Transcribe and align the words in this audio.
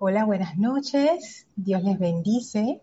Hola, 0.00 0.24
buenas 0.24 0.58
noches. 0.58 1.46
Dios 1.54 1.84
les 1.84 1.96
bendice. 2.00 2.80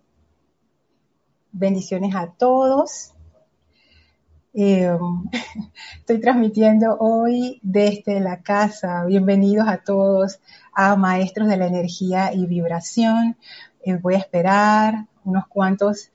Bendiciones 1.52 2.16
a 2.16 2.32
todos. 2.32 3.12
Eh, 4.54 4.90
estoy 6.00 6.22
transmitiendo 6.22 6.96
hoy 7.00 7.60
desde 7.64 8.22
la 8.22 8.42
casa. 8.42 9.04
Bienvenidos 9.04 9.68
a 9.68 9.80
todos 9.80 10.40
a 10.72 10.96
Maestros 10.96 11.50
de 11.50 11.58
la 11.58 11.68
Energía 11.68 12.34
y 12.34 12.46
Vibración. 12.46 13.36
Eh, 13.84 13.96
voy 13.96 14.16
a 14.16 14.20
esperar 14.20 15.08
unos 15.26 15.48
cuantos 15.48 16.12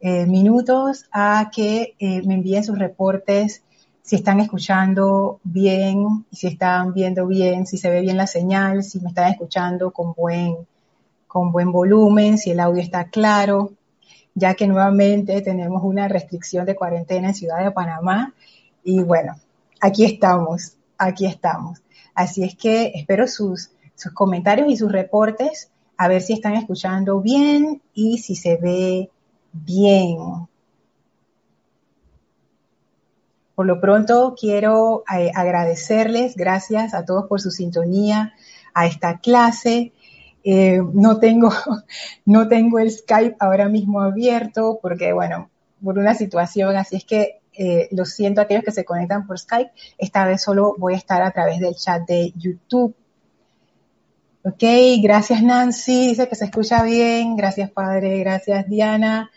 eh, 0.00 0.26
minutos 0.26 1.04
a 1.12 1.52
que 1.54 1.94
me 2.00 2.34
envíen 2.34 2.64
sus 2.64 2.76
reportes 2.76 3.62
si 4.10 4.16
están 4.16 4.40
escuchando 4.40 5.38
bien, 5.44 6.26
si 6.32 6.48
están 6.48 6.92
viendo 6.92 7.28
bien, 7.28 7.64
si 7.64 7.78
se 7.78 7.90
ve 7.90 8.00
bien 8.00 8.16
la 8.16 8.26
señal, 8.26 8.82
si 8.82 8.98
me 8.98 9.10
están 9.10 9.30
escuchando 9.30 9.92
con 9.92 10.14
buen, 10.14 10.66
con 11.28 11.52
buen 11.52 11.70
volumen, 11.70 12.36
si 12.36 12.50
el 12.50 12.58
audio 12.58 12.82
está 12.82 13.04
claro, 13.04 13.70
ya 14.34 14.54
que 14.54 14.66
nuevamente 14.66 15.40
tenemos 15.42 15.84
una 15.84 16.08
restricción 16.08 16.66
de 16.66 16.74
cuarentena 16.74 17.28
en 17.28 17.34
Ciudad 17.34 17.62
de 17.62 17.70
Panamá. 17.70 18.34
Y 18.82 19.00
bueno, 19.04 19.36
aquí 19.80 20.04
estamos, 20.04 20.76
aquí 20.98 21.26
estamos. 21.26 21.80
Así 22.12 22.42
es 22.42 22.56
que 22.56 22.90
espero 22.92 23.28
sus, 23.28 23.70
sus 23.94 24.10
comentarios 24.12 24.68
y 24.68 24.76
sus 24.76 24.90
reportes, 24.90 25.70
a 25.96 26.08
ver 26.08 26.22
si 26.22 26.32
están 26.32 26.54
escuchando 26.54 27.20
bien 27.20 27.80
y 27.94 28.18
si 28.18 28.34
se 28.34 28.56
ve 28.56 29.08
bien. 29.52 30.48
Por 33.60 33.66
lo 33.66 33.78
pronto 33.78 34.34
quiero 34.40 35.04
eh, 35.14 35.30
agradecerles, 35.34 36.34
gracias 36.34 36.94
a 36.94 37.04
todos 37.04 37.26
por 37.26 37.42
su 37.42 37.50
sintonía 37.50 38.32
a 38.72 38.86
esta 38.86 39.18
clase. 39.18 39.92
Eh, 40.42 40.80
no, 40.94 41.18
tengo, 41.18 41.52
no 42.24 42.48
tengo 42.48 42.78
el 42.78 42.90
Skype 42.90 43.36
ahora 43.38 43.68
mismo 43.68 44.00
abierto 44.00 44.78
porque, 44.80 45.12
bueno, 45.12 45.50
por 45.84 45.98
una 45.98 46.14
situación, 46.14 46.74
así 46.74 46.96
es 46.96 47.04
que 47.04 47.40
eh, 47.52 47.88
lo 47.90 48.06
siento 48.06 48.40
a 48.40 48.44
aquellos 48.44 48.64
que 48.64 48.72
se 48.72 48.86
conectan 48.86 49.26
por 49.26 49.38
Skype. 49.38 49.72
Esta 49.98 50.24
vez 50.24 50.42
solo 50.42 50.74
voy 50.78 50.94
a 50.94 50.96
estar 50.96 51.20
a 51.20 51.30
través 51.30 51.60
del 51.60 51.74
chat 51.74 52.08
de 52.08 52.32
YouTube. 52.36 52.94
Ok, 54.42 54.62
gracias 55.02 55.42
Nancy, 55.42 56.08
dice 56.08 56.30
que 56.30 56.34
se 56.34 56.46
escucha 56.46 56.82
bien. 56.82 57.36
Gracias 57.36 57.70
Padre, 57.70 58.20
gracias 58.20 58.66
Diana 58.70 59.30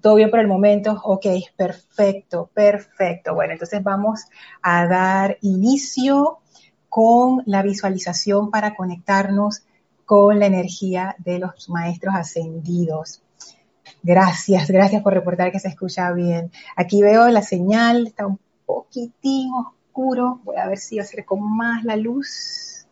todo 0.00 0.16
bien 0.16 0.30
por 0.30 0.40
el 0.40 0.46
momento, 0.46 1.00
ok, 1.02 1.26
perfecto, 1.56 2.50
perfecto. 2.52 3.34
Bueno, 3.34 3.54
entonces 3.54 3.82
vamos 3.82 4.26
a 4.62 4.86
dar 4.86 5.38
inicio 5.40 6.38
con 6.88 7.42
la 7.46 7.62
visualización 7.62 8.50
para 8.50 8.74
conectarnos 8.74 9.62
con 10.04 10.38
la 10.38 10.46
energía 10.46 11.16
de 11.18 11.38
los 11.38 11.68
maestros 11.68 12.14
ascendidos. 12.14 13.22
Gracias, 14.02 14.70
gracias 14.70 15.02
por 15.02 15.14
reportar 15.14 15.50
que 15.50 15.58
se 15.58 15.68
escucha 15.68 16.12
bien. 16.12 16.50
Aquí 16.76 17.02
veo 17.02 17.28
la 17.28 17.42
señal, 17.42 18.06
está 18.06 18.26
un 18.26 18.38
poquitín 18.64 19.50
oscuro. 19.52 20.40
Voy 20.44 20.56
a 20.56 20.68
ver 20.68 20.78
si 20.78 20.98
acerco 20.98 21.36
más 21.36 21.84
la 21.84 21.96
luz. 21.96 22.86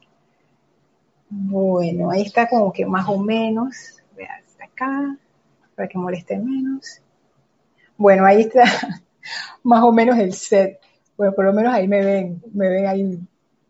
Bueno, 1.28 2.10
ahí 2.10 2.22
está 2.22 2.48
como 2.48 2.72
que 2.72 2.86
más 2.86 3.08
o 3.08 3.18
menos. 3.18 4.02
Vean, 4.16 4.42
acá 4.62 5.16
para 5.76 5.88
que 5.88 5.98
moleste 5.98 6.38
menos. 6.38 7.00
Bueno, 7.96 8.24
ahí 8.24 8.42
está 8.42 8.64
más 9.62 9.84
o 9.84 9.92
menos 9.92 10.18
el 10.18 10.32
set. 10.32 10.80
Bueno, 11.16 11.34
por 11.34 11.44
lo 11.44 11.52
menos 11.52 11.72
ahí 11.72 11.86
me 11.86 12.04
ven, 12.04 12.42
me 12.52 12.68
ven 12.68 12.86
ahí 12.86 13.20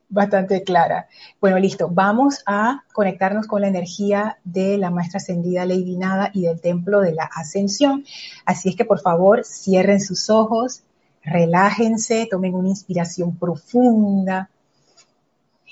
bastante 0.09 0.63
clara. 0.63 1.09
Bueno, 1.41 1.59
listo. 1.59 1.89
Vamos 1.89 2.43
a 2.47 2.85
conectarnos 2.93 3.47
con 3.47 3.61
la 3.61 3.69
energía 3.69 4.39
de 4.45 4.79
la 4.79 4.91
maestra 4.91 5.19
ascendida 5.19 5.67
Lady 5.67 5.97
Nada 5.97 6.31
y 6.33 6.43
del 6.43 6.61
templo 6.61 7.01
de 7.01 7.13
la 7.13 7.25
ascensión. 7.25 8.05
Así 8.45 8.69
es 8.69 8.77
que 8.77 8.85
por 8.85 9.01
favor 9.01 9.45
cierren 9.45 10.01
sus 10.01 10.31
ojos, 10.31 10.83
relájense, 11.23 12.29
tomen 12.31 12.55
una 12.55 12.69
inspiración 12.69 13.37
profunda, 13.37 14.49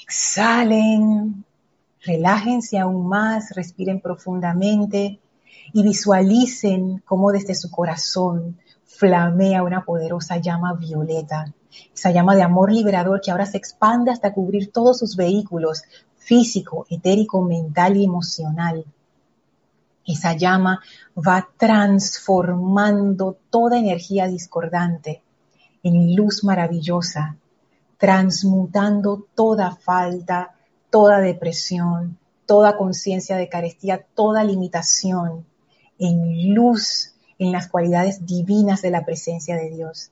exhalen, 0.03 1.45
relájense 2.03 2.79
aún 2.79 3.09
más, 3.09 3.55
respiren 3.55 4.01
profundamente 4.01 5.21
y 5.73 5.83
visualicen 5.83 7.03
cómo 7.05 7.33
desde 7.33 7.55
su 7.55 7.71
corazón 7.71 8.59
flamea 8.85 9.63
una 9.63 9.85
poderosa 9.85 10.37
llama 10.39 10.75
violeta, 10.75 11.53
esa 11.95 12.11
llama 12.11 12.37
de 12.37 12.43
amor 12.43 12.73
liberador 12.73 13.21
que 13.21 13.31
ahora 13.31 13.47
se 13.47 13.57
expande 13.57 14.11
hasta 14.11 14.33
cubrir 14.33 14.71
todos 14.71 14.99
sus 14.99 15.17
vehículos 15.17 15.83
físico, 16.17 16.87
etérico, 16.89 17.43
mental 17.43 17.97
y 17.97 18.05
emocional. 18.05 18.85
Esa 20.07 20.35
llama 20.35 20.81
va 21.17 21.49
transformando 21.57 23.37
toda 23.51 23.79
energía 23.79 24.27
discordante 24.29 25.23
en 25.83 26.15
luz 26.15 26.45
maravillosa, 26.45 27.37
transmutando 27.99 29.27
toda 29.35 29.75
falta, 29.77 30.55
toda 30.91 31.21
depresión, 31.21 32.19
toda 32.47 32.77
conciencia 32.77 33.37
de 33.37 33.49
carestía, 33.49 34.05
toda 34.15 34.45
limitación 34.45 35.47
en 36.05 36.55
luz, 36.55 37.13
en 37.39 37.53
las 37.53 37.69
cualidades 37.69 38.25
divinas 38.27 38.83
de 38.83 38.91
la 38.91 39.05
presencia 39.05 39.57
de 39.57 39.71
Dios, 39.71 40.11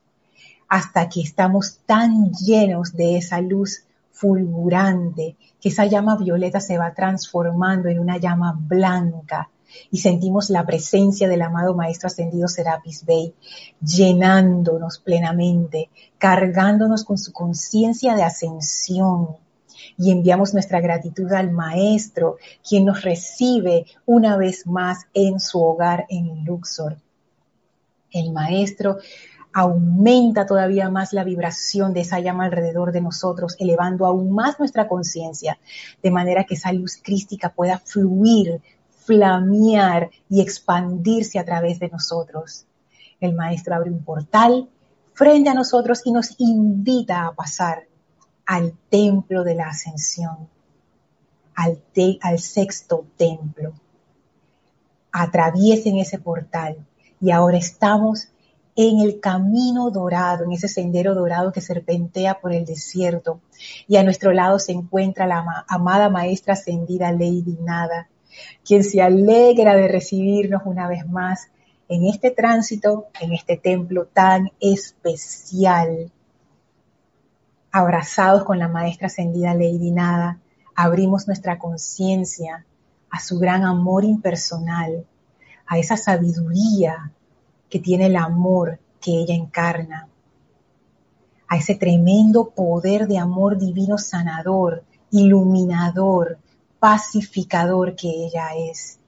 hasta 0.69 1.08
que 1.08 1.20
estamos 1.20 1.78
tan 1.86 2.32
llenos 2.32 2.94
de 2.94 3.16
esa 3.19 3.41
luz 3.41 3.84
fulgurante, 4.10 5.36
que 5.60 5.69
esa 5.69 5.86
llama 5.86 6.16
violeta 6.16 6.60
se 6.60 6.78
va 6.78 6.94
transformando 6.94 7.88
en 7.88 7.98
una 7.98 8.19
llama 8.19 8.56
blanca 8.58 9.50
y 9.91 9.98
sentimos 9.98 10.50
la 10.50 10.64
presencia 10.64 11.28
del 11.28 11.42
amado 11.42 11.75
Maestro 11.75 12.09
Ascendido 12.09 12.48
Serapis 12.48 13.04
Bey, 13.04 13.34
llenándonos 13.80 14.98
plenamente, 14.98 15.91
cargándonos 16.19 17.04
con 17.04 17.19
su 17.19 17.32
conciencia 17.32 18.14
de 18.14 18.22
ascensión, 18.22 19.36
y 19.97 20.10
enviamos 20.10 20.53
nuestra 20.53 20.81
gratitud 20.81 21.32
al 21.32 21.50
Maestro, 21.50 22.37
quien 22.66 22.84
nos 22.84 23.03
recibe 23.03 23.87
una 24.06 24.37
vez 24.37 24.66
más 24.66 25.06
en 25.15 25.41
su 25.41 25.60
hogar 25.62 26.06
en 26.09 26.44
Luxor. 26.44 26.97
El 28.10 28.32
Maestro 28.32 28.98
aumenta 29.53 30.47
todavía 30.47 30.88
más 30.88 31.12
la 31.12 31.25
vibración 31.25 31.92
de 31.92 32.00
esa 32.00 32.21
llama 32.21 32.44
alrededor 32.44 32.92
de 32.92 33.00
nosotros, 33.00 33.56
elevando 33.59 34.06
aún 34.06 34.32
más 34.32 34.59
nuestra 34.59 34.88
conciencia, 34.88 35.59
de 36.03 36.10
manera 36.10 36.44
que 36.44 36.54
esa 36.54 36.72
luz 36.72 36.98
crística 37.03 37.50
pueda 37.50 37.78
fluir, 37.78 38.62
flamear 39.04 40.10
y 40.28 40.41
expandirse 40.41 41.38
a 41.38 41.44
través 41.44 41.78
de 41.81 41.88
nosotros. 41.88 42.66
El 43.21 43.34
Maestro 43.34 43.75
abre 43.75 43.91
un 43.91 44.03
portal 44.03 44.69
frente 45.12 45.50
a 45.50 45.54
nosotros 45.54 46.03
y 46.04 46.12
nos 46.12 46.34
invita 46.38 47.26
a 47.26 47.32
pasar 47.32 47.87
al 48.47 48.75
templo 48.88 49.44
de 49.44 49.54
la 49.54 49.69
ascensión, 49.69 50.48
al, 51.54 52.38
sexto 52.38 53.06
templo. 53.16 53.72
Atraviesen 55.12 55.98
ese 55.98 56.19
portal 56.19 56.76
y 57.20 57.30
ahora 57.30 57.58
estamos 57.58 58.28
en 58.75 59.00
el 59.00 59.20
camino 59.20 59.91
dorado, 59.91 60.44
en 60.44 60.53
ese 60.53 60.69
sendero 60.69 61.14
dorado 61.14 61.53
que 61.53 61.60
serpentea 61.60 62.41
por 62.41 62.53
el 62.53 62.64
desierto. 62.64 63.41
Y 63.86 63.97
a 63.97 64.03
nuestro 64.03 64.32
lado 64.32 64.59
se 64.59 64.72
encuentra 64.72 65.26
la 65.26 65.64
amada 65.69 66.09
maestra 66.09 66.54
ascendida 66.54 67.12
Lady 67.12 67.59
Nada, 67.60 68.09
quien 68.64 68.82
se 68.82 69.03
alegra 69.03 69.76
de 69.76 69.88
recibirnos 69.88 70.62
una 70.64 70.88
vez 70.88 71.06
más 71.06 71.48
en 71.88 72.06
este 72.06 72.30
tránsito, 72.30 73.09
en 73.20 73.34
este 73.34 73.59
templo 73.59 74.06
tan 74.06 74.50
especial 74.59 76.10
abrazados 77.72 78.44
con 78.44 78.59
la 78.59 78.69
maestra 78.69 79.06
ascendida 79.06 79.55
Lady 79.55 79.91
Nada, 79.91 80.38
abrimos 80.75 81.27
nuestra 81.27 81.59
conciencia 81.59 82.66
a 83.10 83.19
su 83.19 83.39
gran 83.39 83.65
amor 83.65 84.04
impersonal, 84.04 85.07
a 85.66 85.78
esa 85.78 85.97
sabiduría 85.97 87.10
que 87.71 87.78
tiene 87.78 88.07
el 88.07 88.16
amor 88.16 88.78
que 89.01 89.13
ella 89.13 89.34
encarna, 89.34 90.07
a 91.48 91.57
ese 91.57 91.74
tremendo 91.74 92.51
poder 92.51 93.09
de 93.09 93.19
amor 93.19 93.57
divino 93.57 93.97
sanador, 93.97 94.84
iluminador, 95.10 96.39
pacificador 96.78 97.97
que 97.97 98.09
ella 98.09 98.48
es, 98.54 98.98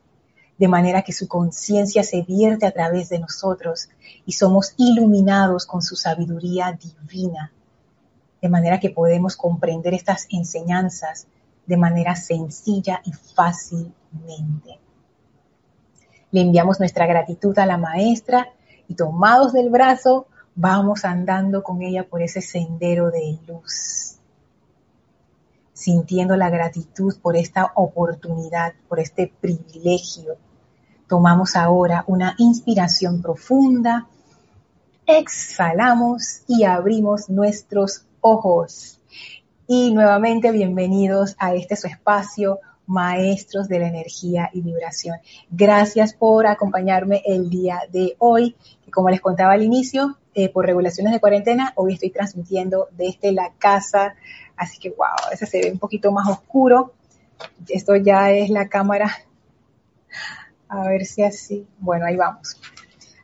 de 0.56 0.69
manera 0.69 1.02
que 1.02 1.12
su 1.12 1.28
conciencia 1.28 2.02
se 2.02 2.22
vierte 2.22 2.64
a 2.64 2.72
través 2.72 3.11
de 3.11 3.19
nosotros 3.19 3.90
y 4.25 4.32
somos 4.32 4.72
iluminados 4.78 5.66
con 5.66 5.82
su 5.82 5.96
sabiduría 5.96 6.72
divina 6.72 7.52
de 8.44 8.50
manera 8.50 8.79
que 8.79 8.91
podemos 8.91 9.37
comprender 9.37 9.94
estas 9.94 10.26
enseñanzas 10.29 11.26
de 11.64 11.79
manera 11.79 12.14
sencilla 12.14 13.00
y 13.02 13.11
fácilmente. 13.11 14.79
Le 16.31 16.43
enviamos 16.43 16.79
nuestra 16.79 17.06
gratitud 17.06 17.58
a 17.58 17.64
la 17.64 17.79
maestra 17.79 18.50
y 18.87 18.96
tomados 18.96 19.55
del 19.55 19.70
brazo 19.70 20.26
vamos 20.55 21.06
andando 21.06 21.62
con 21.62 21.81
ella 21.81 22.06
por 22.06 22.20
ese 22.20 22.43
sendero 22.43 23.11
de 23.11 23.38
luz. 23.46 24.19
sintiendo 25.73 26.37
la 26.37 26.50
gratitud 26.50 27.14
por 27.23 27.37
esta 27.37 27.73
oportunidad, 27.75 28.75
por 28.88 29.00
este 29.00 29.32
privilegio. 29.40 30.37
Tomamos 31.08 31.56
ahora 31.56 32.05
una 32.06 32.35
inspiración 32.38 33.23
profunda, 33.23 34.06
exhalamos 35.06 36.43
y 36.47 36.64
abrimos 36.64 37.29
nuestros 37.29 38.06
ojos. 38.25 39.03
Y 39.67 39.93
nuevamente 39.93 40.50
bienvenidos 40.50 41.37
a 41.38 41.55
este 41.55 41.76
su 41.76 41.87
espacio, 41.87 42.59
Maestros 42.87 43.69
de 43.69 43.79
la 43.79 43.88
Energía 43.88 44.49
y 44.55 44.62
Vibración. 44.62 45.19
Gracias 45.50 46.15
por 46.15 46.47
acompañarme 46.47 47.23
el 47.26 47.50
día 47.50 47.82
de 47.93 48.17
hoy. 48.19 48.56
Como 48.91 49.11
les 49.11 49.21
contaba 49.21 49.53
al 49.53 49.62
inicio, 49.62 50.17
eh, 50.35 50.49
por 50.49 50.65
regulaciones 50.65 51.12
de 51.12 51.21
cuarentena, 51.21 51.75
hoy 51.76 51.94
estoy 51.94 52.09
transmitiendo 52.11 52.88
desde 52.93 53.31
la 53.32 53.53
casa, 53.59 54.15
así 54.56 54.79
que 54.79 54.88
wow, 54.88 55.31
ese 55.31 55.44
se 55.44 55.61
ve 55.61 55.71
un 55.71 55.79
poquito 55.79 56.11
más 56.11 56.26
oscuro. 56.26 56.94
Esto 57.69 57.94
ya 57.94 58.31
es 58.31 58.49
la 58.49 58.71
cámara. 58.71 59.15
A 60.69 60.88
ver 60.88 61.05
si 61.05 61.23
así. 61.23 61.67
Bueno, 61.79 62.06
ahí 62.06 62.17
vamos. 62.17 62.59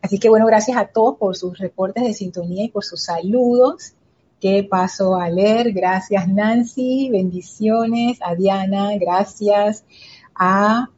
Así 0.03 0.19
que 0.19 0.29
bueno, 0.29 0.45
gracias 0.45 0.77
a 0.77 0.89
todos 0.89 1.17
por 1.17 1.37
sus 1.37 1.59
reportes 1.59 2.05
de 2.05 2.13
sintonía 2.13 2.65
y 2.65 2.69
por 2.69 2.85
sus 2.85 3.03
saludos 3.03 3.95
que 4.41 4.65
paso 4.65 5.17
a 5.17 5.29
leer. 5.29 5.73
Gracias 5.73 6.29
Nancy, 6.29 7.11
bendiciones. 7.11 8.19
A 8.23 8.35
Diana, 8.35 8.97
gracias. 8.99 9.85
A 10.35 10.89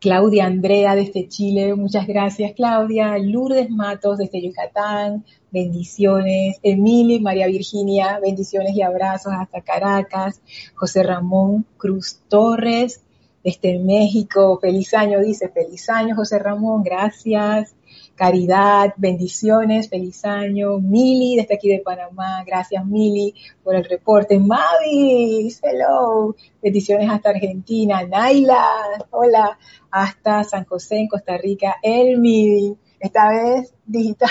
Claudia 0.00 0.46
Andrea 0.46 0.96
desde 0.96 1.28
Chile, 1.28 1.74
muchas 1.74 2.06
gracias 2.06 2.52
Claudia. 2.56 3.16
Lourdes 3.18 3.70
Matos 3.70 4.18
desde 4.18 4.42
Yucatán, 4.42 5.24
bendiciones. 5.50 6.58
Emily, 6.62 7.20
María 7.20 7.46
Virginia, 7.46 8.18
bendiciones 8.20 8.74
y 8.74 8.82
abrazos 8.82 9.32
hasta 9.32 9.60
Caracas. 9.60 10.40
José 10.74 11.02
Ramón 11.02 11.66
Cruz 11.76 12.20
Torres 12.28 13.02
desde 13.44 13.78
México, 13.78 14.58
feliz 14.60 14.94
año, 14.94 15.20
dice, 15.20 15.48
feliz 15.48 15.88
año 15.88 16.14
José 16.14 16.38
Ramón, 16.38 16.82
gracias. 16.82 17.74
Caridad, 18.14 18.94
bendiciones, 18.96 19.88
feliz 19.88 20.24
año. 20.24 20.78
Mili, 20.78 21.36
desde 21.36 21.54
aquí 21.54 21.68
de 21.68 21.80
Panamá, 21.80 22.44
gracias 22.46 22.84
Mili 22.84 23.34
por 23.64 23.74
el 23.74 23.84
reporte. 23.84 24.38
Mavis, 24.38 25.60
hello, 25.62 26.36
bendiciones 26.62 27.08
hasta 27.10 27.30
Argentina. 27.30 28.04
Naila, 28.04 28.64
hola, 29.10 29.58
hasta 29.90 30.44
San 30.44 30.64
José 30.64 30.98
en 30.98 31.08
Costa 31.08 31.36
Rica. 31.38 31.76
Elmi, 31.82 32.76
esta 33.00 33.30
vez 33.30 33.74
digital, 33.86 34.30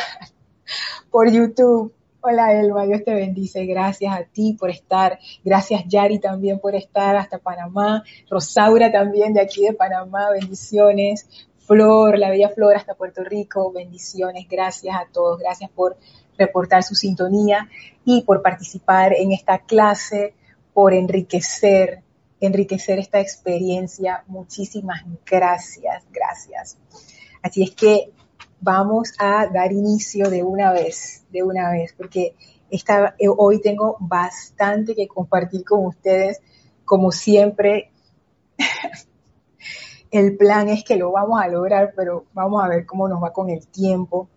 por 1.12 1.31
YouTube. 1.31 1.94
Hola 2.24 2.54
Elma, 2.54 2.86
Dios 2.86 3.04
te 3.04 3.16
bendice. 3.16 3.66
Gracias 3.66 4.16
a 4.16 4.24
ti 4.24 4.54
por 4.54 4.69
estar. 4.69 5.18
Gracias 5.44 5.86
Yari 5.88 6.19
también 6.19 6.60
por 6.60 6.75
estar 6.75 7.16
hasta 7.16 7.39
Panamá. 7.39 8.04
Rosaura 8.30 8.92
también 8.92 9.34
de 9.34 9.42
aquí 9.42 9.63
de 9.63 9.74
Panamá. 9.74 10.30
Bendiciones. 10.30 11.25
Flor, 11.66 12.18
la 12.18 12.30
bella 12.30 12.50
Flor 12.50 12.75
hasta 12.75 12.96
Puerto 12.96 13.24
Rico, 13.24 13.72
bendiciones, 13.72 14.48
gracias 14.50 14.96
a 14.96 15.08
todos, 15.12 15.40
gracias 15.40 15.69
por 15.72 15.98
reportar 16.38 16.84
su 16.84 16.96
sintonía 16.96 17.69
y 18.04 18.24
por 18.24 18.42
participar 18.42 19.13
en 19.13 19.31
esta 19.31 19.60
clase, 19.60 20.34
por 20.74 20.94
enriquecer, 20.94 22.02
enriquecer 22.40 23.00
esta 23.00 23.19
experiencia. 23.19 24.24
Muchísimas 24.28 25.04
gracias, 25.25 26.04
gracias. 26.12 26.78
Así 27.42 27.63
es 27.63 27.72
que 27.72 28.12
vamos 28.60 29.13
a 29.19 29.48
dar 29.48 29.72
inicio 29.72 30.30
de 30.30 30.44
una 30.44 30.72
vez, 30.72 31.24
de 31.31 31.44
una 31.44 31.72
vez, 31.72 31.94
porque 31.98 32.36
eh, 32.69 33.28
hoy 33.38 33.62
tengo 33.62 33.98
bastante 34.00 34.96
que 34.96 35.08
compartir 35.08 35.63
con 35.63 35.86
ustedes, 35.86 36.42
como 36.86 37.12
siempre. 37.12 37.92
el 40.12 40.36
plan 40.36 40.68
es 40.68 40.84
que 40.84 40.98
lo 40.98 41.12
vamos 41.12 41.42
a 41.42 41.48
lograr, 41.48 41.94
pero 41.96 42.25
vamos 42.34 42.63
a 42.63 42.68
ver 42.68 42.86
cómo 42.86 43.08
nos 43.08 43.24
va 43.24 43.31
con 43.31 43.50
el 43.50 43.66
tiempo. 43.68 44.28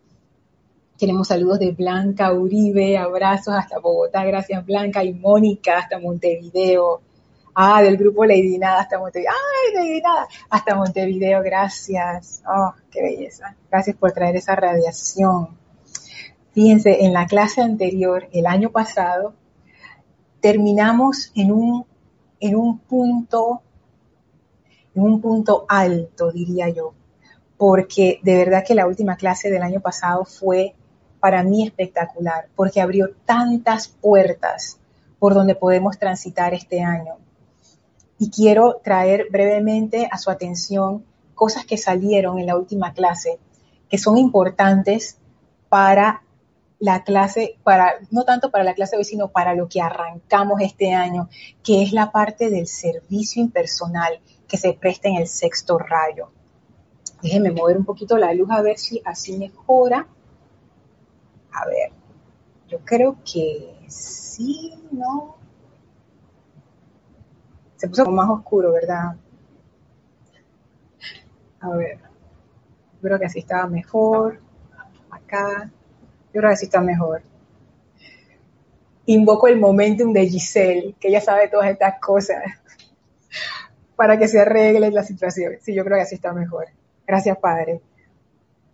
Tenemos 0.97 1.29
saludos 1.29 1.59
de 1.59 1.73
Blanca 1.73 2.33
Uribe, 2.33 2.97
abrazos 2.97 3.55
hasta 3.55 3.81
Bogotá, 3.81 4.25
gracias 4.25 4.65
Blanca, 4.65 5.03
y 5.03 5.13
Mónica 5.13 5.79
hasta 5.79 5.99
Montevideo. 5.99 7.01
Ah, 7.57 7.83
del 7.83 7.97
grupo 7.97 8.25
Lady 8.25 8.59
Nada 8.59 8.81
hasta 8.81 8.99
Montevideo. 8.99 9.33
¡Ay, 9.33 9.75
Lady 9.75 10.01
Nada! 10.01 10.29
Hasta 10.51 10.75
Montevideo, 10.77 11.43
gracias. 11.43 12.43
Oh, 12.47 12.73
qué 12.91 13.03
belleza. 13.03 13.57
Gracias 13.71 13.97
por 13.97 14.13
traer 14.13 14.37
esa 14.37 14.55
radiación. 14.57 15.57
Fíjense, 16.53 17.05
en 17.05 17.13
la 17.13 17.27
clase 17.27 17.63
anterior, 17.63 18.29
el 18.33 18.47
año 18.47 18.71
pasado, 18.71 19.35
terminamos 20.41 21.33
en 21.35 21.51
un, 21.51 21.87
en 22.39 22.55
un 22.55 22.79
punto 22.79 23.63
en 24.95 25.03
un 25.03 25.21
punto 25.21 25.65
alto, 25.69 26.31
diría 26.31 26.69
yo, 26.69 26.95
porque 27.57 28.21
de 28.23 28.37
verdad 28.37 28.65
que 28.67 28.75
la 28.75 28.87
última 28.87 29.17
clase 29.17 29.51
del 29.51 29.63
año 29.63 29.81
pasado 29.81 30.25
fue 30.25 30.75
para 31.21 31.43
mí 31.43 31.65
espectacular, 31.65 32.49
porque 32.55 32.81
abrió 32.81 33.11
tantas 33.25 33.89
puertas 33.89 34.79
por 35.19 35.35
donde 35.35 35.55
podemos 35.55 35.99
transitar 35.99 36.53
este 36.55 36.83
año. 36.83 37.15
Y 38.19 38.31
quiero 38.31 38.81
traer 38.85 39.29
brevemente 39.31 40.09
a 40.11 40.19
su 40.19 40.31
atención 40.31 41.05
cosas 41.35 41.65
que 41.65 41.79
salieron 41.79 42.39
en 42.39 42.47
la 42.47 42.57
última 42.57 42.93
clase, 42.93 43.39
que 43.89 43.99
son 43.99 44.19
importantes 44.19 45.19
para 45.69 46.23
la 46.79 47.03
clase, 47.03 47.57
para, 47.65 47.95
no 48.11 48.25
tanto 48.25 48.51
para 48.51 48.65
la 48.65 48.75
clase 48.75 48.97
de 48.97 48.99
hoy, 48.99 49.05
sino 49.05 49.29
para 49.29 49.55
lo 49.55 49.69
que 49.69 49.81
arrancamos 49.81 50.61
este 50.61 50.93
año, 50.93 51.29
que 51.63 51.83
es 51.83 51.93
la 51.93 52.13
parte 52.13 52.51
del 52.51 52.67
servicio 52.67 53.43
impersonal 53.43 54.21
que 54.49 54.57
se 54.57 54.73
presta 54.75 55.09
en 55.09 55.17
el 55.17 55.27
sexto 55.27 55.79
rayo. 55.79 56.31
Déjenme 57.23 57.51
mover 57.51 57.77
un 57.77 57.85
poquito 57.85 58.19
la 58.19 58.35
luz 58.35 58.51
a 58.51 58.63
ver 58.63 58.79
si 58.79 59.01
así 59.05 59.37
mejora. 59.39 60.07
A 61.53 61.67
ver, 61.67 61.93
yo 62.69 62.79
creo 62.85 63.17
que 63.25 63.85
sí, 63.89 64.75
¿no? 64.91 65.37
Se 67.77 67.89
puso 67.89 68.11
más 68.11 68.29
oscuro, 68.29 68.73
¿verdad? 68.73 69.17
A 71.61 71.71
ver, 71.71 71.99
creo 73.01 73.19
que 73.19 73.27
así 73.27 73.39
estaba 73.39 73.67
mejor. 73.67 74.41
Acá, 75.11 75.71
yo 76.33 76.41
creo 76.41 76.51
que 76.51 76.55
así 76.55 76.65
está 76.67 76.81
mejor. 76.81 77.23
Invoco 79.07 79.49
el 79.49 79.61
momentum 79.61 80.13
de 80.13 80.27
Giselle, 80.27 80.95
que 80.99 81.09
ella 81.09 81.21
sabe 81.21 81.49
todas 81.49 81.71
estas 81.71 82.01
cosas 82.01 82.43
para 83.97 84.19
que 84.19 84.29
se 84.29 84.41
arregle 84.41 84.91
la 84.91 85.05
situación. 85.05 85.55
Sí, 85.61 85.75
yo 85.75 85.85
creo 85.85 85.97
que 85.97 86.03
así 86.03 86.15
está 86.15 86.33
mejor. 86.33 86.67
Gracias, 87.07 87.37
Padre. 87.39 87.81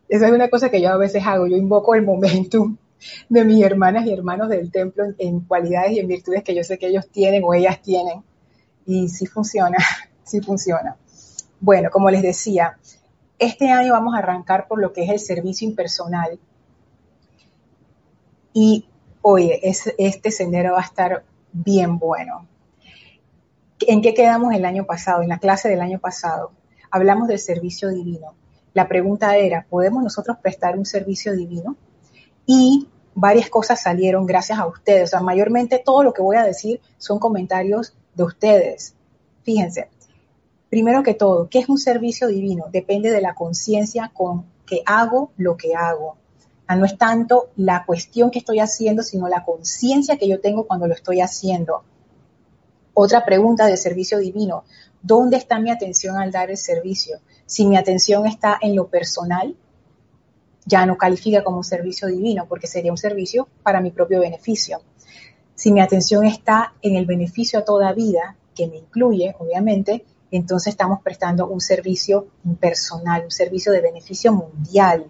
Esa 0.08 0.26
es 0.26 0.32
una 0.32 0.48
cosa 0.48 0.70
que 0.70 0.80
yo 0.80 0.90
a 0.90 0.96
veces 0.96 1.24
hago. 1.26 1.46
Yo 1.46 1.56
invoco 1.56 1.94
el 1.94 2.02
momentum 2.02 2.76
de 3.28 3.44
mis 3.44 3.64
hermanas 3.64 4.06
y 4.06 4.12
hermanos 4.12 4.48
del 4.48 4.70
templo 4.70 5.04
en, 5.18 5.40
cualidades 5.40 5.92
y 5.92 6.00
en 6.00 6.08
virtudes 6.08 6.42
que 6.42 6.54
yo 6.54 6.64
sé 6.64 6.78
que 6.78 6.88
ellos 6.88 7.08
tienen 7.10 7.42
o 7.44 7.54
ellas 7.54 7.80
tienen. 7.80 8.22
Y 8.86 9.08
sí 9.08 9.26
funciona, 9.26 9.78
sí 10.24 10.40
funciona. 10.40 10.96
Bueno, 11.60 11.90
como 11.90 12.10
les 12.10 12.22
decía, 12.22 12.78
este 13.38 13.70
año 13.70 13.92
vamos 13.92 14.14
a 14.14 14.18
arrancar 14.18 14.66
por 14.66 14.80
lo 14.80 14.92
que 14.92 15.04
es 15.04 15.10
el 15.10 15.18
servicio 15.18 15.68
impersonal. 15.68 16.38
Y 18.52 18.86
oye, 19.22 19.60
este 19.62 20.30
sendero 20.30 20.72
va 20.72 20.80
a 20.80 20.84
estar 20.84 21.24
bien 21.52 21.98
bueno. 21.98 22.46
¿En 23.90 24.02
qué 24.02 24.14
quedamos 24.14 24.54
el 24.54 24.64
año 24.66 24.86
pasado? 24.86 25.20
En 25.20 25.28
la 25.28 25.40
clase 25.40 25.68
del 25.68 25.80
año 25.80 25.98
pasado. 25.98 26.52
Hablamos 26.92 27.26
del 27.26 27.40
servicio 27.40 27.88
divino. 27.88 28.34
La 28.72 28.86
pregunta 28.86 29.36
era, 29.36 29.66
¿podemos 29.68 30.00
nosotros 30.00 30.36
prestar 30.40 30.78
un 30.78 30.86
servicio 30.86 31.34
divino? 31.34 31.74
Y 32.46 32.86
varias 33.16 33.50
cosas 33.50 33.82
salieron 33.82 34.26
gracias 34.26 34.60
a 34.60 34.66
ustedes. 34.68 35.08
O 35.08 35.10
sea, 35.10 35.22
mayormente 35.22 35.82
todo 35.84 36.04
lo 36.04 36.12
que 36.12 36.22
voy 36.22 36.36
a 36.36 36.44
decir 36.44 36.80
son 36.98 37.18
comentarios 37.18 37.96
de 38.14 38.22
ustedes. 38.22 38.94
Fíjense, 39.42 39.88
primero 40.68 41.02
que 41.02 41.14
todo, 41.14 41.48
¿qué 41.48 41.58
es 41.58 41.68
un 41.68 41.78
servicio 41.78 42.28
divino? 42.28 42.66
Depende 42.70 43.10
de 43.10 43.20
la 43.20 43.34
conciencia 43.34 44.12
con 44.14 44.44
que 44.66 44.84
hago 44.86 45.32
lo 45.36 45.56
que 45.56 45.74
hago. 45.74 46.16
no 46.68 46.84
es 46.84 46.96
tanto 46.96 47.48
la 47.56 47.84
cuestión 47.84 48.30
que 48.30 48.38
estoy 48.38 48.60
haciendo, 48.60 49.02
sino 49.02 49.26
la 49.26 49.44
conciencia 49.44 50.16
que 50.16 50.28
yo 50.28 50.40
tengo 50.40 50.68
cuando 50.68 50.86
lo 50.86 50.94
estoy 50.94 51.20
haciendo. 51.20 51.82
Otra 52.94 53.24
pregunta 53.24 53.66
de 53.66 53.76
servicio 53.76 54.18
divino, 54.18 54.64
¿dónde 55.02 55.36
está 55.36 55.58
mi 55.58 55.70
atención 55.70 56.16
al 56.16 56.30
dar 56.30 56.50
el 56.50 56.56
servicio? 56.56 57.18
Si 57.46 57.66
mi 57.66 57.76
atención 57.76 58.26
está 58.26 58.58
en 58.60 58.76
lo 58.76 58.88
personal, 58.88 59.56
ya 60.66 60.86
no 60.86 60.96
califica 60.96 61.42
como 61.42 61.62
servicio 61.62 62.08
divino 62.08 62.46
porque 62.48 62.66
sería 62.66 62.92
un 62.92 62.98
servicio 62.98 63.48
para 63.62 63.80
mi 63.80 63.90
propio 63.90 64.20
beneficio. 64.20 64.82
Si 65.54 65.72
mi 65.72 65.80
atención 65.80 66.24
está 66.24 66.74
en 66.80 66.96
el 66.96 67.06
beneficio 67.06 67.58
a 67.58 67.64
toda 67.64 67.92
vida, 67.92 68.36
que 68.54 68.66
me 68.66 68.78
incluye, 68.78 69.34
obviamente, 69.38 70.04
entonces 70.30 70.72
estamos 70.72 71.02
prestando 71.02 71.48
un 71.48 71.60
servicio 71.60 72.28
personal, 72.60 73.24
un 73.24 73.30
servicio 73.30 73.72
de 73.72 73.80
beneficio 73.80 74.32
mundial. 74.32 75.06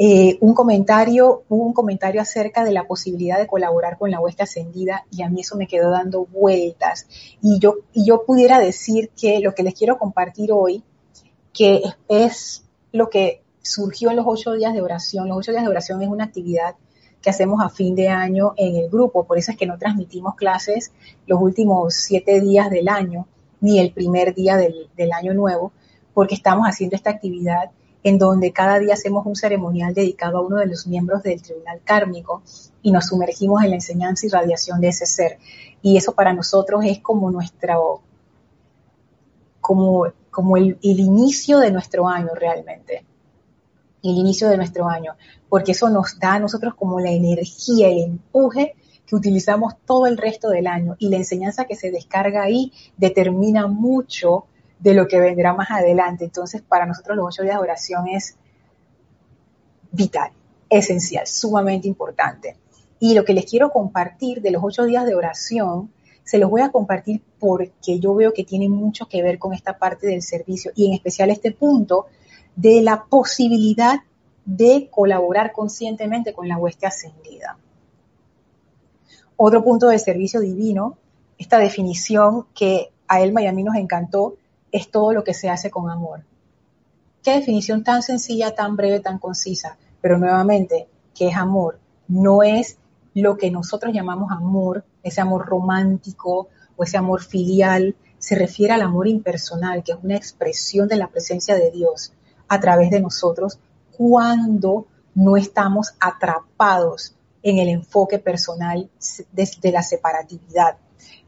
Eh, 0.00 0.38
un 0.40 0.54
comentario, 0.54 1.42
un 1.48 1.72
comentario 1.72 2.20
acerca 2.20 2.64
de 2.64 2.70
la 2.70 2.84
posibilidad 2.84 3.36
de 3.36 3.48
colaborar 3.48 3.98
con 3.98 4.12
la 4.12 4.20
hueste 4.20 4.44
ascendida 4.44 5.04
y 5.10 5.22
a 5.22 5.28
mí 5.28 5.40
eso 5.40 5.56
me 5.56 5.66
quedó 5.66 5.90
dando 5.90 6.24
vueltas. 6.26 7.08
Y 7.42 7.58
yo, 7.58 7.78
y 7.92 8.06
yo 8.06 8.24
pudiera 8.24 8.60
decir 8.60 9.10
que 9.20 9.40
lo 9.40 9.54
que 9.54 9.64
les 9.64 9.74
quiero 9.74 9.98
compartir 9.98 10.52
hoy, 10.52 10.84
que 11.52 11.82
es, 12.06 12.64
lo 12.92 13.10
que 13.10 13.42
surgió 13.60 14.10
en 14.10 14.16
los 14.16 14.26
ocho 14.28 14.52
días 14.52 14.72
de 14.72 14.82
oración. 14.82 15.28
Los 15.28 15.38
ocho 15.38 15.50
días 15.50 15.64
de 15.64 15.70
oración 15.70 16.00
es 16.00 16.08
una 16.08 16.24
actividad 16.24 16.76
que 17.20 17.30
hacemos 17.30 17.60
a 17.60 17.68
fin 17.68 17.96
de 17.96 18.08
año 18.08 18.54
en 18.56 18.76
el 18.76 18.88
grupo, 18.88 19.24
por 19.24 19.36
eso 19.36 19.50
es 19.50 19.56
que 19.56 19.66
no 19.66 19.76
transmitimos 19.78 20.36
clases 20.36 20.92
los 21.26 21.42
últimos 21.42 21.94
siete 21.94 22.40
días 22.40 22.70
del 22.70 22.88
año, 22.88 23.26
ni 23.60 23.80
el 23.80 23.92
primer 23.92 24.32
día 24.36 24.56
del, 24.56 24.88
del 24.96 25.12
año 25.12 25.34
nuevo, 25.34 25.72
porque 26.14 26.36
estamos 26.36 26.68
haciendo 26.68 26.94
esta 26.94 27.10
actividad 27.10 27.72
en 28.02 28.18
donde 28.18 28.52
cada 28.52 28.78
día 28.78 28.94
hacemos 28.94 29.26
un 29.26 29.36
ceremonial 29.36 29.94
dedicado 29.94 30.38
a 30.38 30.40
uno 30.42 30.56
de 30.56 30.66
los 30.66 30.86
miembros 30.86 31.22
del 31.22 31.42
tribunal 31.42 31.80
kármico 31.84 32.42
y 32.82 32.92
nos 32.92 33.06
sumergimos 33.06 33.62
en 33.62 33.70
la 33.70 33.76
enseñanza 33.76 34.26
y 34.26 34.30
radiación 34.30 34.80
de 34.80 34.88
ese 34.88 35.06
ser. 35.06 35.38
Y 35.82 35.96
eso 35.96 36.12
para 36.12 36.32
nosotros 36.32 36.84
es 36.84 37.00
como 37.00 37.30
nuestro, 37.30 38.00
como, 39.60 40.06
como 40.30 40.56
el, 40.56 40.78
el 40.82 41.00
inicio 41.00 41.58
de 41.58 41.70
nuestro 41.70 42.08
año 42.08 42.30
realmente. 42.34 43.04
El 44.02 44.16
inicio 44.16 44.48
de 44.48 44.56
nuestro 44.56 44.88
año, 44.88 45.16
porque 45.48 45.72
eso 45.72 45.90
nos 45.90 46.18
da 46.20 46.34
a 46.34 46.38
nosotros 46.38 46.74
como 46.74 47.00
la 47.00 47.10
energía, 47.10 47.88
el 47.88 47.98
empuje 47.98 48.76
que 49.04 49.16
utilizamos 49.16 49.74
todo 49.86 50.06
el 50.06 50.16
resto 50.16 50.50
del 50.50 50.66
año 50.66 50.94
y 50.98 51.08
la 51.08 51.16
enseñanza 51.16 51.64
que 51.64 51.74
se 51.74 51.90
descarga 51.90 52.42
ahí 52.42 52.72
determina 52.96 53.66
mucho 53.66 54.44
de 54.80 54.94
lo 54.94 55.08
que 55.08 55.20
vendrá 55.20 55.52
más 55.52 55.70
adelante. 55.70 56.24
Entonces, 56.24 56.62
para 56.62 56.86
nosotros 56.86 57.16
los 57.16 57.26
ocho 57.26 57.42
días 57.42 57.56
de 57.56 57.62
oración 57.62 58.08
es 58.08 58.36
vital, 59.90 60.30
esencial, 60.68 61.26
sumamente 61.26 61.88
importante. 61.88 62.56
Y 63.00 63.14
lo 63.14 63.24
que 63.24 63.32
les 63.32 63.46
quiero 63.46 63.70
compartir 63.70 64.40
de 64.42 64.50
los 64.50 64.62
ocho 64.64 64.84
días 64.84 65.06
de 65.06 65.14
oración, 65.14 65.90
se 66.24 66.38
los 66.38 66.50
voy 66.50 66.60
a 66.60 66.70
compartir 66.70 67.22
porque 67.38 67.98
yo 68.00 68.14
veo 68.14 68.34
que 68.34 68.44
tiene 68.44 68.68
mucho 68.68 69.06
que 69.06 69.22
ver 69.22 69.38
con 69.38 69.54
esta 69.54 69.78
parte 69.78 70.06
del 70.06 70.22
servicio 70.22 70.72
y 70.74 70.86
en 70.86 70.94
especial 70.94 71.30
este 71.30 71.52
punto 71.52 72.06
de 72.54 72.82
la 72.82 73.04
posibilidad 73.04 74.00
de 74.44 74.88
colaborar 74.90 75.52
conscientemente 75.52 76.32
con 76.32 76.48
la 76.48 76.58
hueste 76.58 76.86
ascendida. 76.86 77.56
Otro 79.36 79.62
punto 79.62 79.88
del 79.88 80.00
servicio 80.00 80.40
divino, 80.40 80.98
esta 81.38 81.58
definición 81.58 82.46
que 82.54 82.90
a 83.06 83.20
él 83.20 83.32
y 83.38 83.46
a 83.46 83.52
mí 83.52 83.62
nos 83.62 83.76
encantó, 83.76 84.36
es 84.72 84.90
todo 84.90 85.12
lo 85.12 85.24
que 85.24 85.34
se 85.34 85.48
hace 85.48 85.70
con 85.70 85.90
amor. 85.90 86.24
Qué 87.22 87.32
definición 87.32 87.84
tan 87.84 88.02
sencilla, 88.02 88.54
tan 88.54 88.76
breve, 88.76 89.00
tan 89.00 89.18
concisa. 89.18 89.76
Pero 90.00 90.18
nuevamente, 90.18 90.88
¿qué 91.14 91.28
es 91.28 91.36
amor? 91.36 91.78
No 92.06 92.42
es 92.42 92.78
lo 93.14 93.36
que 93.36 93.50
nosotros 93.50 93.92
llamamos 93.92 94.30
amor, 94.30 94.84
ese 95.02 95.20
amor 95.20 95.46
romántico 95.46 96.48
o 96.76 96.84
ese 96.84 96.96
amor 96.96 97.22
filial. 97.22 97.96
Se 98.18 98.34
refiere 98.34 98.72
al 98.72 98.82
amor 98.82 99.08
impersonal, 99.08 99.82
que 99.82 99.92
es 99.92 99.98
una 100.02 100.16
expresión 100.16 100.88
de 100.88 100.96
la 100.96 101.08
presencia 101.08 101.54
de 101.56 101.70
Dios 101.70 102.12
a 102.48 102.60
través 102.60 102.90
de 102.90 103.00
nosotros 103.00 103.58
cuando 103.96 104.86
no 105.14 105.36
estamos 105.36 105.94
atrapados 105.98 107.14
en 107.42 107.58
el 107.58 107.68
enfoque 107.68 108.18
personal 108.18 108.88
de, 109.32 109.72
la 109.72 109.82
separatividad. 109.82 110.76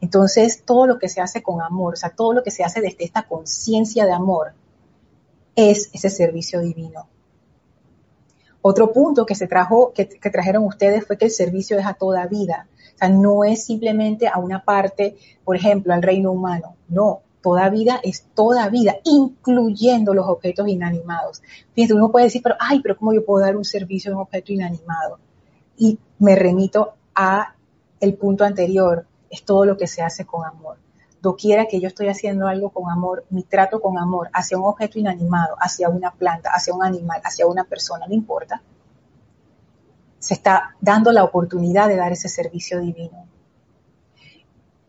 Entonces, 0.01 0.63
todo 0.65 0.87
lo 0.87 0.99
que 0.99 1.09
se 1.09 1.21
hace 1.21 1.43
con 1.43 1.61
amor, 1.61 1.93
o 1.93 1.97
sea, 1.97 2.09
todo 2.09 2.33
lo 2.33 2.43
que 2.43 2.51
se 2.51 2.63
hace 2.63 2.81
desde 2.81 3.03
esta 3.03 3.23
conciencia 3.23 4.05
de 4.05 4.11
amor, 4.11 4.53
es 5.55 5.89
ese 5.93 6.09
servicio 6.09 6.61
divino. 6.61 7.07
Otro 8.61 8.91
punto 8.91 9.25
que 9.25 9.35
se 9.35 9.47
trajo, 9.47 9.91
que, 9.93 10.05
trajeron 10.05 10.65
ustedes 10.65 11.05
fue 11.05 11.17
que 11.17 11.25
el 11.25 11.31
servicio 11.31 11.79
es 11.79 11.85
a 11.85 11.93
toda 11.93 12.27
vida. 12.27 12.67
O 12.95 12.97
sea, 12.97 13.09
no 13.09 13.43
es 13.43 13.65
simplemente 13.65 14.27
a 14.27 14.37
una 14.37 14.63
parte, 14.63 15.15
por 15.43 15.55
ejemplo, 15.55 15.93
al 15.93 16.03
reino 16.03 16.31
humano. 16.31 16.75
No, 16.87 17.21
toda 17.41 17.69
vida 17.69 17.99
es 18.03 18.25
toda 18.35 18.69
vida, 18.69 18.97
incluyendo 19.03 20.13
los 20.13 20.27
objetos 20.27 20.67
inanimados. 20.67 21.41
Fíjense, 21.73 21.95
uno 21.95 22.11
puede 22.11 22.25
decir, 22.25 22.43
pero, 22.43 22.55
ay, 22.59 22.81
pero 22.81 22.97
¿cómo 22.97 23.13
yo 23.13 23.25
puedo 23.25 23.43
dar 23.43 23.57
un 23.57 23.65
servicio 23.65 24.11
a 24.11 24.15
un 24.15 24.21
objeto 24.21 24.53
inanimado? 24.53 25.17
Y 25.77 25.97
me 26.19 26.35
remito 26.35 26.93
a 27.15 27.55
el 27.99 28.13
punto 28.13 28.43
anterior, 28.43 29.05
es 29.31 29.43
todo 29.43 29.65
lo 29.65 29.77
que 29.77 29.87
se 29.87 30.03
hace 30.03 30.25
con 30.25 30.45
amor. 30.45 30.77
Doquiera 31.21 31.67
que 31.67 31.79
yo 31.79 31.87
estoy 31.87 32.09
haciendo 32.09 32.47
algo 32.47 32.69
con 32.69 32.91
amor, 32.91 33.25
mi 33.29 33.43
trato 33.43 33.79
con 33.79 33.97
amor 33.97 34.29
hacia 34.33 34.57
un 34.57 34.65
objeto 34.65 34.99
inanimado, 34.99 35.55
hacia 35.59 35.89
una 35.89 36.11
planta, 36.11 36.49
hacia 36.49 36.73
un 36.73 36.83
animal, 36.83 37.21
hacia 37.23 37.47
una 37.47 37.63
persona, 37.63 38.05
no 38.07 38.13
importa, 38.13 38.61
se 40.19 40.33
está 40.33 40.75
dando 40.81 41.11
la 41.11 41.23
oportunidad 41.23 41.87
de 41.87 41.95
dar 41.95 42.11
ese 42.11 42.29
servicio 42.29 42.79
divino. 42.79 43.25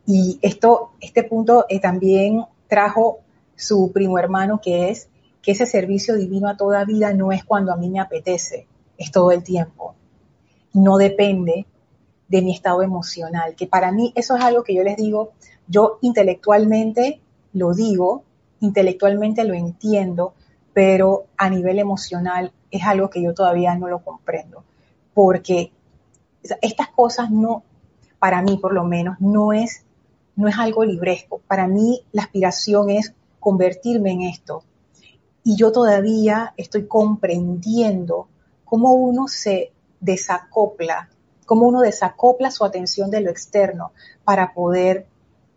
Y 0.04 0.38
esto, 0.42 0.92
este 1.00 1.22
punto 1.22 1.64
eh, 1.68 1.80
también 1.80 2.44
trajo 2.66 3.20
su 3.54 3.92
primo 3.92 4.18
hermano, 4.18 4.60
que 4.60 4.90
es 4.90 5.08
que 5.40 5.52
ese 5.52 5.66
servicio 5.66 6.16
divino 6.16 6.48
a 6.48 6.56
toda 6.56 6.84
vida 6.84 7.12
no 7.12 7.32
es 7.32 7.44
cuando 7.44 7.72
a 7.72 7.76
mí 7.76 7.88
me 7.88 8.00
apetece, 8.00 8.66
es 8.98 9.10
todo 9.10 9.30
el 9.32 9.42
tiempo. 9.42 9.94
No 10.72 10.96
depende 10.96 11.66
de 12.32 12.40
mi 12.40 12.54
estado 12.54 12.80
emocional, 12.80 13.54
que 13.54 13.66
para 13.66 13.92
mí 13.92 14.10
eso 14.16 14.34
es 14.34 14.42
algo 14.42 14.64
que 14.64 14.74
yo 14.74 14.82
les 14.82 14.96
digo, 14.96 15.32
yo 15.68 15.98
intelectualmente 16.00 17.20
lo 17.52 17.74
digo, 17.74 18.24
intelectualmente 18.60 19.44
lo 19.44 19.52
entiendo, 19.52 20.32
pero 20.72 21.26
a 21.36 21.50
nivel 21.50 21.78
emocional 21.78 22.50
es 22.70 22.84
algo 22.84 23.10
que 23.10 23.22
yo 23.22 23.34
todavía 23.34 23.74
no 23.74 23.86
lo 23.86 23.98
comprendo, 24.02 24.64
porque 25.12 25.72
estas 26.62 26.88
cosas 26.88 27.30
no, 27.30 27.64
para 28.18 28.40
mí 28.40 28.56
por 28.56 28.72
lo 28.72 28.84
menos, 28.84 29.20
no 29.20 29.52
es, 29.52 29.84
no 30.34 30.48
es 30.48 30.58
algo 30.58 30.86
libresco. 30.86 31.42
Para 31.46 31.66
mí 31.66 32.00
la 32.12 32.22
aspiración 32.22 32.88
es 32.88 33.12
convertirme 33.40 34.12
en 34.12 34.22
esto. 34.22 34.64
Y 35.44 35.56
yo 35.56 35.70
todavía 35.70 36.54
estoy 36.56 36.86
comprendiendo 36.86 38.28
cómo 38.64 38.94
uno 38.94 39.28
se 39.28 39.72
desacopla 40.00 41.10
cómo 41.46 41.66
uno 41.66 41.80
desacopla 41.80 42.50
su 42.50 42.64
atención 42.64 43.10
de 43.10 43.20
lo 43.20 43.30
externo 43.30 43.92
para 44.24 44.52
poder 44.52 45.06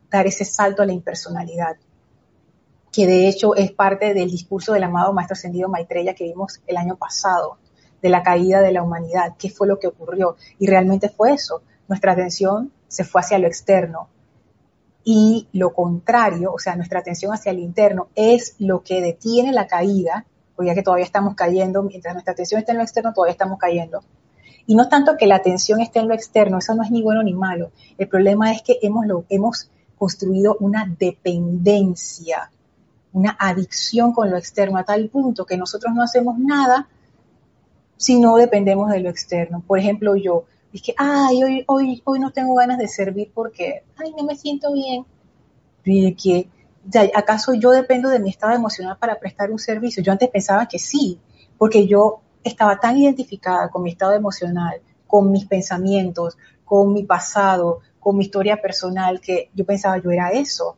dar 0.09 0.27
ese 0.27 0.45
salto 0.45 0.81
a 0.81 0.85
la 0.85 0.93
impersonalidad, 0.93 1.77
que 2.91 3.05
de 3.05 3.27
hecho 3.27 3.55
es 3.55 3.71
parte 3.71 4.13
del 4.13 4.31
discurso 4.31 4.73
del 4.73 4.83
amado 4.83 5.13
Maestro 5.13 5.33
Ascendido 5.33 5.69
Maitreya 5.69 6.13
que 6.13 6.23
vimos 6.23 6.61
el 6.67 6.77
año 6.77 6.95
pasado, 6.95 7.57
de 8.01 8.09
la 8.09 8.23
caída 8.23 8.61
de 8.61 8.71
la 8.71 8.83
humanidad, 8.83 9.33
qué 9.37 9.49
fue 9.49 9.67
lo 9.67 9.79
que 9.79 9.87
ocurrió. 9.87 10.35
Y 10.59 10.67
realmente 10.67 11.09
fue 11.09 11.33
eso, 11.33 11.63
nuestra 11.87 12.11
atención 12.11 12.71
se 12.87 13.03
fue 13.03 13.21
hacia 13.21 13.39
lo 13.39 13.47
externo. 13.47 14.09
Y 15.03 15.47
lo 15.53 15.73
contrario, 15.73 16.53
o 16.53 16.59
sea, 16.59 16.75
nuestra 16.75 16.99
atención 16.99 17.33
hacia 17.33 17.51
el 17.51 17.59
interno 17.59 18.09
es 18.15 18.55
lo 18.59 18.83
que 18.83 19.01
detiene 19.01 19.51
la 19.51 19.67
caída, 19.67 20.25
porque 20.55 20.67
ya 20.67 20.75
que 20.75 20.83
todavía 20.83 21.05
estamos 21.05 21.35
cayendo, 21.35 21.83
mientras 21.83 22.13
nuestra 22.13 22.33
atención 22.33 22.59
está 22.59 22.73
en 22.73 22.77
lo 22.77 22.83
externo, 22.83 23.13
todavía 23.13 23.31
estamos 23.31 23.57
cayendo 23.59 24.01
y 24.67 24.75
no 24.75 24.89
tanto 24.89 25.15
que 25.17 25.27
la 25.27 25.35
atención 25.35 25.79
esté 25.79 25.99
en 25.99 26.07
lo 26.07 26.13
externo, 26.13 26.57
eso 26.57 26.73
no 26.73 26.83
es 26.83 26.91
ni 26.91 27.01
bueno 27.01 27.21
ni 27.21 27.33
malo. 27.33 27.71
El 27.97 28.07
problema 28.07 28.51
es 28.51 28.61
que 28.61 28.79
hemos, 28.81 29.05
lo, 29.05 29.25
hemos 29.29 29.69
construido 29.97 30.57
una 30.59 30.85
dependencia, 30.99 32.49
una 33.13 33.35
adicción 33.39 34.11
con 34.11 34.29
lo 34.29 34.37
externo 34.37 34.77
a 34.77 34.83
tal 34.83 35.07
punto 35.09 35.45
que 35.45 35.57
nosotros 35.57 35.93
no 35.93 36.01
hacemos 36.01 36.37
nada 36.39 36.87
si 37.97 38.19
no 38.19 38.35
dependemos 38.35 38.89
de 38.91 38.99
lo 38.99 39.09
externo. 39.09 39.63
Por 39.65 39.79
ejemplo, 39.79 40.15
yo 40.15 40.45
dije, 40.73 40.93
ay, 40.97 41.43
hoy, 41.43 41.63
hoy, 41.67 42.01
hoy 42.03 42.19
no 42.19 42.31
tengo 42.31 42.55
ganas 42.55 42.77
de 42.77 42.87
servir 42.87 43.31
porque, 43.33 43.83
ay, 43.97 44.13
no 44.17 44.23
me 44.23 44.35
siento 44.35 44.73
bien. 44.73 45.05
Y 45.85 46.13
que, 46.15 46.49
¿acaso 47.13 47.53
yo 47.53 47.71
dependo 47.71 48.09
de 48.09 48.19
mi 48.19 48.31
estado 48.31 48.53
emocional 48.53 48.97
para 48.97 49.19
prestar 49.19 49.51
un 49.51 49.59
servicio? 49.59 50.01
Yo 50.01 50.11
antes 50.11 50.29
pensaba 50.29 50.67
que 50.67 50.79
sí, 50.79 51.19
porque 51.57 51.87
yo 51.87 52.21
estaba 52.45 52.79
tan 52.79 52.97
identificada 52.97 53.69
con 53.69 53.83
mi 53.83 53.89
estado 53.89 54.13
emocional, 54.13 54.79
con 55.07 55.31
mis 55.31 55.45
pensamientos, 55.45 56.37
con 56.63 56.93
mi 56.93 57.03
pasado, 57.03 57.79
con 57.99 58.17
mi 58.17 58.25
historia 58.25 58.61
personal, 58.61 59.19
que 59.19 59.49
yo 59.53 59.65
pensaba 59.65 59.97
yo 59.97 60.11
era 60.11 60.29
eso. 60.29 60.77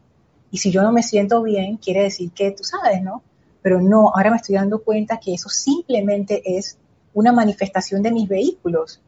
Y 0.50 0.58
si 0.58 0.72
yo 0.72 0.82
no 0.82 0.94
me 0.94 1.04
siento 1.04 1.44
bien, 1.44 1.78
quiere 1.78 2.04
decir 2.04 2.32
que 2.32 2.52
tú 2.52 2.64
sabes, 2.64 3.04
¿no? 3.04 3.22
Pero 3.62 3.82
no, 3.82 4.14
ahora 4.16 4.32
me 4.32 4.38
estoy 4.38 4.56
dando 4.56 4.82
cuenta 4.82 5.20
que 5.20 5.34
eso 5.34 5.50
simplemente 5.50 6.42
es 6.58 6.78
una 7.14 7.34
manifestación 7.34 8.02
de 8.02 8.12
mis 8.12 8.30
vehículos. 8.30 9.02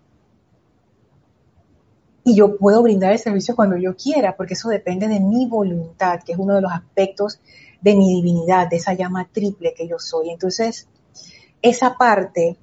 Y 2.25 2.36
yo 2.36 2.58
puedo 2.58 2.84
brindar 2.84 3.13
el 3.13 3.20
servicio 3.20 3.56
cuando 3.56 3.78
yo 3.78 3.96
quiera, 3.96 4.36
porque 4.36 4.56
eso 4.56 4.68
depende 4.68 5.08
de 5.08 5.22
mi 5.22 5.48
voluntad, 5.48 6.20
que 6.25 6.34
es 6.34 6.38
uno 6.38 6.56
de 6.56 6.62
los 6.62 6.74
aspectos 6.74 7.39
de 7.80 7.96
mi 7.96 8.16
divinidad, 8.16 8.70
de 8.70 8.75
esa 8.75 8.94
llama 8.94 9.30
triple 9.32 9.74
que 9.74 9.88
yo 9.88 9.98
soy. 9.98 10.30
Entonces, 10.30 10.89
esa 11.62 11.98
parte 11.98 12.58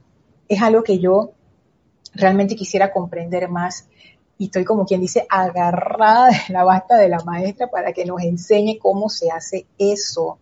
es 0.49 0.63
algo 0.63 0.83
que 0.83 0.99
yo 0.99 1.33
realmente 2.15 2.57
quisiera 2.57 2.93
comprender 2.93 3.49
más 3.49 3.89
y 4.39 4.47
estoy 4.47 4.65
como 4.65 4.85
quien 4.85 5.01
dice 5.01 5.27
agarrada 5.29 6.29
de 6.29 6.53
la 6.53 6.65
basta 6.65 6.97
de 6.97 7.09
la 7.09 7.21
maestra 7.21 7.69
para 7.69 7.93
que 7.93 8.05
nos 8.05 8.23
enseñe 8.23 8.79
cómo 8.79 9.09
se 9.09 9.31
hace 9.31 9.67
eso. 9.79 10.39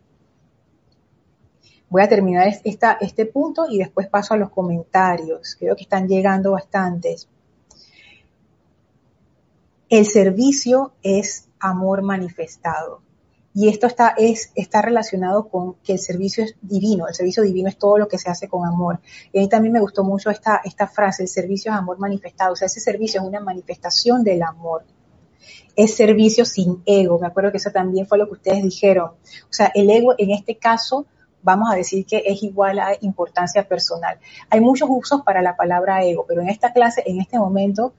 Voy 1.89 2.03
a 2.03 2.09
terminar 2.09 2.49
esta, 2.65 2.99
este 3.01 3.27
punto 3.27 3.67
y 3.69 3.79
después 3.79 4.09
paso 4.09 4.35
a 4.35 4.37
los 4.37 4.51
comentarios. 4.51 5.57
Creo 5.59 5.77
que 5.77 5.85
están 5.85 6.09
llegando 6.09 6.53
bastantes. 6.53 7.29
El 9.89 10.07
servicio 10.07 10.95
es 11.03 11.49
amor 11.61 12.03
manifestado. 12.03 13.04
Y 13.55 13.69
esto 13.69 13.87
está, 13.87 14.15
es, 14.19 14.51
está 14.57 14.83
relacionado 14.83 15.49
con 15.49 15.75
que 15.85 15.93
el 15.93 16.01
servicio 16.01 16.43
es 16.43 16.57
divino, 16.61 17.07
el 17.07 17.15
servicio 17.15 17.45
divino 17.45 17.69
es 17.69 17.79
todo 17.79 17.99
lo 17.99 18.09
que 18.09 18.19
se 18.19 18.29
hace 18.29 18.49
con 18.49 18.67
amor. 18.67 18.99
Y 19.33 19.39
a 19.39 19.43
mí 19.43 19.49
también 19.49 19.73
me 19.73 19.81
gustó 19.81 20.03
mucho 20.03 20.29
esta, 20.29 20.61
esta 20.65 20.89
frase, 20.89 21.23
el 21.23 21.29
servicio 21.29 21.71
es 21.71 21.79
amor 21.79 21.99
manifestado, 21.99 22.55
o 22.55 22.57
sea, 22.57 22.67
ese 22.67 22.81
servicio 22.81 23.21
es 23.21 23.27
una 23.27 23.41
manifestación 23.41 24.25
del 24.25 24.43
amor. 24.43 24.85
Es 25.77 25.95
servicio 25.95 26.45
sin 26.45 26.83
ego, 26.85 27.19
me 27.21 27.29
acuerdo 27.29 27.53
que 27.53 27.59
eso 27.59 27.71
también 27.71 28.07
fue 28.07 28.19
lo 28.19 28.27
que 28.27 28.33
ustedes 28.33 28.63
dijeron. 28.63 29.11
O 29.11 29.53
sea, 29.53 29.71
el 29.75 29.89
ego 29.89 30.15
en 30.19 30.33
este 30.33 30.57
caso 30.57 31.07
vamos 31.45 31.71
a 31.71 31.77
decir 31.77 32.07
que 32.07 32.23
es 32.27 32.43
igual 32.43 32.81
a 32.81 32.97
importancia 33.03 33.69
personal. 33.69 34.19
Hay 34.51 34.61
muchos 34.61 34.89
usos 34.91 35.23
para 35.23 35.43
la 35.43 35.55
palabra 35.55 36.03
ego, 36.03 36.25
pero 36.27 36.41
en 36.41 36.49
esta 36.49 36.73
clase, 36.73 37.05
en 37.07 37.21
este 37.21 37.39
momento, 37.39 37.93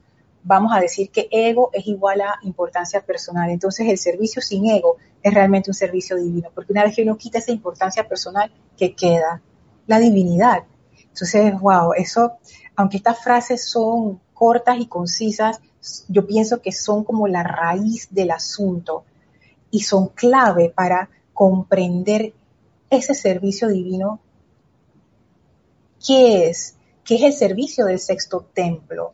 vamos 0.46 0.72
a 0.72 0.80
decir 0.80 1.10
que 1.10 1.28
ego 1.32 1.70
es 1.72 1.86
igual 1.88 2.20
a 2.20 2.38
importancia 2.42 3.00
personal. 3.00 3.50
Entonces 3.50 3.88
el 3.88 3.98
servicio 3.98 4.40
sin 4.40 4.66
ego 4.66 4.96
es 5.20 5.34
realmente 5.34 5.70
un 5.70 5.74
servicio 5.74 6.16
divino, 6.16 6.50
porque 6.54 6.72
una 6.72 6.84
vez 6.84 6.94
que 6.94 7.02
uno 7.02 7.18
quita 7.18 7.38
esa 7.38 7.50
importancia 7.50 8.06
personal, 8.06 8.50
¿qué 8.76 8.94
queda? 8.94 9.42
La 9.88 9.98
divinidad. 9.98 10.62
Entonces, 11.08 11.58
wow, 11.60 11.92
eso, 11.94 12.34
aunque 12.76 12.98
estas 12.98 13.22
frases 13.22 13.68
son 13.68 14.20
cortas 14.34 14.78
y 14.78 14.86
concisas, 14.86 15.60
yo 16.08 16.26
pienso 16.26 16.62
que 16.62 16.70
son 16.70 17.02
como 17.02 17.26
la 17.26 17.42
raíz 17.42 18.08
del 18.10 18.30
asunto 18.30 19.04
y 19.70 19.80
son 19.80 20.08
clave 20.08 20.72
para 20.74 21.10
comprender 21.34 22.34
ese 22.88 23.14
servicio 23.14 23.68
divino. 23.68 24.20
¿Qué 26.06 26.48
es? 26.48 26.76
¿Qué 27.04 27.16
es 27.16 27.22
el 27.22 27.32
servicio 27.32 27.84
del 27.86 27.98
sexto 27.98 28.46
templo? 28.54 29.12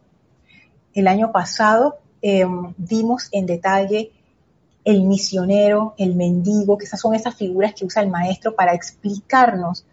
El 0.95 1.09
año 1.09 1.33
pasado 1.33 1.99
eh, 2.21 2.45
vimos 2.77 3.29
en 3.33 3.47
detalle 3.47 4.13
el 4.85 5.03
misionero, 5.05 5.95
el 5.97 6.15
mendigo, 6.15 6.77
que 6.77 6.85
esas 6.85 7.01
son 7.01 7.15
esas 7.15 7.35
figuras 7.35 7.75
que 7.75 7.85
usa 7.85 8.03
el 8.03 8.11
maestro 8.11 8.55
para 8.55 8.75
explicarnos 8.75 9.87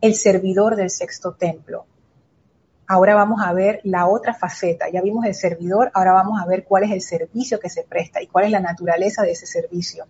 el 0.00 0.14
servidor 0.14 0.76
del 0.76 0.90
sexto 0.90 1.32
templo. 1.32 1.86
Ahora 2.86 3.14
vamos 3.14 3.40
a 3.42 3.52
ver 3.54 3.80
la 3.84 4.06
otra 4.06 4.34
faceta. 4.34 4.90
Ya 4.90 5.00
vimos 5.00 5.24
el 5.24 5.34
servidor, 5.34 5.90
ahora 5.94 6.12
vamos 6.12 6.40
a 6.40 6.46
ver 6.46 6.64
cuál 6.64 6.84
es 6.84 6.90
el 6.90 7.00
servicio 7.00 7.58
que 7.58 7.70
se 7.70 7.82
presta 7.84 8.20
y 8.20 8.26
cuál 8.26 8.44
es 8.44 8.50
la 8.50 8.60
naturaleza 8.60 9.22
de 9.22 9.32
ese 9.32 9.46
servicio. 9.46 10.04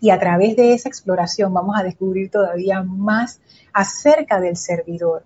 Y 0.00 0.10
a 0.10 0.20
través 0.20 0.54
de 0.56 0.72
esa 0.72 0.88
exploración 0.88 1.52
vamos 1.52 1.76
a 1.76 1.82
descubrir 1.82 2.30
todavía 2.30 2.82
más 2.82 3.40
acerca 3.72 4.40
del 4.40 4.56
servidor 4.56 5.24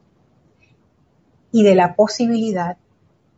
y 1.53 1.65
de 1.65 1.75
la 1.75 1.95
posibilidad 1.95 2.79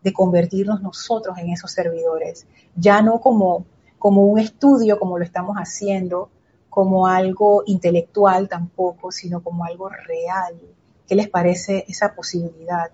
de 0.03 0.13
convertirnos 0.13 0.83
nosotros 0.83 1.39
en 1.39 1.51
esos 1.51 1.73
servidores, 1.73 2.47
ya 2.75 3.03
no 3.03 3.21
como, 3.21 3.67
como 3.99 4.27
un 4.27 4.39
estudio 4.39 4.99
como 4.99 5.19
lo 5.19 5.25
estamos 5.25 5.57
haciendo, 5.57 6.31
como 6.69 7.07
algo 7.07 7.63
intelectual 7.67 8.49
tampoco, 8.49 9.13
sino 9.13 9.43
como 9.43 9.65
algo 9.65 9.89
real. 9.89 10.59
¿Qué 11.07 11.15
les 11.15 11.29
parece 11.29 11.85
esa 11.87 12.15
posibilidad? 12.15 12.91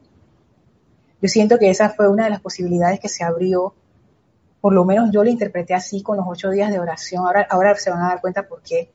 Yo 1.20 1.28
siento 1.28 1.58
que 1.58 1.70
esa 1.70 1.90
fue 1.90 2.08
una 2.08 2.24
de 2.24 2.30
las 2.30 2.40
posibilidades 2.40 3.00
que 3.00 3.08
se 3.08 3.24
abrió, 3.24 3.74
por 4.60 4.72
lo 4.72 4.84
menos 4.84 5.10
yo 5.12 5.22
lo 5.22 5.30
interpreté 5.30 5.74
así 5.74 6.02
con 6.02 6.16
los 6.16 6.26
ocho 6.28 6.50
días 6.50 6.70
de 6.70 6.80
oración, 6.80 7.24
ahora, 7.24 7.46
ahora 7.48 7.74
se 7.76 7.90
van 7.90 8.02
a 8.02 8.08
dar 8.08 8.20
cuenta 8.20 8.46
por 8.46 8.62
qué. 8.62 8.90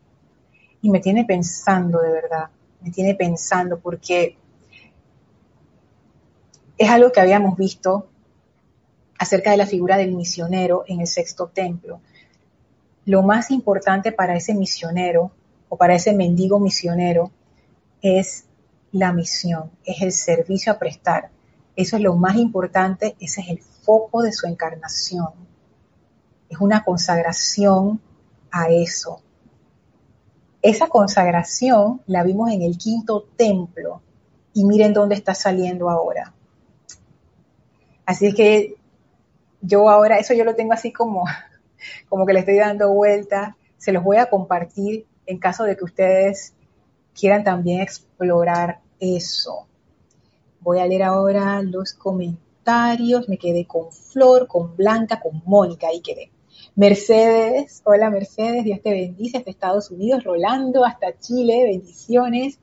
Y 0.81 0.89
me 0.89 0.99
tiene 0.99 1.25
pensando 1.25 2.01
de 2.01 2.11
verdad, 2.11 2.49
me 2.81 2.91
tiene 2.91 3.15
pensando 3.15 3.79
porque 3.79 4.37
es 6.83 6.89
algo 6.89 7.11
que 7.11 7.21
habíamos 7.21 7.57
visto 7.57 8.07
acerca 9.17 9.51
de 9.51 9.57
la 9.57 9.65
figura 9.65 9.97
del 9.97 10.13
misionero 10.13 10.83
en 10.87 11.01
el 11.01 11.07
sexto 11.07 11.47
templo. 11.47 12.01
Lo 13.05 13.21
más 13.23 13.51
importante 13.51 14.11
para 14.11 14.35
ese 14.35 14.53
misionero 14.53 15.31
o 15.69 15.77
para 15.77 15.95
ese 15.95 16.13
mendigo 16.13 16.59
misionero 16.59 17.31
es 18.01 18.45
la 18.91 19.13
misión, 19.13 19.71
es 19.85 20.01
el 20.01 20.11
servicio 20.11 20.71
a 20.71 20.79
prestar. 20.79 21.29
Eso 21.75 21.95
es 21.95 22.03
lo 22.03 22.15
más 22.15 22.35
importante, 22.35 23.15
ese 23.19 23.41
es 23.41 23.49
el 23.49 23.59
foco 23.59 24.21
de 24.21 24.31
su 24.31 24.45
encarnación. 24.45 25.29
Es 26.49 26.59
una 26.59 26.83
consagración 26.83 27.99
a 28.51 28.69
eso. 28.69 29.21
Esa 30.61 30.87
consagración 30.87 32.01
la 32.07 32.23
vimos 32.23 32.51
en 32.51 32.61
el 32.61 32.77
quinto 32.77 33.25
templo 33.35 34.01
y 34.53 34.65
miren 34.65 34.93
dónde 34.93 35.15
está 35.15 35.33
saliendo 35.33 35.89
ahora. 35.89 36.33
Así 38.05 38.27
es 38.27 38.35
que 38.35 38.75
yo 39.61 39.89
ahora, 39.89 40.17
eso 40.17 40.33
yo 40.33 40.43
lo 40.43 40.55
tengo 40.55 40.73
así 40.73 40.91
como, 40.91 41.25
como 42.09 42.25
que 42.25 42.33
le 42.33 42.39
estoy 42.39 42.57
dando 42.57 42.93
vuelta, 42.93 43.57
se 43.77 43.91
los 43.91 44.03
voy 44.03 44.17
a 44.17 44.27
compartir 44.29 45.05
en 45.25 45.39
caso 45.39 45.63
de 45.63 45.77
que 45.77 45.85
ustedes 45.85 46.53
quieran 47.13 47.43
también 47.43 47.81
explorar 47.81 48.79
eso. 48.99 49.67
Voy 50.59 50.79
a 50.79 50.87
leer 50.87 51.03
ahora 51.03 51.61
los 51.61 51.93
comentarios, 51.93 53.27
me 53.27 53.37
quedé 53.37 53.65
con 53.65 53.91
Flor, 53.91 54.47
con 54.47 54.75
Blanca, 54.75 55.19
con 55.19 55.41
Mónica, 55.45 55.87
ahí 55.87 56.01
quedé. 56.01 56.31
Mercedes, 56.75 57.81
hola 57.85 58.09
Mercedes, 58.09 58.63
Dios 58.63 58.81
te 58.81 58.91
bendice 58.91 59.37
hasta 59.37 59.51
Estados 59.51 59.91
Unidos, 59.91 60.23
Rolando 60.23 60.85
hasta 60.85 61.17
Chile, 61.19 61.63
bendiciones. 61.65 62.59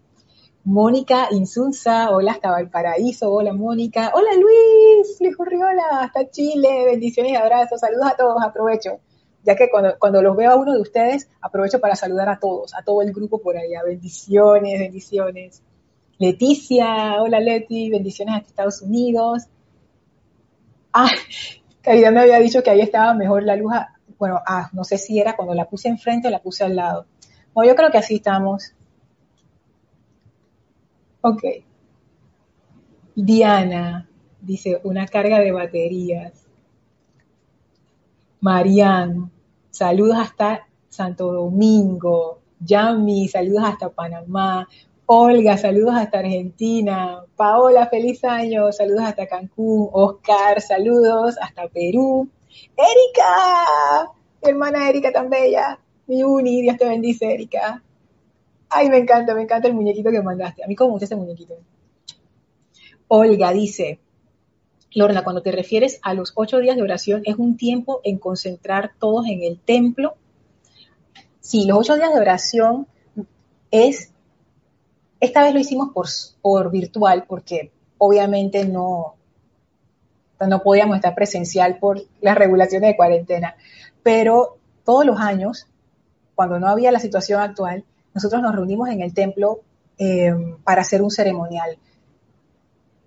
Mónica 0.65 1.29
Insunza, 1.31 2.11
hola 2.11 2.33
hasta 2.33 2.51
Valparaíso, 2.51 3.33
hola 3.33 3.55
Mónica, 3.55 4.13
hola 4.15 4.29
Luis, 4.35 5.17
Luis 5.19 5.35
Urriola, 5.39 6.03
hasta 6.03 6.31
Chile, 6.31 6.85
bendiciones 6.85 7.33
y 7.33 7.37
abrazos, 7.37 7.81
saludos 7.81 8.07
a 8.13 8.15
todos, 8.15 8.43
aprovecho, 8.43 9.01
ya 9.43 9.57
que 9.57 9.71
cuando, 9.71 9.99
cuando 9.99 10.21
los 10.21 10.37
veo 10.37 10.51
a 10.51 10.57
uno 10.57 10.75
de 10.75 10.83
ustedes, 10.83 11.31
aprovecho 11.41 11.81
para 11.81 11.97
saludar 11.97 12.29
a 12.29 12.39
todos, 12.39 12.75
a 12.75 12.83
todo 12.83 13.01
el 13.01 13.11
grupo 13.15 13.41
por 13.41 13.57
allá, 13.57 13.83
bendiciones, 13.83 14.79
bendiciones. 14.79 15.63
Leticia, 16.19 17.23
hola 17.23 17.41
Leti, 17.41 17.89
bendiciones 17.89 18.35
hasta 18.35 18.49
Estados 18.49 18.83
Unidos. 18.83 19.45
Ah, 20.93 21.09
Caridad 21.81 22.13
me 22.13 22.21
había 22.21 22.39
dicho 22.39 22.63
que 22.63 22.69
ahí 22.69 22.83
estaba 22.83 23.15
mejor 23.15 23.45
la 23.45 23.57
luz, 23.57 23.73
bueno, 24.19 24.39
ah, 24.47 24.69
no 24.75 24.85
sé 24.85 24.99
si 24.99 25.19
era 25.19 25.37
cuando 25.37 25.55
la 25.55 25.65
puse 25.65 25.89
enfrente 25.89 26.29
o 26.29 26.31
la 26.31 26.41
puse 26.41 26.65
al 26.65 26.77
lado. 26.77 27.07
Bueno, 27.55 27.73
yo 27.73 27.77
creo 27.77 27.91
que 27.91 27.97
así 27.97 28.17
estamos 28.17 28.75
Ok. 31.23 31.43
Diana 33.15 34.09
dice 34.41 34.81
una 34.85 35.07
carga 35.07 35.39
de 35.41 35.53
baterías. 35.53 36.47
Marian, 38.41 39.31
saludos 39.71 40.17
hasta 40.19 40.67
Santo 40.89 41.33
Domingo. 41.33 42.41
Yami, 42.61 43.29
saludos 43.29 43.65
hasta 43.65 43.91
Panamá. 43.91 44.67
Olga, 45.05 45.59
saludos 45.59 45.95
hasta 45.97 46.21
Argentina. 46.21 47.23
Paola, 47.37 47.89
feliz 47.89 48.25
año, 48.25 48.73
saludos 48.73 49.03
hasta 49.03 49.27
Cancún. 49.27 49.89
Oscar, 49.93 50.61
saludos 50.61 51.37
hasta 51.41 51.69
Perú. 51.69 52.29
Erika, 52.77 54.11
hermana 54.41 54.89
Erika 54.89 55.13
tan 55.13 55.29
bella. 55.29 55.79
Mi 56.07 56.23
uni, 56.23 56.63
Dios 56.63 56.77
te 56.79 56.89
bendice, 56.89 57.33
Erika. 57.33 57.83
Ay, 58.71 58.89
me 58.89 58.99
encanta, 58.99 59.35
me 59.35 59.43
encanta 59.43 59.67
el 59.69 59.75
muñequito 59.75 60.11
que 60.11 60.23
mandaste. 60.23 60.63
A 60.63 60.69
mí 60.69 60.77
como 60.77 60.93
gusta 60.93 61.05
ese 61.05 61.17
muñequito. 61.17 61.55
Olga 63.09 63.53
dice, 63.53 63.99
Lorna, 64.93 65.25
cuando 65.25 65.43
te 65.43 65.51
refieres 65.51 65.99
a 66.03 66.15
los 66.15 66.33
ocho 66.37 66.59
días 66.59 66.77
de 66.77 66.83
oración, 66.83 67.23
es 67.25 67.37
un 67.37 67.57
tiempo 67.57 68.01
en 68.05 68.19
concentrar 68.19 68.93
todos 68.99 69.27
en 69.27 69.43
el 69.43 69.59
templo. 69.59 70.15
Sí, 71.41 71.67
los 71.67 71.79
ocho 71.79 71.97
días 71.97 72.15
de 72.15 72.21
oración 72.21 72.87
es, 73.73 74.13
esta 75.19 75.43
vez 75.43 75.53
lo 75.53 75.59
hicimos 75.59 75.91
por, 75.93 76.07
por 76.41 76.71
virtual, 76.71 77.25
porque 77.27 77.73
obviamente 77.99 78.65
no, 78.65 79.17
no 80.47 80.63
podíamos 80.63 80.97
estar 80.97 81.15
presencial 81.17 81.79
por 81.79 82.03
las 82.21 82.37
regulaciones 82.37 82.91
de 82.91 82.97
cuarentena, 82.97 83.57
pero 84.05 84.59
todos 84.85 85.05
los 85.05 85.19
años, 85.19 85.67
cuando 86.37 86.61
no 86.61 86.69
había 86.69 86.93
la 86.93 87.01
situación 87.01 87.41
actual, 87.41 87.85
nosotros 88.15 88.43
nos 88.43 88.55
reunimos 88.55 88.89
en 88.89 89.01
el 89.03 89.15
templo 89.15 89.61
eh, 89.99 90.33
para 90.65 90.83
hacer 90.83 91.03
un 91.03 91.11
ceremonial. 91.11 91.79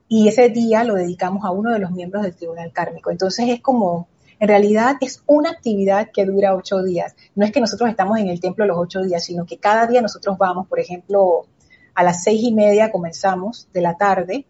Y 0.08 0.28
ese 0.28 0.50
día 0.50 0.84
lo 0.84 0.96
dedicamos 0.96 1.44
a 1.44 1.52
uno 1.52 1.72
de 1.72 1.80
los 1.80 1.92
miembros 1.92 2.24
del 2.24 2.36
Tribunal 2.36 2.72
Kármico. 2.72 3.10
Entonces 3.10 3.50
es 3.50 3.62
como, 3.62 4.08
en 4.40 4.48
realidad 4.48 4.98
es 5.02 5.24
una 5.26 5.50
actividad 5.50 6.10
que 6.14 6.26
dura 6.26 6.56
ocho 6.56 6.84
días. 6.84 7.16
No 7.36 7.46
es 7.46 7.52
que 7.52 7.60
nosotros 7.60 7.90
estamos 7.90 8.20
en 8.20 8.28
el 8.28 8.40
templo 8.40 8.66
los 8.66 8.78
ocho 8.78 9.02
días, 9.02 9.24
sino 9.24 9.46
que 9.46 9.58
cada 9.58 9.88
día 9.88 10.02
nosotros 10.02 10.38
vamos, 10.38 10.68
por 10.68 10.80
ejemplo, 10.80 11.48
a 11.96 12.04
las 12.04 12.24
seis 12.24 12.44
y 12.44 12.54
media 12.54 12.92
comenzamos 12.92 13.68
de 13.74 13.82
la 13.82 13.96
tarde 13.96 14.46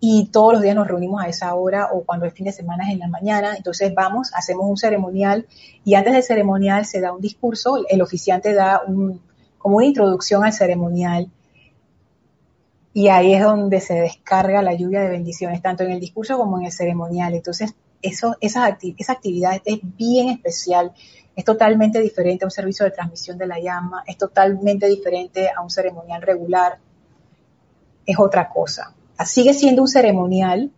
y 0.00 0.26
todos 0.26 0.52
los 0.52 0.62
días 0.62 0.76
nos 0.76 0.86
reunimos 0.86 1.22
a 1.22 1.28
esa 1.28 1.54
hora 1.54 1.88
o 1.92 2.04
cuando 2.04 2.26
es 2.26 2.32
fin 2.32 2.46
de 2.46 2.52
semana 2.52 2.86
es 2.86 2.92
en 2.92 3.00
la 3.00 3.08
mañana, 3.08 3.56
entonces 3.56 3.92
vamos, 3.94 4.30
hacemos 4.34 4.66
un 4.68 4.76
ceremonial 4.76 5.46
y 5.84 5.94
antes 5.94 6.12
del 6.12 6.22
ceremonial 6.22 6.86
se 6.86 7.00
da 7.00 7.12
un 7.12 7.20
discurso, 7.20 7.84
el 7.88 8.00
oficiante 8.00 8.52
da 8.54 8.82
un, 8.86 9.20
como 9.58 9.76
una 9.76 9.86
introducción 9.86 10.44
al 10.44 10.52
ceremonial. 10.52 11.30
Y 12.94 13.08
ahí 13.08 13.34
es 13.34 13.42
donde 13.42 13.80
se 13.80 13.94
descarga 13.94 14.62
la 14.62 14.74
lluvia 14.74 15.00
de 15.00 15.10
bendiciones, 15.10 15.62
tanto 15.62 15.84
en 15.84 15.90
el 15.90 16.00
discurso 16.00 16.36
como 16.36 16.58
en 16.58 16.66
el 16.66 16.72
ceremonial. 16.72 17.34
Entonces, 17.34 17.74
eso, 18.02 18.36
esa, 18.40 18.78
esa 18.96 19.12
actividad 19.12 19.60
es 19.64 19.78
bien 19.82 20.30
especial, 20.30 20.92
es 21.36 21.44
totalmente 21.44 22.00
diferente 22.00 22.44
a 22.44 22.46
un 22.46 22.50
servicio 22.50 22.84
de 22.84 22.92
transmisión 22.92 23.38
de 23.38 23.46
la 23.46 23.60
llama, 23.60 24.02
es 24.06 24.16
totalmente 24.16 24.86
diferente 24.88 25.50
a 25.50 25.60
un 25.60 25.70
ceremonial 25.70 26.22
regular, 26.22 26.78
es 28.06 28.18
otra 28.18 28.48
cosa. 28.48 28.94
Sigue 29.24 29.52
siendo 29.52 29.82
un 29.82 29.88
ceremonial, 29.88 30.70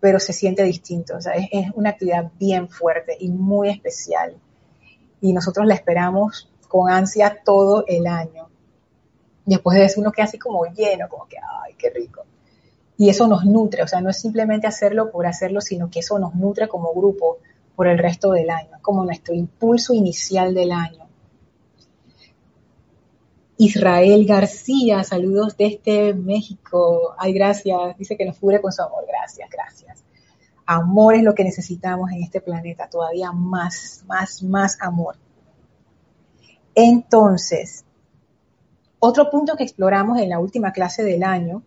pero 0.00 0.18
se 0.18 0.32
siente 0.32 0.62
distinto. 0.62 1.16
O 1.16 1.20
sea, 1.20 1.34
es, 1.34 1.70
una 1.74 1.90
actividad 1.90 2.30
bien 2.38 2.68
fuerte 2.68 3.16
y 3.18 3.28
muy 3.28 3.68
especial. 3.68 4.36
Y 5.20 5.32
nosotros 5.32 5.66
la 5.66 5.74
esperamos 5.74 6.50
con 6.68 6.90
ansia 6.90 7.40
todo 7.44 7.84
el 7.86 8.06
año. 8.06 8.48
Después 9.44 9.78
de 9.78 9.84
eso 9.84 10.00
uno 10.00 10.12
queda 10.12 10.24
así 10.24 10.38
como 10.38 10.64
lleno, 10.66 11.08
como 11.08 11.26
que, 11.26 11.36
ay, 11.36 11.74
qué 11.76 11.90
rico. 11.90 12.24
Y 12.96 13.08
eso 13.08 13.26
nos 13.26 13.44
nutre, 13.44 13.82
o 13.82 13.88
sea, 13.88 14.00
no 14.00 14.10
es 14.10 14.20
simplemente 14.20 14.66
hacerlo 14.66 15.10
por 15.10 15.26
hacerlo, 15.26 15.60
sino 15.60 15.90
que 15.90 16.00
eso 16.00 16.18
nos 16.18 16.34
nutre 16.34 16.68
como 16.68 16.92
grupo 16.92 17.38
por 17.74 17.88
el 17.88 17.98
resto 17.98 18.32
del 18.32 18.50
año, 18.50 18.76
como 18.82 19.04
nuestro 19.04 19.34
impulso 19.34 19.94
inicial 19.94 20.54
del 20.54 20.70
año. 20.70 21.09
Israel 23.62 24.24
García, 24.24 25.04
saludos 25.04 25.54
desde 25.54 26.14
México. 26.14 27.14
Ay, 27.18 27.34
gracias. 27.34 27.94
Dice 27.98 28.16
que 28.16 28.24
nos 28.24 28.38
cubre 28.38 28.58
con 28.58 28.72
su 28.72 28.80
amor. 28.80 29.04
Gracias, 29.06 29.50
gracias. 29.50 30.02
Amor 30.64 31.14
es 31.16 31.22
lo 31.22 31.34
que 31.34 31.44
necesitamos 31.44 32.10
en 32.10 32.22
este 32.22 32.40
planeta. 32.40 32.88
Todavía 32.88 33.32
más, 33.32 34.02
más, 34.06 34.42
más 34.42 34.78
amor. 34.80 35.16
Entonces, 36.74 37.84
otro 38.98 39.28
punto 39.30 39.56
que 39.56 39.64
exploramos 39.64 40.18
en 40.18 40.30
la 40.30 40.38
última 40.38 40.72
clase 40.72 41.02
del 41.02 41.22
año 41.22 41.62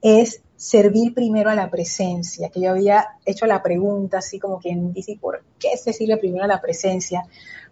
es 0.00 0.42
servir 0.54 1.12
primero 1.12 1.50
a 1.50 1.56
la 1.56 1.70
presencia, 1.70 2.50
que 2.50 2.60
yo 2.60 2.70
había 2.70 3.16
hecho 3.24 3.46
la 3.46 3.64
pregunta 3.64 4.18
así 4.18 4.38
como 4.38 4.60
quien 4.60 4.92
dice, 4.92 5.18
¿por 5.20 5.42
qué 5.58 5.76
se 5.76 5.92
sirve 5.92 6.18
primero 6.18 6.44
a 6.44 6.46
la 6.46 6.60
presencia? 6.60 7.24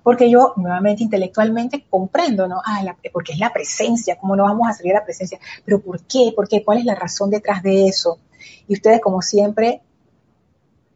Porque 0.03 0.31
yo 0.31 0.55
nuevamente 0.57 1.03
intelectualmente 1.03 1.85
comprendo, 1.89 2.47
¿no? 2.47 2.61
Ah, 2.65 2.83
porque 3.13 3.33
es 3.33 3.39
la 3.39 3.53
presencia, 3.53 4.17
¿cómo 4.19 4.37
no 4.37 4.45
vamos 4.45 4.69
a 4.69 4.73
salir 4.73 4.93
a 4.93 5.01
la 5.01 5.05
presencia? 5.05 5.39
Pero 5.65 5.81
¿por 5.81 6.01
qué? 6.03 6.33
¿Por 6.35 6.49
qué? 6.49 6.65
¿Cuál 6.65 6.79
es 6.79 6.85
la 6.85 6.95
razón 6.95 7.31
detrás 7.31 7.63
de 7.63 7.87
eso? 7.87 8.19
Y 8.67 8.75
ustedes, 8.75 9.01
como 9.01 9.23
siempre, 9.23 9.83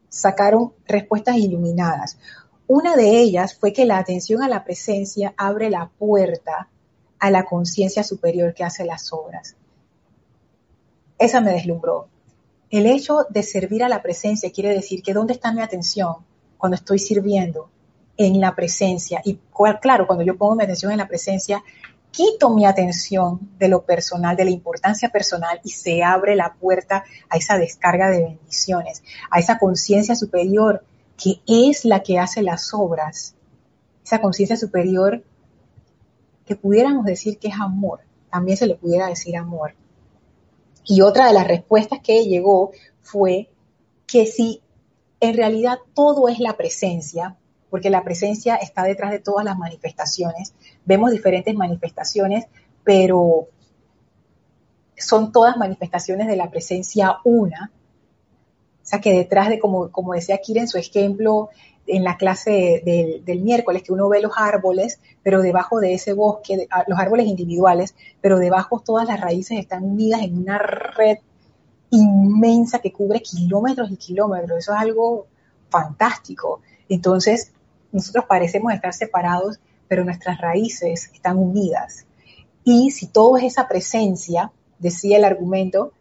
sacaron 0.09 0.73
respuestas 0.87 1.37
iluminadas. 1.37 2.17
Una 2.67 2.95
de 2.95 3.19
ellas 3.19 3.55
fue 3.55 3.73
que 3.73 3.85
la 3.85 3.97
atención 3.97 4.41
a 4.41 4.47
la 4.47 4.63
presencia 4.63 5.33
abre 5.37 5.69
la 5.69 5.89
puerta 5.89 6.69
a 7.19 7.31
la 7.31 7.45
conciencia 7.45 8.03
superior 8.03 8.53
que 8.53 8.63
hace 8.63 8.85
las 8.85 9.13
obras. 9.13 9.55
Esa 11.17 11.41
me 11.41 11.51
deslumbró. 11.51 12.07
El 12.69 12.85
hecho 12.85 13.25
de 13.29 13.43
servir 13.43 13.83
a 13.83 13.89
la 13.89 14.01
presencia 14.01 14.51
quiere 14.51 14.69
decir 14.69 15.03
que 15.03 15.13
¿dónde 15.13 15.33
está 15.33 15.53
mi 15.53 15.61
atención 15.61 16.15
cuando 16.57 16.75
estoy 16.75 16.99
sirviendo? 16.99 17.69
En 18.17 18.39
la 18.39 18.55
presencia. 18.55 19.21
Y 19.23 19.39
claro, 19.81 20.07
cuando 20.07 20.23
yo 20.23 20.37
pongo 20.37 20.55
mi 20.55 20.63
atención 20.63 20.91
en 20.91 20.99
la 20.99 21.07
presencia, 21.07 21.63
quito 22.11 22.51
mi 22.51 22.65
atención 22.65 23.39
de 23.57 23.67
lo 23.67 23.83
personal, 23.83 24.35
de 24.35 24.45
la 24.45 24.51
importancia 24.51 25.09
personal 25.09 25.59
y 25.63 25.71
se 25.71 26.03
abre 26.03 26.35
la 26.35 26.53
puerta 26.53 27.03
a 27.29 27.37
esa 27.37 27.57
descarga 27.57 28.09
de 28.09 28.23
bendiciones, 28.23 29.03
a 29.31 29.39
esa 29.39 29.57
conciencia 29.57 30.15
superior 30.15 30.83
que 31.17 31.41
es 31.47 31.85
la 31.85 32.03
que 32.03 32.19
hace 32.19 32.43
las 32.43 32.73
obras, 32.73 33.35
esa 34.05 34.21
conciencia 34.21 34.57
superior 34.57 35.23
que 36.45 36.55
pudiéramos 36.55 37.05
decir 37.05 37.39
que 37.39 37.47
es 37.47 37.55
amor, 37.59 38.01
también 38.29 38.57
se 38.57 38.67
le 38.67 38.75
pudiera 38.75 39.07
decir 39.07 39.35
amor. 39.35 39.73
Y 40.85 41.01
otra 41.01 41.27
de 41.27 41.33
las 41.33 41.47
respuestas 41.47 41.99
que 42.01 42.25
llegó 42.25 42.71
fue 43.01 43.49
que 44.05 44.27
si 44.27 44.61
en 45.19 45.35
realidad 45.35 45.77
todo 45.93 46.27
es 46.27 46.39
la 46.39 46.57
presencia, 46.57 47.37
porque 47.73 47.89
la 47.89 48.03
presencia 48.03 48.55
está 48.57 48.83
detrás 48.83 49.09
de 49.09 49.17
todas 49.17 49.43
las 49.43 49.57
manifestaciones. 49.57 50.53
Vemos 50.85 51.09
diferentes 51.09 51.55
manifestaciones, 51.55 52.45
pero 52.83 53.47
son 54.95 55.31
todas 55.31 55.57
manifestaciones 55.57 56.27
de 56.27 56.35
la 56.35 56.51
presencia 56.51 57.17
una. 57.23 57.71
O 57.73 58.85
sea 58.85 59.01
que 59.01 59.13
detrás 59.13 59.49
de, 59.49 59.57
como, 59.57 59.89
como 59.89 60.13
decía 60.13 60.37
Kira 60.37 60.61
en 60.61 60.67
su 60.67 60.77
ejemplo 60.77 61.49
en 61.87 62.03
la 62.03 62.15
clase 62.15 62.83
del, 63.25 63.41
miércoles, 63.41 63.81
que 63.81 63.91
uno 63.91 64.07
ve 64.07 64.21
los 64.21 64.33
árboles, 64.37 64.99
pero 65.23 65.41
debajo 65.41 65.79
de 65.79 65.95
ese 65.95 66.13
bosque, 66.13 66.67
ah, 66.69 66.83
los 66.87 66.99
árboles 66.99 67.25
individuales, 67.25 67.95
pero 68.21 68.37
debajo 68.37 68.83
todas 68.85 69.07
las 69.07 69.19
raíces 69.19 69.57
están 69.57 69.83
unidas 69.83 70.21
en 70.21 70.37
una 70.37 70.59
red 70.59 71.17
inmensa 71.89 72.77
que 72.77 72.93
cubre 72.93 73.23
kilómetros 73.23 73.89
y 73.89 73.97
kilómetros. 73.97 74.59
Eso 74.59 74.73
es 74.73 74.79
algo 74.79 75.25
fantástico. 75.71 76.61
Entonces, 76.87 77.51
nosotros 77.93 78.25
parecemos 78.27 78.73
estar 78.73 78.93
separados, 78.93 79.59
pero 79.87 80.03
nuestras 80.03 80.39
raíces 80.41 81.09
están 81.13 81.37
unidas. 81.37 82.05
Y 82.65 82.91
si 82.91 83.07
todo 83.07 83.37
es 83.37 83.43
esa 83.43 83.67
presencia, 83.67 84.51
decía 84.79 85.17
el 85.17 85.25
argumento, 85.25 85.93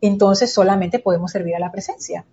entonces 0.00 0.52
solamente 0.52 0.98
podemos 0.98 1.30
servir 1.30 1.56
a 1.56 1.60
la 1.60 1.72
presencia, 1.72 2.24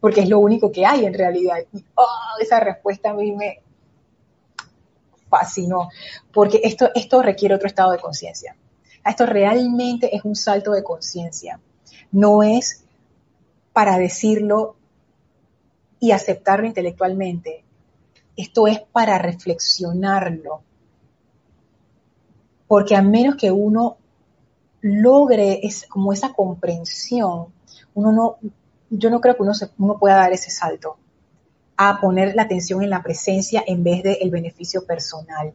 porque 0.00 0.20
es 0.20 0.28
lo 0.28 0.38
único 0.38 0.72
que 0.72 0.86
hay 0.86 1.04
en 1.04 1.14
realidad. 1.14 1.56
Y 1.72 1.84
oh, 1.96 2.06
esa 2.40 2.60
respuesta 2.60 3.10
a 3.10 3.14
mí 3.14 3.32
me 3.32 3.60
fascinó, 5.28 5.88
porque 6.32 6.60
esto, 6.62 6.90
esto 6.94 7.22
requiere 7.22 7.54
otro 7.54 7.66
estado 7.66 7.92
de 7.92 7.98
conciencia. 7.98 8.56
Esto 9.04 9.26
realmente 9.26 10.14
es 10.14 10.24
un 10.24 10.36
salto 10.36 10.72
de 10.72 10.82
conciencia. 10.82 11.60
No 12.12 12.42
es 12.42 12.84
para 13.72 13.98
decirlo 13.98 14.76
y 16.00 16.12
aceptarlo 16.12 16.66
intelectualmente, 16.66 17.64
esto 18.36 18.66
es 18.66 18.80
para 18.92 19.18
reflexionarlo. 19.18 20.62
Porque 22.68 22.96
a 22.96 23.02
menos 23.02 23.36
que 23.36 23.50
uno 23.50 23.96
logre 24.80 25.60
es, 25.62 25.86
como 25.86 26.12
esa 26.12 26.32
comprensión, 26.32 27.46
uno 27.94 28.12
no, 28.12 28.36
yo 28.90 29.10
no 29.10 29.20
creo 29.20 29.36
que 29.36 29.42
uno, 29.42 29.54
se, 29.54 29.70
uno 29.78 29.98
pueda 29.98 30.16
dar 30.16 30.32
ese 30.32 30.50
salto 30.50 30.96
a 31.76 32.00
poner 32.00 32.34
la 32.34 32.42
atención 32.42 32.82
en 32.82 32.90
la 32.90 33.02
presencia 33.02 33.62
en 33.66 33.84
vez 33.84 34.02
del 34.02 34.16
el 34.20 34.30
beneficio 34.30 34.84
personal. 34.84 35.52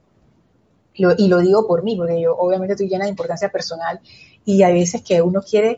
y 0.94 1.28
lo 1.28 1.40
digo 1.40 1.68
por 1.68 1.84
mí, 1.84 1.96
porque 1.96 2.22
yo 2.22 2.36
obviamente 2.36 2.74
estoy 2.74 2.90
llena 2.90 3.06
de 3.06 3.10
importancia 3.10 3.50
personal 3.50 4.00
y 4.46 4.62
hay 4.64 4.74
veces 4.74 5.02
que 5.02 5.22
uno 5.22 5.42
quiere 5.42 5.78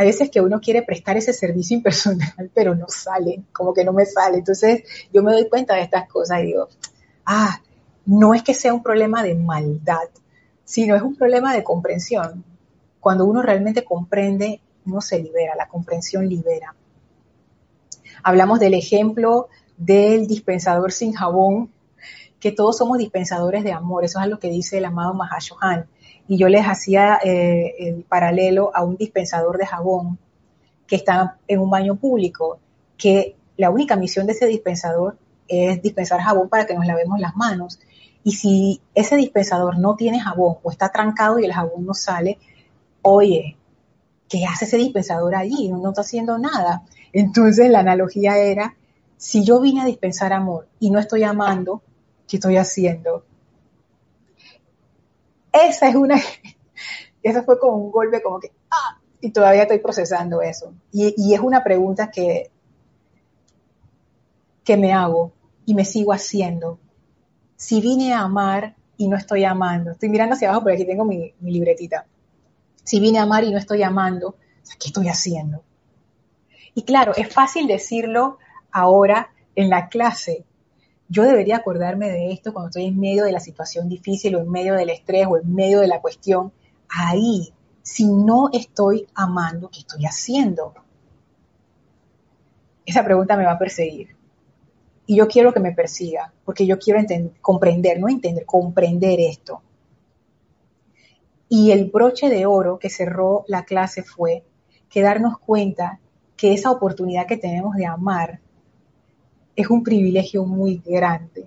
a 0.00 0.02
veces 0.02 0.30
que 0.30 0.40
uno 0.40 0.62
quiere 0.62 0.82
prestar 0.82 1.18
ese 1.18 1.34
servicio 1.34 1.76
impersonal, 1.76 2.50
pero 2.54 2.74
no 2.74 2.86
sale, 2.88 3.42
como 3.52 3.74
que 3.74 3.84
no 3.84 3.92
me 3.92 4.06
sale. 4.06 4.38
Entonces 4.38 4.82
yo 5.12 5.22
me 5.22 5.32
doy 5.32 5.46
cuenta 5.46 5.74
de 5.74 5.82
estas 5.82 6.08
cosas 6.08 6.40
y 6.40 6.46
digo, 6.46 6.68
ah, 7.26 7.60
no 8.06 8.32
es 8.32 8.42
que 8.42 8.54
sea 8.54 8.72
un 8.72 8.82
problema 8.82 9.22
de 9.22 9.34
maldad, 9.34 10.08
sino 10.64 10.96
es 10.96 11.02
un 11.02 11.16
problema 11.16 11.52
de 11.52 11.62
comprensión. 11.62 12.42
Cuando 12.98 13.26
uno 13.26 13.42
realmente 13.42 13.84
comprende, 13.84 14.62
uno 14.86 15.02
se 15.02 15.18
libera, 15.20 15.54
la 15.54 15.68
comprensión 15.68 16.26
libera. 16.26 16.74
Hablamos 18.22 18.58
del 18.58 18.72
ejemplo 18.72 19.50
del 19.76 20.26
dispensador 20.26 20.92
sin 20.92 21.12
jabón, 21.12 21.70
que 22.38 22.52
todos 22.52 22.78
somos 22.78 22.96
dispensadores 22.96 23.64
de 23.64 23.72
amor, 23.72 24.02
eso 24.06 24.18
es 24.18 24.28
lo 24.28 24.38
que 24.38 24.48
dice 24.48 24.78
el 24.78 24.86
amado 24.86 25.12
Mahashohan 25.12 25.86
y 26.30 26.36
yo 26.36 26.48
les 26.48 26.64
hacía 26.64 27.18
eh, 27.24 27.74
el 27.80 28.04
paralelo 28.04 28.70
a 28.72 28.84
un 28.84 28.96
dispensador 28.96 29.58
de 29.58 29.66
jabón 29.66 30.16
que 30.86 30.94
está 30.94 31.38
en 31.48 31.58
un 31.58 31.68
baño 31.68 31.96
público, 31.96 32.60
que 32.96 33.34
la 33.56 33.70
única 33.70 33.96
misión 33.96 34.28
de 34.28 34.34
ese 34.34 34.46
dispensador 34.46 35.18
es 35.48 35.82
dispensar 35.82 36.20
jabón 36.20 36.48
para 36.48 36.66
que 36.66 36.74
nos 36.74 36.86
lavemos 36.86 37.18
las 37.18 37.34
manos. 37.34 37.80
Y 38.22 38.30
si 38.30 38.80
ese 38.94 39.16
dispensador 39.16 39.80
no 39.80 39.96
tiene 39.96 40.20
jabón 40.20 40.58
o 40.62 40.70
está 40.70 40.90
trancado 40.90 41.40
y 41.40 41.46
el 41.46 41.52
jabón 41.52 41.84
no 41.84 41.94
sale, 41.94 42.38
oye, 43.02 43.56
¿qué 44.28 44.46
hace 44.46 44.66
ese 44.66 44.76
dispensador 44.76 45.34
allí? 45.34 45.68
No, 45.68 45.78
no 45.78 45.88
está 45.88 46.02
haciendo 46.02 46.38
nada. 46.38 46.84
Entonces 47.12 47.68
la 47.70 47.80
analogía 47.80 48.38
era, 48.38 48.76
si 49.16 49.42
yo 49.42 49.60
vine 49.60 49.82
a 49.82 49.84
dispensar 49.84 50.32
amor 50.32 50.68
y 50.78 50.92
no 50.92 51.00
estoy 51.00 51.24
amando, 51.24 51.82
¿qué 52.28 52.36
estoy 52.36 52.56
haciendo? 52.56 53.24
Esa 55.52 55.88
es 55.88 55.94
una, 55.94 56.20
eso 57.22 57.42
fue 57.44 57.58
como 57.58 57.76
un 57.76 57.90
golpe 57.90 58.22
como 58.22 58.40
que, 58.40 58.52
ah, 58.70 58.98
y 59.20 59.30
todavía 59.30 59.62
estoy 59.62 59.78
procesando 59.78 60.42
eso. 60.42 60.72
Y, 60.92 61.34
es 61.34 61.40
una 61.40 61.62
pregunta 61.62 62.10
que, 62.10 62.50
que 64.64 64.76
me 64.76 64.92
hago 64.92 65.32
y 65.66 65.74
me 65.74 65.84
sigo 65.84 66.12
haciendo. 66.12 66.78
Si 67.56 67.80
vine 67.80 68.14
a 68.14 68.20
amar 68.20 68.76
y 68.96 69.08
no 69.08 69.16
estoy 69.16 69.44
amando, 69.44 69.92
estoy 69.92 70.08
mirando 70.08 70.34
hacia 70.34 70.48
abajo, 70.48 70.62
porque 70.62 70.76
aquí 70.76 70.86
tengo 70.86 71.04
mi, 71.04 71.34
mi 71.40 71.52
libretita. 71.52 72.06
Si 72.82 72.98
vine 73.00 73.18
a 73.18 73.22
amar 73.22 73.44
y 73.44 73.50
no 73.50 73.58
estoy 73.58 73.82
amando, 73.82 74.36
¿qué 74.78 74.88
estoy 74.88 75.08
haciendo? 75.08 75.62
Y 76.74 76.82
claro, 76.82 77.12
es 77.16 77.32
fácil 77.32 77.66
decirlo 77.66 78.38
ahora 78.70 79.32
en 79.54 79.68
la 79.68 79.88
clase, 79.88 80.44
yo 81.10 81.24
debería 81.24 81.56
acordarme 81.56 82.08
de 82.08 82.30
esto 82.30 82.52
cuando 82.52 82.68
estoy 82.68 82.86
en 82.86 83.00
medio 83.00 83.24
de 83.24 83.32
la 83.32 83.40
situación 83.40 83.88
difícil 83.88 84.36
o 84.36 84.40
en 84.40 84.48
medio 84.48 84.74
del 84.74 84.90
estrés 84.90 85.26
o 85.28 85.36
en 85.36 85.52
medio 85.52 85.80
de 85.80 85.88
la 85.88 86.00
cuestión. 86.00 86.52
Ahí, 86.88 87.52
si 87.82 88.06
no 88.06 88.48
estoy 88.52 89.08
amando, 89.14 89.68
¿qué 89.70 89.80
estoy 89.80 90.06
haciendo? 90.06 90.72
Esa 92.86 93.04
pregunta 93.04 93.36
me 93.36 93.44
va 93.44 93.52
a 93.52 93.58
perseguir. 93.58 94.14
Y 95.04 95.16
yo 95.16 95.26
quiero 95.26 95.52
que 95.52 95.58
me 95.58 95.72
persiga, 95.72 96.32
porque 96.44 96.64
yo 96.64 96.78
quiero 96.78 97.00
comprender, 97.40 97.98
no 97.98 98.08
entender, 98.08 98.46
comprender 98.46 99.18
esto. 99.18 99.62
Y 101.48 101.72
el 101.72 101.90
broche 101.90 102.28
de 102.28 102.46
oro 102.46 102.78
que 102.78 102.88
cerró 102.88 103.44
la 103.48 103.64
clase 103.64 104.04
fue 104.04 104.44
que 104.88 105.02
darnos 105.02 105.40
cuenta 105.40 105.98
que 106.36 106.52
esa 106.52 106.70
oportunidad 106.70 107.26
que 107.26 107.36
tenemos 107.36 107.74
de 107.74 107.86
amar 107.86 108.38
es 109.60 109.70
un 109.70 109.82
privilegio 109.82 110.44
muy 110.44 110.82
grande. 110.84 111.46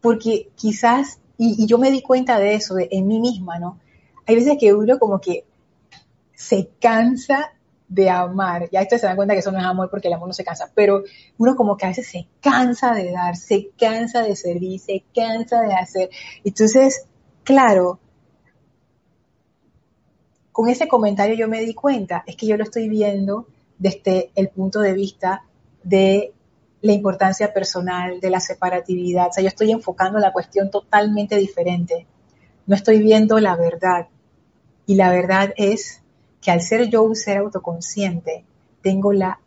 Porque 0.00 0.48
quizás, 0.54 1.18
y, 1.38 1.66
yo 1.66 1.78
me 1.78 1.90
di 1.90 2.02
cuenta 2.02 2.38
de 2.38 2.54
eso 2.54 2.76
en 2.78 3.06
mí 3.06 3.20
misma, 3.20 3.58
¿no? 3.58 3.78
Hay 4.26 4.34
veces 4.36 4.56
que 4.58 4.72
uno 4.72 4.98
como 4.98 5.20
que 5.20 5.44
se 6.34 6.68
cansa 6.80 7.52
de 7.88 8.10
amar. 8.10 8.68
Ya 8.70 8.80
esto 8.80 8.98
se 8.98 9.06
dan 9.06 9.16
cuenta 9.16 9.34
que 9.34 9.40
eso 9.40 9.52
no 9.52 9.58
es 9.58 9.64
amor 9.64 9.88
porque 9.90 10.08
el 10.08 10.14
amor 10.14 10.28
no 10.28 10.34
se 10.34 10.44
cansa, 10.44 10.70
pero 10.74 11.04
uno 11.38 11.54
como 11.54 11.76
que 11.76 11.86
a 11.86 11.88
veces 11.88 12.08
se 12.08 12.26
cansa 12.40 12.92
de 12.92 13.12
dar, 13.12 13.36
se 13.36 13.70
cansa 13.78 14.22
de 14.22 14.36
servir, 14.36 14.80
se 14.80 15.04
cansa 15.14 15.60
de 15.60 15.74
hacer. 15.74 16.10
Entonces, 16.44 17.06
claro, 17.44 18.00
con 20.50 20.68
ese 20.68 20.88
comentario 20.88 21.34
yo 21.34 21.48
me 21.48 21.60
di 21.60 21.74
cuenta, 21.74 22.24
es 22.26 22.36
que 22.36 22.46
yo 22.46 22.56
lo 22.56 22.64
estoy 22.64 22.88
viendo 22.88 23.46
desde 23.78 24.30
el 24.34 24.48
punto 24.48 24.80
de 24.80 24.92
vista 24.92 25.44
de 25.82 26.32
la 26.84 26.92
importancia 26.92 27.50
personal, 27.54 28.20
de 28.20 28.28
la 28.28 28.40
separatividad. 28.40 29.28
O 29.28 29.32
sea, 29.32 29.42
yo 29.42 29.48
estoy 29.48 29.70
enfocando 29.70 30.18
la 30.18 30.34
cuestión 30.34 30.70
totalmente 30.70 31.36
diferente. 31.36 32.06
No 32.66 32.76
estoy 32.76 32.98
viendo 32.98 33.40
la 33.40 33.56
verdad. 33.56 34.08
Y 34.84 34.96
la 34.96 35.08
verdad 35.08 35.54
es 35.56 36.02
que 36.42 36.50
al 36.50 36.60
ser 36.60 36.90
yo 36.90 37.02
un 37.02 37.16
ser 37.16 37.38
autoconsciente, 37.38 38.44
tengo 38.82 39.14
la 39.14 39.40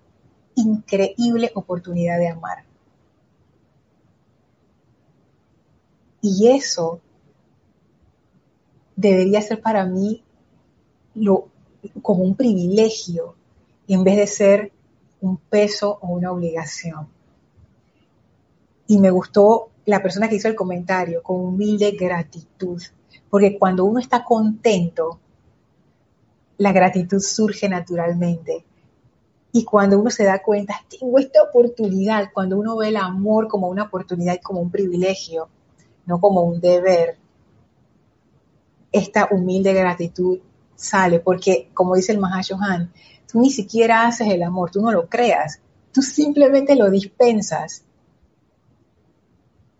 increíble 0.55 1.51
oportunidad 1.53 2.17
de 2.17 2.29
amar. 2.29 2.63
Y 6.23 6.47
eso 6.47 7.01
debería 8.95 9.41
ser 9.41 9.61
para 9.61 9.85
mí 9.85 10.23
lo, 11.13 11.49
como 12.01 12.23
un 12.23 12.33
privilegio 12.33 13.35
en 13.87 14.03
vez 14.03 14.17
de 14.17 14.25
ser 14.25 14.71
un 15.21 15.37
peso 15.37 15.99
o 16.01 16.07
una 16.07 16.31
obligación 16.31 17.15
y 18.87 18.99
me 18.99 19.11
gustó 19.11 19.69
la 19.85 20.01
persona 20.01 20.27
que 20.27 20.35
hizo 20.35 20.47
el 20.47 20.55
comentario 20.55 21.21
con 21.21 21.39
humilde 21.39 21.91
gratitud, 21.91 22.81
porque 23.29 23.57
cuando 23.57 23.85
uno 23.85 23.99
está 23.99 24.23
contento, 24.23 25.19
la 26.57 26.71
gratitud 26.71 27.19
surge 27.19 27.69
naturalmente. 27.69 28.65
Y 29.51 29.63
cuando 29.63 29.99
uno 29.99 30.09
se 30.09 30.23
da 30.23 30.41
cuenta, 30.41 30.81
tengo 30.89 31.19
esta 31.19 31.41
oportunidad, 31.43 32.29
cuando 32.33 32.57
uno 32.57 32.77
ve 32.77 32.89
el 32.89 32.97
amor 32.97 33.47
como 33.47 33.69
una 33.69 33.83
oportunidad 33.83 34.39
como 34.41 34.61
un 34.61 34.71
privilegio, 34.71 35.49
no 36.05 36.19
como 36.19 36.41
un 36.41 36.59
deber, 36.59 37.17
esta 38.91 39.27
humilde 39.31 39.73
gratitud 39.73 40.39
sale, 40.75 41.19
porque 41.19 41.69
como 41.73 41.95
dice 41.95 42.11
el 42.11 42.19
Mahashohan, 42.19 42.91
tú 43.31 43.41
ni 43.41 43.49
siquiera 43.49 44.07
haces 44.07 44.29
el 44.29 44.43
amor, 44.43 44.71
tú 44.71 44.81
no 44.81 44.91
lo 44.91 45.07
creas, 45.07 45.59
tú 45.91 46.01
simplemente 46.01 46.75
lo 46.75 46.89
dispensas 46.89 47.83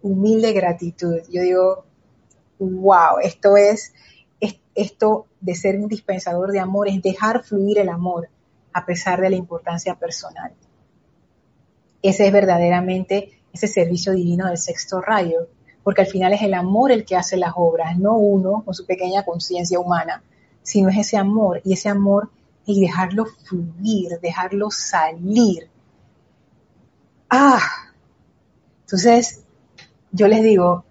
humilde 0.02 0.54
gratitud. 0.54 1.22
Yo 1.30 1.42
digo, 1.42 1.86
wow, 2.60 3.20
esto 3.22 3.58
es, 3.58 3.94
esto 4.76 5.26
de 5.42 5.56
ser 5.56 5.80
un 5.80 5.88
dispensador 5.88 6.52
de 6.52 6.60
amor, 6.60 6.88
es 6.88 7.02
dejar 7.02 7.44
fluir 7.44 7.80
el 7.80 7.90
amor 7.90 8.30
a 8.74 8.86
pesar 8.86 9.22
de 9.22 9.30
la 9.32 9.36
importancia 9.36 9.96
personal. 9.96 10.54
Ese 12.02 12.28
es 12.28 12.32
verdaderamente 12.32 13.40
ese 13.52 13.68
servicio 13.68 14.14
divino 14.14 14.48
del 14.48 14.58
sexto 14.58 15.02
rayo, 15.02 15.48
porque 15.84 16.02
al 16.02 16.08
final 16.08 16.34
es 16.34 16.44
el 16.44 16.54
amor 16.54 16.92
el 16.92 17.06
que 17.06 17.16
hace 17.16 17.38
las 17.38 17.54
obras, 17.56 17.98
no 17.98 18.18
uno 18.18 18.62
con 18.64 18.74
su 18.74 18.86
pequeña 18.86 19.26
conciencia 19.26 19.80
humana, 19.80 20.22
sino 20.62 20.90
es 20.90 20.98
ese 20.98 21.18
amor 21.18 21.62
y 21.64 21.74
ese 21.74 21.90
amor 21.90 22.30
y 22.66 22.82
dejarlo 22.82 23.26
fluir, 23.26 24.20
dejarlo 24.22 24.70
salir. 24.70 25.70
Ah, 27.30 27.62
entonces 28.82 29.44
yo 30.18 30.28
les 30.28 30.42
digo, 30.42 30.84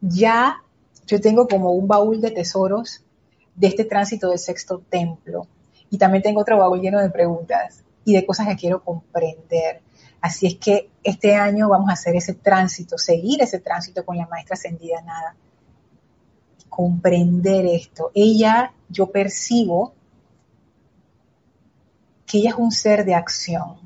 ya 0.00 0.60
yo 1.06 1.20
tengo 1.20 1.46
como 1.46 1.70
un 1.72 1.86
baúl 1.86 2.20
de 2.20 2.32
tesoros 2.32 3.04
de 3.54 3.68
este 3.68 3.84
tránsito 3.84 4.28
del 4.28 4.40
sexto 4.40 4.82
templo. 4.90 5.46
Y 5.88 5.98
también 5.98 6.22
tengo 6.22 6.40
otro 6.40 6.58
baúl 6.58 6.80
lleno 6.80 7.00
de 7.00 7.10
preguntas 7.10 7.84
y 8.04 8.12
de 8.12 8.26
cosas 8.26 8.48
que 8.48 8.56
quiero 8.56 8.82
comprender. 8.82 9.82
Así 10.20 10.48
es 10.48 10.56
que 10.56 10.90
este 11.04 11.36
año 11.36 11.68
vamos 11.68 11.90
a 11.90 11.92
hacer 11.92 12.16
ese 12.16 12.34
tránsito, 12.34 12.98
seguir 12.98 13.40
ese 13.40 13.60
tránsito 13.60 14.04
con 14.04 14.16
la 14.16 14.26
maestra 14.26 14.54
ascendida 14.54 15.00
nada. 15.02 15.36
Comprender 16.68 17.66
esto. 17.66 18.10
Ella, 18.14 18.72
yo 18.88 19.12
percibo 19.12 19.94
que 22.26 22.38
ella 22.38 22.50
es 22.50 22.56
un 22.56 22.72
ser 22.72 23.04
de 23.04 23.14
acción. 23.14 23.76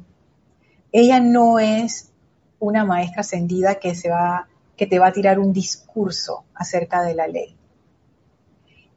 Ella 0.90 1.20
no 1.20 1.58
es 1.58 2.07
una 2.58 2.84
maestra 2.84 3.20
ascendida 3.20 3.76
que, 3.76 3.94
se 3.94 4.10
va, 4.10 4.48
que 4.76 4.86
te 4.86 4.98
va 4.98 5.08
a 5.08 5.12
tirar 5.12 5.38
un 5.38 5.52
discurso 5.52 6.44
acerca 6.54 7.02
de 7.02 7.14
la 7.14 7.26
ley. 7.26 7.56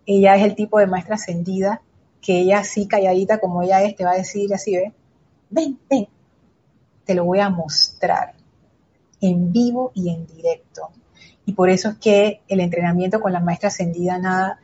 Ella 0.06 0.36
es 0.36 0.44
el 0.44 0.56
tipo 0.56 0.80
de 0.80 0.88
maestra 0.88 1.16
ascendida 1.16 1.82
que 2.22 2.40
ella 2.40 2.60
así 2.60 2.88
calladita 2.88 3.40
como 3.40 3.64
ella 3.64 3.82
es, 3.82 3.96
te 3.96 4.04
va 4.04 4.12
a 4.12 4.18
decir 4.18 4.54
así, 4.54 4.76
ve, 4.76 4.94
ven, 5.50 5.80
ven, 5.90 6.08
te 7.06 7.16
lo 7.16 7.26
voy 7.26 7.40
a 7.40 7.50
mostrar 7.50 8.36
en 9.20 9.52
vivo 9.52 9.92
y 9.94 10.10
en 10.10 10.26
directo. 10.28 10.90
Y 11.46 11.54
por 11.54 11.70
eso 11.70 11.90
es 11.90 11.98
que 11.98 12.42
el 12.48 12.60
entrenamiento 12.60 13.20
con 13.20 13.34
la 13.34 13.40
maestra 13.40 13.70
ascendida 13.70 14.18
nada 14.18 14.60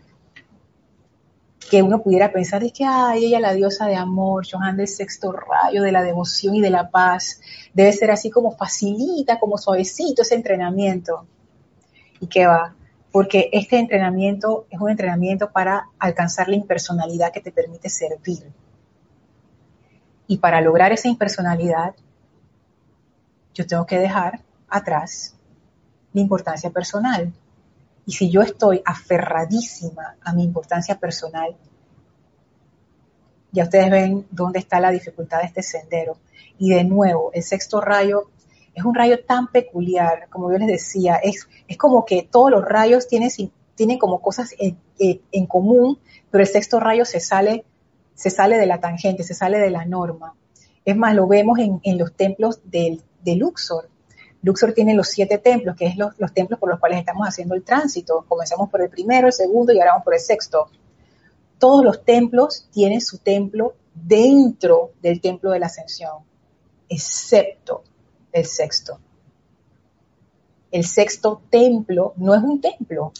que 1.69 1.83
uno 1.83 2.01
pudiera 2.01 2.31
pensar 2.31 2.63
es 2.63 2.71
que, 2.71 2.85
ay, 2.85 3.25
ella 3.25 3.39
la 3.39 3.53
diosa 3.53 3.87
de 3.87 3.95
amor, 3.95 4.45
Johan 4.49 4.77
del 4.77 4.87
sexto 4.87 5.31
rayo, 5.31 5.83
de 5.83 5.91
la 5.91 6.03
devoción 6.03 6.55
y 6.55 6.61
de 6.61 6.69
la 6.69 6.89
paz, 6.89 7.41
debe 7.73 7.91
ser 7.91 8.11
así 8.11 8.29
como 8.29 8.51
facilita, 8.51 9.39
como 9.39 9.57
suavecito 9.57 10.21
ese 10.21 10.35
entrenamiento. 10.35 11.25
¿Y 12.19 12.27
qué 12.27 12.47
va? 12.47 12.73
Porque 13.11 13.49
este 13.51 13.77
entrenamiento 13.77 14.65
es 14.69 14.79
un 14.79 14.89
entrenamiento 14.89 15.51
para 15.51 15.89
alcanzar 15.99 16.47
la 16.47 16.55
impersonalidad 16.55 17.31
que 17.31 17.41
te 17.41 17.51
permite 17.51 17.89
servir. 17.89 18.51
Y 20.27 20.37
para 20.37 20.61
lograr 20.61 20.91
esa 20.91 21.07
impersonalidad, 21.07 21.95
yo 23.53 23.65
tengo 23.65 23.85
que 23.85 23.97
dejar 23.97 24.41
atrás 24.69 25.35
la 26.13 26.21
importancia 26.21 26.69
personal. 26.69 27.33
Y 28.07 28.13
si 28.13 28.31
yo 28.31 28.41
estoy 28.41 28.81
aferradísima 28.85 30.15
a 30.23 30.33
mi 30.33 30.45
importancia 30.45 30.97
personal, 30.97 31.57
ya 33.51 33.65
ustedes 33.65 33.91
ven 33.91 34.25
dónde 34.31 34.59
está 34.59 34.79
la 34.79 34.91
dificultad 34.91 35.39
de 35.39 35.47
este 35.47 35.61
sendero. 35.61 36.17
Y 36.57 36.69
de 36.69 36.85
nuevo, 36.85 37.31
el 37.33 37.43
sexto 37.43 37.81
rayo 37.81 38.29
es 38.73 38.85
un 38.85 38.95
rayo 38.95 39.25
tan 39.25 39.47
peculiar, 39.47 40.29
como 40.29 40.51
yo 40.51 40.57
les 40.57 40.67
decía, 40.67 41.15
es, 41.15 41.49
es 41.67 41.77
como 41.77 42.05
que 42.05 42.23
todos 42.23 42.49
los 42.49 42.63
rayos 42.63 43.07
tienen, 43.07 43.29
tienen 43.75 43.97
como 43.97 44.21
cosas 44.21 44.55
en, 44.57 45.45
común, 45.47 45.99
pero 46.31 46.43
el 46.43 46.47
sexto 46.47 46.79
rayo 46.79 47.03
se 47.03 47.19
sale, 47.19 47.65
se 48.13 48.29
sale 48.29 48.57
de 48.57 48.67
la 48.67 48.79
tangente, 48.79 49.23
se 49.23 49.33
sale 49.33 49.59
de 49.59 49.69
la 49.69 49.83
norma. 49.83 50.33
Es 50.85 50.95
más, 50.95 51.13
lo 51.13 51.27
vemos 51.27 51.59
en, 51.59 51.97
los 51.97 52.13
templos 52.13 52.61
del, 52.63 53.01
de 53.23 53.35
Luxor. 53.35 53.89
Luxor 54.41 54.73
tiene 54.73 54.93
los 54.93 55.07
siete 55.07 55.37
templos, 55.37 55.75
que 55.75 55.87
es 55.87 55.95
los, 55.97 56.15
templos 56.33 56.59
por 56.59 56.69
los 56.69 56.79
cuales 56.79 56.99
estamos 56.99 57.27
haciendo 57.27 57.55
el 57.55 57.63
tránsito. 57.63 58.25
Comenzamos 58.27 58.69
por 58.69 58.81
el 58.81 58.89
primero, 58.89 59.27
el 59.27 59.33
segundo 59.33 59.73
y 59.73 59.79
ahora 59.79 59.91
vamos 59.91 60.05
por 60.05 60.13
el 60.13 60.19
sexto. 60.19 60.69
Todos 61.57 61.83
los 61.83 62.03
templos 62.03 62.67
tienen 62.71 63.01
su 63.01 63.17
templo 63.17 63.75
dentro 63.93 64.91
del 65.01 65.21
templo 65.21 65.51
de 65.51 65.59
la 65.59 65.65
ascensión, 65.65 66.23
excepto 66.87 67.83
el 68.31 68.45
sexto. 68.45 68.99
El 70.71 70.85
sexto 70.85 71.41
templo 71.49 72.13
no 72.17 72.35
es 72.35 72.43
un 72.43 72.61
templo, 72.61 73.13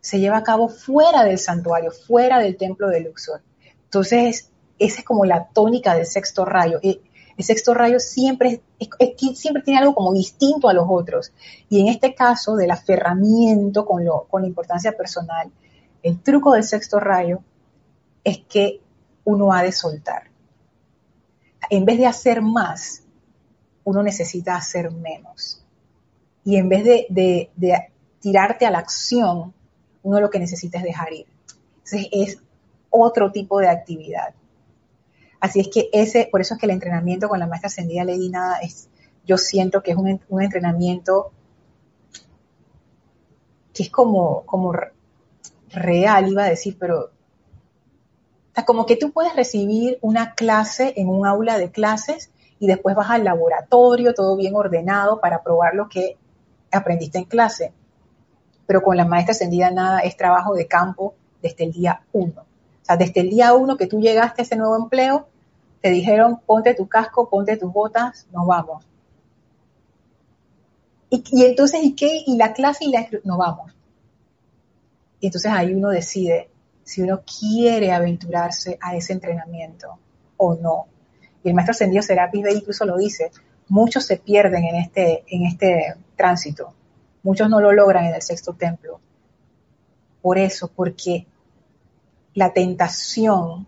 se 0.00 0.20
lleva 0.20 0.38
a 0.38 0.44
cabo 0.44 0.68
fuera 0.68 1.24
del 1.24 1.38
santuario, 1.38 1.90
fuera 1.90 2.38
del 2.38 2.56
templo 2.56 2.88
de 2.88 3.00
Luxor. 3.00 3.42
Entonces, 3.84 4.50
esa 4.78 5.00
es 5.00 5.04
como 5.04 5.24
la 5.24 5.48
tónica 5.48 5.94
del 5.94 6.06
sexto 6.06 6.44
rayo. 6.44 6.78
El 7.38 7.44
sexto 7.44 7.72
rayo 7.72 8.00
siempre, 8.00 8.60
siempre 9.34 9.62
tiene 9.62 9.80
algo 9.80 9.94
como 9.94 10.12
distinto 10.12 10.68
a 10.68 10.74
los 10.74 10.84
otros. 10.88 11.32
Y 11.70 11.80
en 11.80 11.88
este 11.88 12.14
caso 12.14 12.56
del 12.56 12.72
aferramiento 12.72 13.86
con, 13.86 14.04
lo, 14.04 14.24
con 14.24 14.42
la 14.42 14.48
importancia 14.48 14.92
personal, 14.92 15.50
el 16.02 16.20
truco 16.20 16.52
del 16.52 16.64
sexto 16.64 17.00
rayo 17.00 17.40
es 18.24 18.40
que 18.40 18.80
uno 19.24 19.52
ha 19.52 19.62
de 19.62 19.72
soltar. 19.72 20.24
En 21.70 21.84
vez 21.84 21.98
de 21.98 22.06
hacer 22.06 22.42
más, 22.42 23.02
uno 23.84 24.02
necesita 24.02 24.56
hacer 24.56 24.90
menos. 24.90 25.64
Y 26.44 26.56
en 26.56 26.68
vez 26.68 26.84
de, 26.84 27.50
tirarte 28.20 28.66
a 28.66 28.70
la 28.70 28.78
acción, 28.78 29.54
uno 30.02 30.20
lo 30.20 30.28
que 30.28 30.38
necesita 30.38 30.78
es 30.78 30.84
dejar 30.84 31.12
ir. 31.12 31.26
Entonces 31.84 32.08
es 32.10 32.38
otro 32.90 33.30
tipo 33.30 33.60
de 33.60 33.68
actividad. 33.68 34.34
Así 35.40 35.60
es 35.60 35.68
que 35.68 35.88
ese, 35.92 36.28
por 36.30 36.40
eso 36.40 36.54
es 36.54 36.60
que 36.60 36.66
el 36.66 36.72
entrenamiento 36.72 37.28
con 37.28 37.38
la 37.38 37.46
maestra 37.46 37.68
ascendida 37.68 38.04
Lady 38.04 38.28
Nada 38.28 38.58
es, 38.58 38.88
yo 39.24 39.38
siento 39.38 39.82
que 39.82 39.92
es 39.92 39.96
un, 39.96 40.20
un 40.28 40.42
entrenamiento 40.42 41.30
que 43.72 43.84
es 43.84 43.90
como, 43.90 44.44
como 44.46 44.72
real, 45.70 46.28
iba 46.28 46.44
a 46.44 46.48
decir, 46.48 46.76
pero 46.78 47.10
como 48.64 48.86
que 48.86 48.96
tú 48.96 49.12
puedes 49.12 49.34
recibir 49.36 49.98
una 50.00 50.34
clase 50.34 50.94
en 50.96 51.08
un 51.08 51.26
aula 51.26 51.58
de 51.58 51.70
clases 51.70 52.30
y 52.58 52.66
después 52.66 52.96
vas 52.96 53.10
al 53.10 53.24
laboratorio, 53.24 54.14
todo 54.14 54.36
bien 54.36 54.54
ordenado 54.56 55.20
para 55.20 55.42
probar 55.42 55.74
lo 55.74 55.88
que 55.88 56.16
aprendiste 56.72 57.18
en 57.18 57.24
clase. 57.24 57.72
Pero 58.66 58.82
con 58.82 58.96
la 58.96 59.04
maestra 59.04 59.32
ascendida 59.32 59.70
nada 59.70 60.00
es 60.00 60.16
trabajo 60.16 60.54
de 60.54 60.66
campo 60.66 61.14
desde 61.40 61.64
el 61.64 61.72
día 61.72 62.02
uno. 62.12 62.47
Sea, 62.88 62.96
desde 62.96 63.20
el 63.20 63.28
día 63.28 63.52
uno 63.52 63.76
que 63.76 63.86
tú 63.86 64.00
llegaste 64.00 64.42
a 64.42 64.44
ese 64.44 64.56
nuevo 64.56 64.76
empleo, 64.76 65.28
te 65.82 65.90
dijeron, 65.90 66.40
ponte 66.44 66.74
tu 66.74 66.88
casco, 66.88 67.28
ponte 67.28 67.56
tus 67.56 67.72
botas, 67.72 68.26
nos 68.32 68.46
vamos. 68.46 68.84
Y, 71.10 71.44
entonces, 71.44 71.82
¿y 71.82 71.94
qué? 71.94 72.22
Y 72.26 72.36
la 72.36 72.52
clase 72.52 72.86
y 72.86 72.90
la... 72.90 73.06
Nos 73.24 73.38
vamos. 73.38 73.72
Y 75.20 75.26
entonces 75.26 75.52
ahí 75.52 75.74
uno 75.74 75.90
decide 75.90 76.48
si 76.82 77.02
uno 77.02 77.20
quiere 77.22 77.92
aventurarse 77.92 78.78
a 78.80 78.96
ese 78.96 79.12
entrenamiento 79.12 79.98
o 80.38 80.54
no. 80.54 80.86
Y 81.44 81.48
el 81.48 81.54
maestro 81.54 81.72
ascendido 81.72 82.02
Serapis 82.02 82.42
Bey 82.42 82.56
incluso 82.56 82.86
lo 82.86 82.96
dice, 82.96 83.30
muchos 83.68 84.04
se 84.06 84.16
pierden 84.16 84.64
en 84.64 84.76
este, 84.76 85.24
en 85.28 85.44
este 85.44 85.94
tránsito, 86.16 86.72
muchos 87.22 87.50
no 87.50 87.60
lo 87.60 87.72
logran 87.72 88.06
en 88.06 88.14
el 88.14 88.22
sexto 88.22 88.54
templo. 88.54 89.00
Por 90.22 90.38
eso, 90.38 90.70
porque 90.74 91.26
la 92.38 92.52
tentación 92.52 93.66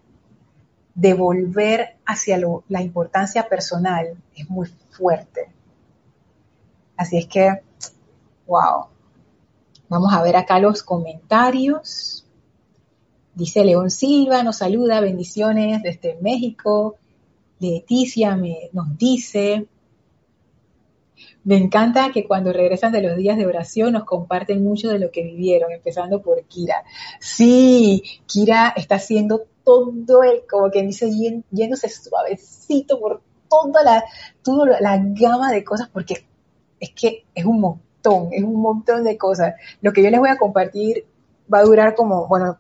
de 0.95 1.15
volver 1.15 1.97
hacia 2.07 2.41
la 2.69 2.81
importancia 2.81 3.49
personal 3.49 4.17
es 4.37 4.49
muy 4.49 4.69
fuerte. 4.91 5.51
Así 6.97 7.19
es 7.19 7.27
que, 7.27 7.51
wow. 8.47 8.85
Vamos 9.89 10.13
a 10.13 10.23
ver 10.23 10.37
acá 10.37 10.61
los 10.61 10.85
comentarios. 10.85 12.25
Dice 13.35 13.65
León 13.65 13.91
Silva, 13.91 14.45
nos 14.45 14.59
saluda, 14.59 15.01
bendiciones 15.01 15.83
desde 15.83 16.17
México. 16.23 16.95
Leticia 17.59 18.37
me, 18.37 18.71
nos 18.73 18.97
dice, 18.97 19.67
me 21.45 21.57
encanta 21.57 22.11
que 22.13 22.27
cuando 22.27 22.53
regresan 22.53 22.93
de 22.93 23.03
los 23.03 23.17
días 23.17 23.37
de 23.37 23.47
oración 23.47 23.93
nos 23.93 24.05
comparten 24.05 24.63
mucho 24.63 24.89
de 24.89 24.99
lo 24.99 25.11
que 25.11 25.23
vivieron, 25.23 25.73
empezando 25.73 26.23
por 26.23 26.43
Kira. 26.45 26.85
Sí, 27.21 28.03
Kira 28.27 28.73
está 28.77 28.97
haciendo 28.97 29.45
todo 29.65 30.23
el, 30.23 30.43
como 30.49 30.71
que 30.71 30.83
dice, 30.83 31.11
yéndose 31.51 31.89
suavecito 31.89 32.99
por 33.01 33.23
toda 33.49 33.83
la, 33.83 34.05
toda 34.43 34.81
la 34.81 35.01
gama 35.03 35.53
de 35.53 35.65
cosas, 35.65 35.89
porque 35.89 36.27
es 36.79 36.91
que 36.91 37.25
es 37.35 37.45
un 37.45 37.61
montón, 37.61 38.29
es 38.33 38.43
un 38.43 38.61
montón 38.61 39.05
de 39.05 39.17
cosas. 39.17 39.55
Lo 39.81 39.93
que 39.93 40.03
yo 40.03 40.11
les 40.11 40.21
voy 40.21 40.31
a 40.31 40.39
compartir 40.39 41.05
va 41.53 41.59
a 41.59 41.65
durar 41.65 41.95
como, 41.95 42.27
bueno, 42.27 42.59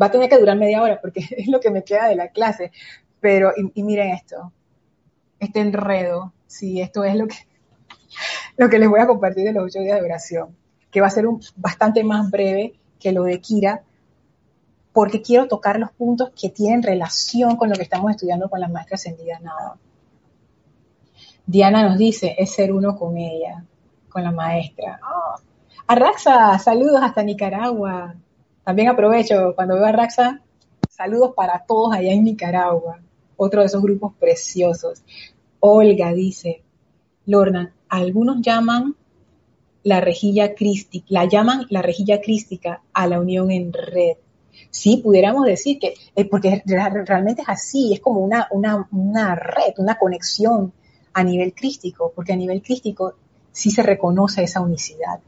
va 0.00 0.06
a 0.06 0.10
tener 0.10 0.28
que 0.28 0.38
durar 0.38 0.56
media 0.56 0.82
hora 0.82 1.00
porque 1.00 1.20
es 1.30 1.48
lo 1.48 1.60
que 1.60 1.70
me 1.70 1.84
queda 1.84 2.08
de 2.08 2.16
la 2.16 2.28
clase. 2.28 2.72
Pero, 3.20 3.52
y, 3.74 3.82
miren 3.82 4.10
esto, 4.10 4.52
este 5.38 5.60
enredo, 5.60 6.32
sí, 6.46 6.80
esto 6.80 7.04
es 7.04 7.14
lo 7.14 7.28
que, 7.28 7.36
lo 8.56 8.68
que 8.68 8.78
les 8.78 8.88
voy 8.88 9.00
a 9.00 9.06
compartir 9.06 9.44
de 9.44 9.52
los 9.52 9.64
ocho 9.64 9.80
días 9.80 9.98
de 9.98 10.04
oración, 10.04 10.56
que 10.90 11.00
va 11.00 11.06
a 11.06 11.10
ser 11.10 11.26
bastante 11.56 12.04
más 12.04 12.30
breve 12.30 12.74
que 13.00 13.12
lo 13.12 13.24
de 13.24 13.40
Kira, 13.40 13.82
porque 14.92 15.22
quiero 15.22 15.48
tocar 15.48 15.78
los 15.78 15.90
puntos 15.92 16.30
que 16.38 16.50
tienen 16.50 16.82
relación 16.82 17.56
con 17.56 17.70
lo 17.70 17.76
que 17.76 17.82
estamos 17.82 18.10
estudiando 18.10 18.50
con 18.50 18.60
la 18.60 18.68
maestra 18.68 18.96
ascendida 18.96 19.38
nada. 19.40 19.76
Diana 21.46 21.88
nos 21.88 21.98
dice, 21.98 22.36
es 22.38 22.52
ser 22.52 22.72
uno 22.72 22.96
con 22.96 23.16
ella, 23.16 23.64
con 24.08 24.22
la 24.22 24.30
maestra. 24.30 25.00
Oh. 25.02 25.40
Arraxa, 25.86 26.58
saludos 26.58 27.00
hasta 27.02 27.22
Nicaragua. 27.22 28.14
También 28.64 28.88
aprovecho 28.88 29.54
cuando 29.56 29.74
veo 29.74 29.86
a 29.86 29.92
Raxa, 29.92 30.40
saludos 30.88 31.32
para 31.34 31.64
todos 31.66 31.94
allá 31.94 32.12
en 32.12 32.24
Nicaragua, 32.24 33.00
otro 33.36 33.60
de 33.60 33.66
esos 33.66 33.82
grupos 33.82 34.12
preciosos. 34.20 35.02
Olga 35.58 36.12
dice, 36.12 36.62
Lorna, 37.26 37.74
algunos 37.88 38.40
llaman 38.40 38.96
la 39.84 40.00
rejilla 40.00 40.54
crística, 40.54 41.06
la 41.08 41.24
llaman 41.26 41.66
la 41.70 41.82
rejilla 41.82 42.20
crística 42.20 42.82
a 42.92 43.06
la 43.06 43.20
unión 43.20 43.50
en 43.50 43.72
red. 43.72 44.16
Sí, 44.70 44.98
pudiéramos 45.02 45.46
decir 45.46 45.78
que, 45.78 45.94
eh, 46.14 46.24
porque 46.24 46.62
realmente 46.66 47.42
es 47.42 47.48
así, 47.48 47.92
es 47.92 48.00
como 48.00 48.20
una, 48.20 48.48
una, 48.50 48.88
una 48.92 49.34
red, 49.34 49.74
una 49.78 49.98
conexión 49.98 50.72
a 51.12 51.24
nivel 51.24 51.54
crístico, 51.54 52.12
porque 52.14 52.32
a 52.32 52.36
nivel 52.36 52.62
crístico 52.62 53.14
sí 53.50 53.70
se 53.70 53.82
reconoce 53.82 54.42
esa 54.42 54.60
unicidad. 54.60 55.20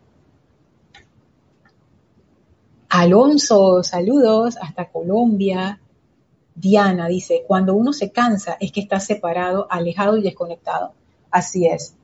Alonso, 2.88 3.82
saludos 3.82 4.56
hasta 4.60 4.88
Colombia. 4.88 5.80
Diana 6.54 7.08
dice, 7.08 7.42
cuando 7.46 7.74
uno 7.74 7.92
se 7.92 8.12
cansa 8.12 8.56
es 8.60 8.70
que 8.70 8.80
está 8.80 9.00
separado, 9.00 9.66
alejado 9.68 10.16
y 10.16 10.22
desconectado. 10.22 10.92
Así 11.34 11.66
es. 11.66 11.96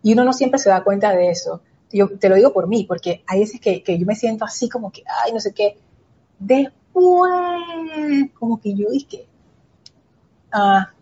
Y 0.00 0.12
uno 0.12 0.22
no 0.22 0.32
siempre 0.32 0.60
se 0.60 0.68
da 0.68 0.84
cuenta 0.84 1.12
de 1.12 1.28
eso. 1.28 1.60
Yo 1.90 2.08
te 2.20 2.28
lo 2.28 2.36
digo 2.36 2.52
por 2.52 2.68
mí, 2.68 2.84
porque 2.84 3.24
hay 3.26 3.40
veces 3.40 3.60
que, 3.60 3.82
yo 3.98 4.06
me 4.06 4.14
siento 4.14 4.44
así 4.44 4.68
como 4.68 4.92
que, 4.92 5.02
ay, 5.24 5.32
no 5.32 5.40
sé 5.40 5.52
qué. 5.52 5.76
Después, 6.38 6.70
como 8.38 8.60
que 8.60 8.74
yo 8.74 8.88
dije, 8.88 9.26
ah, 10.52 10.92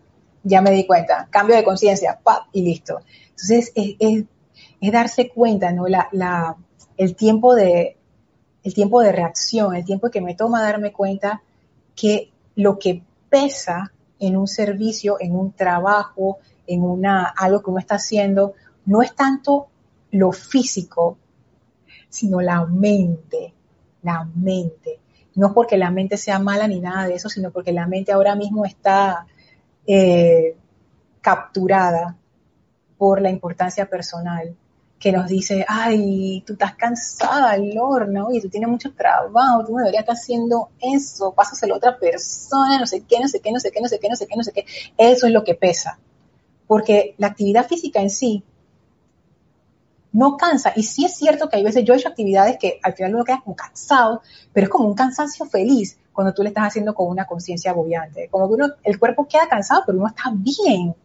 ya 0.41 0.61
me 0.61 0.71
di 0.71 0.87
cuenta, 0.87 1.27
cambio 1.29 1.55
de 1.55 1.63
conciencia, 1.63 2.19
y 2.53 2.63
listo. 2.63 3.01
Entonces, 3.29 3.71
es, 3.75 4.23
darse 4.91 5.29
cuenta, 5.29 5.71
¿no? 5.71 5.85
La, 5.87 6.55
el 6.97 7.15
tiempo 7.15 7.53
de, 7.53 7.97
el 8.63 8.73
tiempo 8.73 8.99
de 9.01 9.11
reacción, 9.11 9.75
el 9.75 9.85
tiempo 9.85 10.09
que 10.09 10.21
me 10.21 10.33
toma 10.33 10.63
darme 10.63 10.91
cuenta 10.91 11.43
que 11.95 12.31
lo 12.55 12.79
que 12.79 13.03
pesa 13.29 13.91
en 14.19 14.37
un 14.37 14.47
servicio, 14.47 15.17
en 15.19 15.35
un 15.35 15.51
trabajo, 15.51 16.39
en 16.67 16.83
una, 16.83 17.27
algo 17.27 17.61
que 17.61 17.69
uno 17.69 17.79
está 17.79 17.95
haciendo, 17.95 18.53
no 18.85 19.01
es 19.01 19.15
tanto 19.15 19.67
lo 20.11 20.31
físico, 20.31 21.17
sino 22.09 22.41
la 22.41 22.65
mente, 22.65 23.53
la 24.03 24.27
mente. 24.35 24.99
No 25.35 25.53
porque 25.53 25.77
la 25.77 25.91
mente 25.91 26.17
sea 26.17 26.39
mala 26.39 26.67
ni 26.67 26.79
nada 26.79 27.07
de 27.07 27.15
eso, 27.15 27.27
sino 27.29 27.51
porque 27.51 27.73
la 27.73 27.87
mente 27.87 28.13
ahora 28.13 28.35
mismo 28.35 28.65
está 28.65 29.25
eh, 29.85 30.55
capturada 31.21 32.15
por 32.97 33.21
la 33.21 33.29
importancia 33.29 33.89
personal 33.89 34.55
que 34.99 35.11
nos 35.11 35.27
dice, 35.27 35.65
ay, 35.67 36.43
tú 36.47 36.53
estás 36.53 36.75
cansada, 36.75 37.57
Lorna, 37.57 38.25
oye, 38.25 38.41
tú 38.41 38.49
tienes 38.49 38.69
mucho 38.69 38.93
trabajo, 38.93 39.65
tú 39.65 39.73
no 39.73 39.79
deberías 39.79 40.01
estar 40.01 40.15
haciendo 40.15 40.69
eso, 40.79 41.33
pásaselo 41.33 41.75
a 41.75 41.77
otra 41.77 41.99
persona, 41.99 42.79
no 42.79 42.87
sé 42.87 43.03
qué, 43.03 43.19
no 43.19 43.27
sé 43.27 43.39
qué, 43.41 43.51
no 43.51 43.59
sé 43.59 43.71
qué, 43.71 43.81
no 43.81 43.87
sé 43.87 43.99
qué, 43.99 44.09
no 44.09 44.15
sé 44.15 44.25
qué, 44.25 44.35
no 44.35 44.43
sé 44.43 44.51
qué. 44.51 44.65
Eso 44.97 45.27
es 45.27 45.33
lo 45.33 45.43
que 45.43 45.53
pesa. 45.53 45.99
Porque 46.67 47.15
la 47.17 47.27
actividad 47.27 47.67
física 47.67 48.01
en 48.01 48.09
sí 48.09 48.43
no 50.11 50.37
cansa. 50.37 50.71
Y 50.75 50.83
sí 50.83 51.05
es 51.05 51.15
cierto 51.15 51.49
que 51.49 51.57
hay 51.57 51.63
veces 51.63 51.83
yo 51.83 51.93
he 51.93 51.97
hecho 51.97 52.09
actividades 52.09 52.57
que 52.57 52.79
al 52.81 52.93
final 52.93 53.15
uno 53.15 53.25
queda 53.25 53.41
como 53.43 53.55
cansado, 53.55 54.21
pero 54.53 54.65
es 54.65 54.69
como 54.69 54.87
un 54.87 54.95
cansancio 54.95 55.45
feliz 55.45 55.97
cuando 56.13 56.33
tú 56.33 56.41
le 56.41 56.49
estás 56.49 56.67
haciendo 56.67 56.95
con 56.95 57.09
una 57.09 57.25
conciencia 57.25 57.71
agobiante. 57.71 58.29
Como 58.29 58.47
que 58.47 58.53
uno, 58.53 58.67
el 58.83 58.97
cuerpo 58.97 59.27
queda 59.27 59.47
cansado, 59.49 59.83
pero 59.85 59.97
uno 59.97 60.07
está 60.07 60.31
bien. 60.33 60.95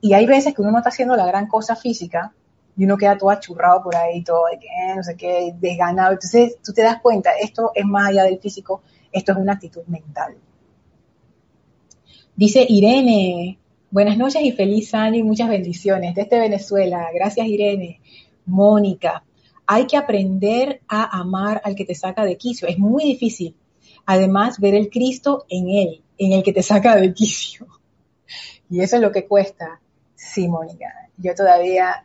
Y 0.00 0.12
hay 0.12 0.26
veces 0.26 0.54
que 0.54 0.60
uno 0.60 0.72
no 0.72 0.78
está 0.78 0.90
haciendo 0.90 1.14
la 1.16 1.24
gran 1.24 1.46
cosa 1.46 1.76
física, 1.76 2.32
y 2.76 2.84
uno 2.84 2.96
queda 2.96 3.16
todo 3.16 3.30
achurrado 3.30 3.82
por 3.82 3.94
ahí, 3.94 4.22
todo 4.22 4.46
de 4.50 4.58
que, 4.58 4.68
no 4.96 5.02
sé 5.02 5.16
qué, 5.16 5.54
desganado. 5.58 6.12
Entonces 6.12 6.56
tú 6.62 6.72
te 6.72 6.82
das 6.82 7.00
cuenta, 7.00 7.30
esto 7.40 7.70
es 7.74 7.84
más 7.84 8.08
allá 8.08 8.24
del 8.24 8.38
físico, 8.38 8.82
esto 9.12 9.32
es 9.32 9.38
una 9.38 9.52
actitud 9.52 9.84
mental. 9.86 10.36
Dice 12.34 12.66
Irene, 12.68 13.58
buenas 13.94 14.18
noches 14.18 14.42
y 14.42 14.50
feliz 14.50 14.92
año 14.92 15.18
y 15.18 15.22
muchas 15.22 15.48
bendiciones 15.48 16.16
desde 16.16 16.40
Venezuela. 16.40 17.10
Gracias 17.14 17.46
Irene. 17.46 18.00
Mónica, 18.44 19.22
hay 19.68 19.86
que 19.86 19.96
aprender 19.96 20.80
a 20.88 21.16
amar 21.16 21.62
al 21.62 21.76
que 21.76 21.84
te 21.84 21.94
saca 21.94 22.24
de 22.24 22.36
quicio. 22.36 22.66
Es 22.66 22.76
muy 22.76 23.04
difícil. 23.04 23.54
Además, 24.04 24.58
ver 24.58 24.74
el 24.74 24.90
Cristo 24.90 25.46
en 25.48 25.68
él, 25.68 26.02
en 26.18 26.32
el 26.32 26.42
que 26.42 26.52
te 26.52 26.64
saca 26.64 26.96
de 26.96 27.14
quicio. 27.14 27.68
Y 28.68 28.80
eso 28.80 28.96
es 28.96 29.02
lo 29.02 29.12
que 29.12 29.28
cuesta. 29.28 29.80
Sí, 30.16 30.48
Mónica. 30.48 30.92
Yo 31.16 31.32
todavía 31.36 32.04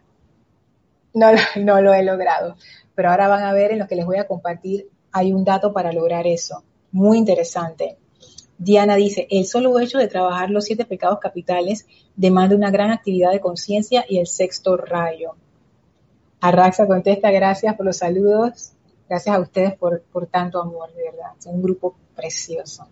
no, 1.15 1.31
no 1.55 1.81
lo 1.81 1.91
he 1.91 2.03
logrado. 2.03 2.55
Pero 2.93 3.09
ahora 3.09 3.27
van 3.27 3.43
a 3.45 3.53
ver 3.53 3.71
en 3.71 3.79
lo 3.79 3.87
que 3.87 3.95
les 3.95 4.05
voy 4.05 4.17
a 4.17 4.27
compartir, 4.27 4.87
hay 5.11 5.31
un 5.31 5.43
dato 5.43 5.73
para 5.73 5.91
lograr 5.91 6.27
eso. 6.27 6.63
Muy 6.91 7.17
interesante. 7.17 7.97
Diana 8.59 8.97
dice, 8.97 9.25
el 9.31 9.45
solo 9.45 9.79
hecho 9.79 9.97
de 9.97 10.09
trabajar 10.09 10.49
los 10.49 10.65
siete 10.65 10.83
pecados 10.83 11.19
capitales 11.19 11.87
demanda 12.17 12.57
una 12.57 12.69
gran 12.69 12.91
actividad 12.91 13.31
de 13.31 13.39
conciencia 13.39 14.05
y 14.07 14.19
el 14.19 14.27
sexto 14.27 14.75
rayo. 14.75 15.35
Arraxa 16.41 16.85
contesta, 16.85 17.31
gracias 17.31 17.75
por 17.75 17.85
los 17.85 17.97
saludos, 17.97 18.73
gracias 19.07 19.33
a 19.33 19.39
ustedes 19.39 19.75
por, 19.75 20.01
por 20.01 20.27
tanto 20.27 20.61
amor, 20.61 20.93
de 20.93 21.03
verdad, 21.03 21.31
es 21.39 21.45
un 21.45 21.61
grupo 21.61 21.95
precioso. 22.15 22.85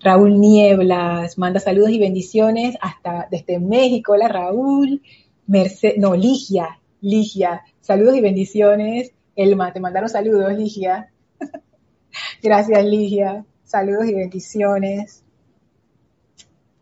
Raúl 0.00 0.40
Nieblas 0.40 1.38
manda 1.38 1.60
saludos 1.60 1.90
y 1.90 2.00
bendiciones 2.00 2.76
hasta 2.80 3.28
desde 3.30 3.60
México. 3.60 4.12
Hola 4.12 4.28
Raúl. 4.28 5.02
Merced, 5.46 5.96
no, 5.96 6.14
Ligia, 6.14 6.80
Ligia. 7.02 7.62
Saludos 7.80 8.16
y 8.16 8.20
bendiciones. 8.20 9.12
Elma, 9.36 9.72
te 9.72 9.80
mandaron 9.80 10.08
saludos, 10.08 10.52
Ligia. 10.54 11.12
Gracias, 12.42 12.84
Ligia. 12.84 13.44
Saludos 13.70 14.06
y 14.06 14.14
bendiciones. 14.14 15.22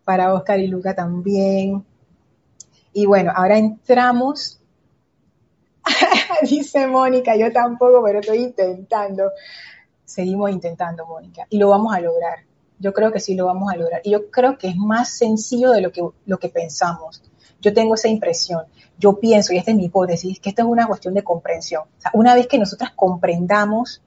Para 0.05 0.33
Oscar 0.33 0.59
y 0.59 0.69
Luca 0.69 0.95
también. 0.95 1.85
Y 2.95 3.05
bueno, 3.05 3.31
ahora 3.37 3.59
entramos. 3.59 4.59
Dice 6.49 6.87
Mónica, 6.87 7.37
yo 7.37 7.53
tampoco, 7.53 8.03
pero 8.03 8.21
estoy 8.21 8.39
intentando. 8.39 9.33
Seguimos 10.03 10.51
intentando, 10.51 11.05
Mónica. 11.05 11.47
Y 11.51 11.59
lo 11.59 11.69
vamos 11.69 11.95
a 11.95 12.01
lograr 12.01 12.49
yo 12.79 12.93
creo 12.93 13.13
que 13.13 13.21
sí 13.21 13.35
lo 13.35 13.47
vamos 13.47 13.73
a 13.73 13.77
lograr. 13.77 14.01
Y 14.05 14.13
yo 14.13 14.31
creo 14.31 14.57
que 14.57 14.69
es 14.69 14.77
más 14.77 15.11
sencillo 15.11 15.73
de 15.73 15.81
lo 15.81 15.93
que, 15.93 16.09
lo 16.27 16.39
que 16.39 16.49
pensamos. 16.49 17.23
Yo 17.61 17.75
tengo 17.75 17.95
esa 17.95 18.09
impresión. 18.09 18.65
Yo 18.99 19.19
pienso, 19.19 19.53
y 19.53 19.59
esta 19.59 19.73
es 19.73 19.77
mi 19.77 19.87
hipótesis, 19.87 20.39
que 20.39 20.51
esto 20.51 20.63
es 20.63 20.69
una 20.69 20.87
cuestión 20.87 21.15
de 21.15 21.25
comprensión. 21.25 21.83
Una 22.13 22.35
vez 22.35 22.47
que 22.47 22.59
nosotras 22.59 22.93
comprendamos, 22.95 24.01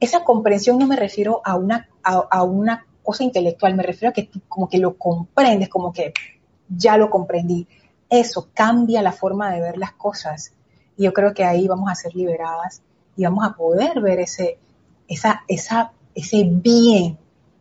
esa 0.00 0.24
comprensión 0.24 0.78
no 0.78 0.86
me 0.86 0.96
refiero 0.96 1.40
a 1.44 1.56
una, 1.56 1.88
a, 2.02 2.42
una 2.42 2.86
cosa 3.02 3.24
intelectual, 3.24 3.74
me 3.74 3.82
refiero 3.82 4.10
a 4.10 4.12
que 4.12 4.30
como 4.48 4.68
que 4.68 4.78
lo 4.78 4.96
comprendes, 4.96 5.68
como 5.68 5.92
que 5.92 6.12
ya 6.68 6.96
lo 6.96 7.10
comprendí. 7.10 7.66
Eso 8.08 8.48
cambia 8.54 9.02
la 9.02 9.12
forma 9.12 9.50
de 9.52 9.60
ver 9.60 9.78
las 9.78 9.92
cosas. 9.92 10.52
Y 10.96 11.04
yo 11.04 11.12
creo 11.12 11.34
que 11.34 11.44
ahí 11.44 11.66
vamos 11.66 11.90
a 11.90 11.94
ser 11.94 12.14
liberadas 12.14 12.82
y 13.16 13.24
vamos 13.24 13.44
a 13.44 13.54
poder 13.54 14.00
ver 14.00 14.20
ese, 14.20 14.58
esa, 15.08 15.42
esa 15.48 15.92
ese 16.18 16.42
bien 16.44 17.16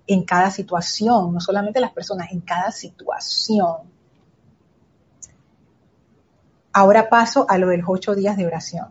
en 0.07 0.23
cada 0.23 0.49
situación, 0.49 1.31
no 1.31 1.39
solamente 1.39 1.79
las 1.79 1.91
personas, 1.91 2.31
en 2.31 2.41
cada 2.41 2.71
situación. 2.71 3.75
Ahora 6.73 7.07
paso 7.07 7.45
a 7.47 7.57
lo 7.59 7.67
de 7.67 7.77
los 7.77 7.87
ocho 7.87 8.15
días 8.15 8.35
de 8.35 8.47
oración. 8.47 8.87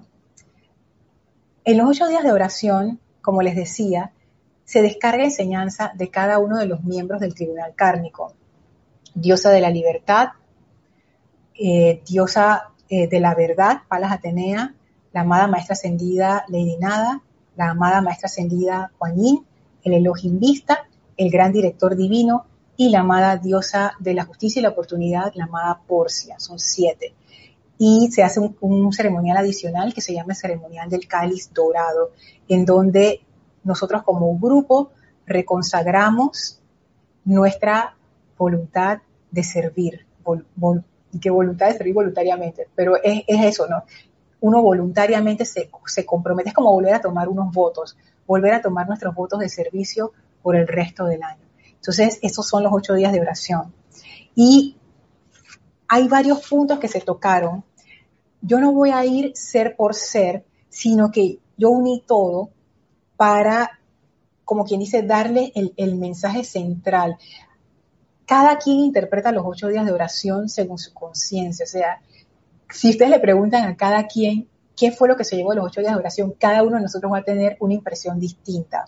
En 1.65 1.79
los 1.79 1.89
ocho 1.89 2.07
días 2.07 2.23
de 2.23 2.33
oración, 2.33 3.01
como 3.27 3.43
les 3.43 3.57
decía, 3.57 4.13
se 4.65 4.83
descarga 4.83 5.25
enseñanza 5.25 5.91
de 5.97 6.11
cada 6.11 6.39
uno 6.39 6.59
de 6.59 6.67
los 6.67 6.85
miembros 6.85 7.21
del 7.21 7.35
tribunal 7.35 7.75
kármico. 7.75 8.35
Diosa 9.17 9.51
de 9.51 9.61
la 9.61 9.69
libertad, 9.69 10.29
eh, 11.59 12.03
diosa 12.09 12.71
eh, 12.89 13.09
de 13.09 13.19
la 13.19 13.35
verdad, 13.35 13.79
Palas 13.89 14.13
Atenea, 14.13 14.75
la 15.13 15.23
amada 15.23 15.49
maestra 15.49 15.73
ascendida 15.73 16.45
Lady 16.47 16.77
Nada, 16.77 17.21
la 17.57 17.71
amada 17.71 18.01
maestra 18.01 18.27
ascendida 18.27 18.93
Kuan 18.97 19.17
el 19.19 19.93
Elohim 19.93 20.39
Vista, 20.39 20.87
el 21.17 21.29
gran 21.29 21.53
director 21.53 21.97
divino 21.97 22.47
y 22.77 22.91
la 22.91 23.01
amada 23.01 23.39
diosa 23.39 23.95
de 23.99 24.15
la 24.15 24.25
justicia 24.25 24.61
y 24.61 24.63
la 24.63 24.69
oportunidad, 24.69 25.33
la 25.35 25.47
amada 25.47 25.81
Porcia. 25.85 26.39
Son 26.39 26.61
siete. 26.61 27.13
Y 27.79 28.11
se 28.11 28.23
hace 28.23 28.41
un, 28.41 28.93
ceremonial 28.93 29.37
adicional 29.37 29.93
que 29.93 30.01
se 30.01 30.15
llama 30.15 30.33
el 30.33 30.37
ceremonial 30.37 30.89
del 30.89 31.07
cáliz 31.07 31.53
dorado, 31.53 32.13
en 32.49 32.65
donde 32.65 33.21
nosotros 33.65 34.03
como 34.03 34.37
grupo 34.39 34.91
reconsagramos 35.27 36.61
nuestra 37.25 37.97
voluntad 38.39 38.99
de 39.31 39.43
servir, 39.43 40.07
y 41.13 41.19
que 41.19 41.31
voluntad 41.31 41.69
de 41.69 41.75
servir 41.75 41.95
voluntariamente, 41.95 42.69
pero 42.75 42.97
es, 43.03 43.25
eso, 43.27 43.67
¿no? 43.67 43.85
Uno 44.41 44.63
voluntariamente 44.63 45.45
se, 45.45 45.71
se 45.87 46.07
compromete, 46.07 46.51
es 46.51 46.55
como 46.55 46.73
volver 46.73 46.95
a 46.95 47.01
tomar 47.01 47.29
unos 47.29 47.53
votos 47.53 47.97
volver 48.27 48.55
a 48.55 48.61
tomar 48.61 48.87
nuestros 48.89 49.15
votos 49.15 49.41
de 49.41 49.49
servicio 49.49 50.13
por 50.43 50.57
el 50.57 50.67
resto 50.67 51.07
del 51.07 51.23
año. 51.23 51.43
Entonces, 51.75 52.19
esos 52.23 52.47
son 52.47 52.65
los 52.65 52.73
ocho 52.73 52.95
días 52.95 53.13
de 53.13 53.21
oración. 53.21 53.73
Y 54.35 54.77
hay 55.89 56.09
varios 56.09 56.47
puntos 56.47 56.79
que 56.79 56.89
se 56.89 57.01
tocaron. 57.01 57.65
Yo 58.41 58.61
no 58.61 58.73
voy 58.73 58.91
a 58.91 59.05
ir 59.05 59.33
ser 59.35 59.77
por 59.77 59.95
ser, 59.95 60.45
sino 60.69 61.11
que 61.11 61.39
yo 61.57 61.71
uní 61.71 62.03
todo 62.07 62.51
para, 63.17 63.81
como 64.45 64.65
quien 64.65 64.81
dice, 64.81 65.03
darle 65.03 65.53
el, 65.55 65.97
mensaje 65.97 66.45
central. 66.45 67.17
Cada 68.27 68.59
quien 68.59 68.79
interpreta 68.79 69.33
los 69.33 69.45
ocho 69.47 69.69
días 69.69 69.87
de 69.87 69.93
oración 69.93 70.49
según 70.49 70.79
su 70.79 70.93
conciencia. 70.93 71.65
O 71.65 71.69
sea, 71.69 72.01
si 72.71 72.91
ustedes 72.91 73.11
le 73.11 73.21
preguntan 73.21 73.65
a 73.65 73.77
cada 73.77 74.07
quien 74.07 74.49
qué 74.77 74.93
fue 74.93 75.09
lo 75.09 75.17
que 75.17 75.25
se 75.25 75.37
llevó 75.37 75.55
los 75.55 75.67
ocho 75.67 75.81
días 75.81 75.95
de 75.95 75.99
oración, 75.99 76.35
cada 76.39 76.63
uno 76.63 76.77
de 76.77 76.83
nosotros 76.83 77.11
va 77.13 77.19
a 77.19 77.25
tener 77.25 77.57
una 77.61 77.75
impresión 77.75 78.21
distinta. 78.21 78.87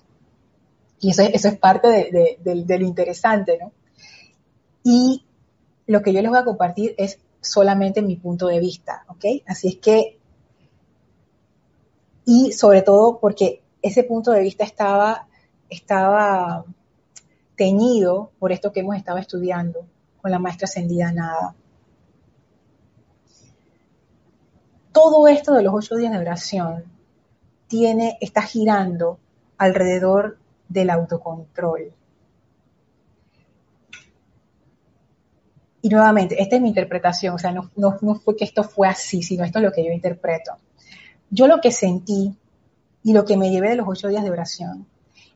Y 1.00 1.10
eso, 1.10 1.22
eso 1.22 1.48
es 1.48 1.56
parte 1.56 1.88
de, 1.88 2.78
lo 2.78 2.84
interesante, 2.84 3.58
¿no? 3.60 3.72
Y 4.82 5.24
lo 5.88 6.02
que 6.02 6.12
yo 6.12 6.22
les 6.22 6.30
voy 6.30 6.38
a 6.38 6.44
compartir 6.44 6.94
es 6.96 7.18
solamente 7.40 8.00
mi 8.00 8.14
punto 8.14 8.46
de 8.46 8.60
vista, 8.60 9.04
¿ok? 9.08 9.24
Así 9.46 9.68
es 9.68 9.76
que, 9.78 10.18
y 12.24 12.52
sobre 12.52 12.82
todo 12.82 13.18
porque 13.18 13.62
ese 13.82 14.04
punto 14.04 14.30
de 14.30 14.40
vista 14.40 14.62
estaba, 14.62 15.26
estaba 15.68 16.64
teñido 17.56 18.30
por 18.38 18.52
esto 18.52 18.70
que 18.70 18.80
hemos 18.80 18.96
estado 18.96 19.18
estudiando 19.18 19.86
con 20.22 20.30
la 20.30 20.38
maestra 20.38 20.66
ascendida 20.66 21.10
Nada. 21.10 21.56
todo 24.98 25.28
esto 25.28 25.54
de 25.54 25.62
los 25.62 25.74
ocho 25.74 25.94
días 25.94 26.10
de 26.10 26.18
oración 26.18 26.84
tiene, 27.68 28.18
está 28.20 28.42
girando 28.42 29.20
alrededor 29.56 30.38
del 30.68 30.90
autocontrol. 30.90 31.92
Y 35.80 35.88
nuevamente, 35.88 36.40
esta 36.42 36.56
es 36.56 36.62
mi 36.62 36.68
interpretación, 36.68 37.34
o 37.34 37.38
sea, 37.38 37.52
no, 37.52 38.18
fue 38.24 38.36
que 38.36 38.44
esto 38.44 38.64
fue 38.64 38.88
así, 38.88 39.22
sino 39.22 39.44
esto 39.44 39.58
es 39.58 39.64
lo 39.64 39.72
que 39.72 39.84
yo 39.84 39.92
interpreto. 39.92 40.52
Yo 41.30 41.46
lo 41.46 41.60
que 41.60 41.70
sentí 41.70 42.36
y 43.02 43.12
lo 43.12 43.24
que 43.24 43.36
me 43.36 43.50
llevé 43.50 43.70
de 43.70 43.76
los 43.76 43.88
ocho 43.88 44.08
días 44.08 44.24
de 44.24 44.30
oración 44.30 44.86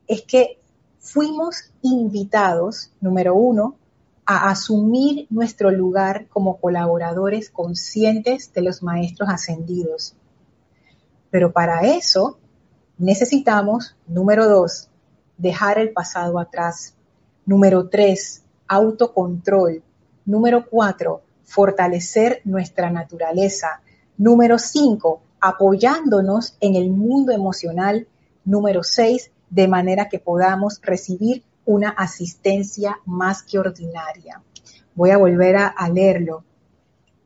es 0.08 0.22
que 0.22 0.58
fuimos 0.98 1.70
invitados, 1.82 2.90
número 3.00 3.34
uno, 3.34 3.76
a 4.24 4.50
asumir 4.50 5.26
nuestro 5.30 5.70
lugar 5.70 6.26
como 6.28 6.58
colaboradores 6.58 7.50
conscientes 7.50 8.52
de 8.52 8.62
los 8.62 8.82
maestros 8.82 9.28
ascendidos. 9.28 10.14
Pero 11.30 11.52
para 11.52 11.82
eso 11.82 12.38
necesitamos, 12.98 13.96
número 14.06 14.48
dos, 14.48 14.88
dejar 15.38 15.78
el 15.78 15.92
pasado 15.92 16.38
atrás. 16.38 16.94
Número 17.44 17.88
tres, 17.88 18.42
autocontrol. 18.68 19.82
Número 20.24 20.66
cuatro, 20.68 21.22
fortalecer 21.44 22.40
nuestra 22.44 22.90
naturaleza. 22.90 23.80
Número 24.16 24.58
cinco, 24.58 25.22
apoyándonos 25.40 26.56
en 26.60 26.76
el 26.76 26.90
mundo 26.90 27.32
emocional. 27.32 28.06
Número 28.44 28.82
seis, 28.82 29.30
de 29.50 29.68
manera 29.68 30.08
que 30.08 30.18
podamos 30.18 30.80
recibir 30.82 31.44
una 31.64 31.90
asistencia 31.90 32.98
más 33.04 33.42
que 33.42 33.58
ordinaria. 33.58 34.42
Voy 34.94 35.10
a 35.10 35.18
volver 35.18 35.56
a, 35.56 35.88
leerlo. 35.88 36.44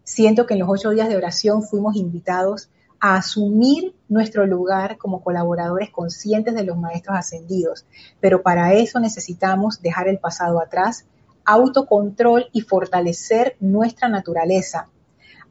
Siento 0.04 0.46
que 0.46 0.54
en 0.54 0.60
los 0.60 0.68
ocho 0.68 0.90
días 0.90 1.08
de 1.08 1.16
oración 1.16 1.62
fuimos 1.62 1.96
invitados 1.96 2.70
a 3.00 3.16
asumir 3.16 3.94
nuestro 4.08 4.46
lugar 4.46 4.98
como 4.98 5.22
colaboradores 5.22 5.90
conscientes 5.90 6.54
de 6.54 6.64
los 6.64 6.78
maestros 6.78 7.16
ascendidos, 7.16 7.84
pero 8.20 8.42
para 8.42 8.72
eso 8.72 9.00
necesitamos 9.00 9.82
dejar 9.82 10.08
el 10.08 10.18
pasado 10.18 10.60
atrás, 10.60 11.04
autocontrol 11.46 12.46
y 12.52 12.60
fortalecer 12.60 13.56
nuestra 13.60 14.08
naturaleza, 14.08 14.88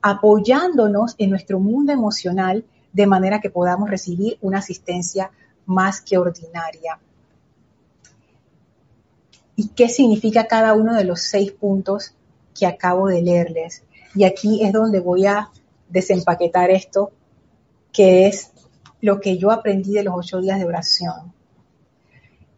apoyándonos 0.01 1.15
en 1.17 1.31
nuestro 1.31 1.59
mundo 1.59 1.91
emocional 1.91 2.65
de 2.93 3.07
manera 3.07 3.41
que 3.41 3.49
podamos 3.49 3.89
recibir 3.89 4.37
una 4.41 4.59
asistencia 4.59 5.31
más 5.65 6.01
que 6.01 6.17
ordinaria 6.17 6.99
y 9.55 9.69
qué 9.69 9.89
significa 9.89 10.47
cada 10.47 10.73
uno 10.73 10.93
de 10.93 11.05
los 11.05 11.21
seis 11.21 11.51
puntos 11.51 12.13
que 12.57 12.65
acabo 12.65 13.07
de 13.07 13.21
leerles. 13.21 13.83
Y 14.13 14.23
aquí 14.23 14.63
es 14.63 14.73
donde 14.73 14.99
voy 14.99 15.25
a 15.25 15.49
desempaquetar 15.89 16.71
esto, 16.71 17.11
que 17.93 18.27
es 18.27 18.51
lo 19.01 19.19
que 19.19 19.37
yo 19.37 19.51
aprendí 19.51 19.93
de 19.93 20.03
los 20.03 20.15
ocho 20.15 20.41
días 20.41 20.59
de 20.59 20.65
oración. 20.65 21.33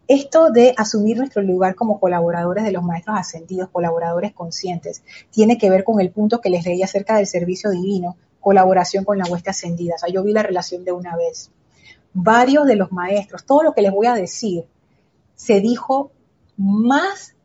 Esto 0.08 0.51
de 0.51 0.74
asumir 0.78 1.18
nuestro 1.18 1.41
lugar 1.41 1.76
como 1.76 1.99
colaboradores 1.99 2.64
de 2.64 2.72
los 2.72 2.84
maestros 2.84 3.18
ascendidos, 3.20 3.70
colaboradores 3.70 4.34
conscientes, 4.34 5.03
tiene 5.32 5.58
que 5.58 5.70
ver 5.70 5.84
con 5.84 5.99
el 5.99 6.12
punto 6.12 6.39
que 6.39 6.49
les 6.49 6.66
leí 6.66 6.82
acerca 6.82 7.18
del 7.18 7.28
servicio 7.28 7.70
divino, 7.70 8.16
colaboración 8.39 9.03
con 9.03 9.18
la 9.18 9.26
hueste 9.26 9.49
ascendida. 9.49 9.95
O 9.95 9.97
sea, 9.97 10.10
yo 10.10 10.24
vi 10.24 10.32
la 10.32 10.43
relación 10.43 10.86
de 10.86 10.93
una 10.93 11.18
vez. 11.18 11.51
Varios 12.14 12.66
de 12.66 12.78
los 12.78 12.91
maestros, 12.91 13.45
todo 13.45 13.64
lo 13.64 13.74
que 13.74 13.82
les 13.82 13.91
voy 13.91 14.08
a 14.08 14.14
decir, 14.14 14.66
se 15.36 15.60
dijo 15.60 16.12
más 16.55 17.36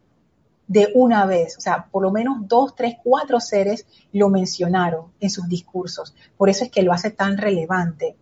de 0.68 0.90
una 0.94 1.26
vez, 1.26 1.58
o 1.58 1.60
sea, 1.60 1.88
por 1.90 2.02
lo 2.02 2.10
menos 2.10 2.48
dos, 2.48 2.74
tres, 2.74 2.94
cuatro 3.02 3.40
seres 3.40 3.84
lo 4.12 4.30
mencionaron 4.30 5.06
en 5.20 5.28
sus 5.28 5.48
discursos. 5.48 6.14
Por 6.36 6.48
eso 6.48 6.64
es 6.64 6.70
que 6.70 6.82
lo 6.82 6.92
hace 6.92 7.10
tan 7.10 7.36
relevante. 7.36 8.16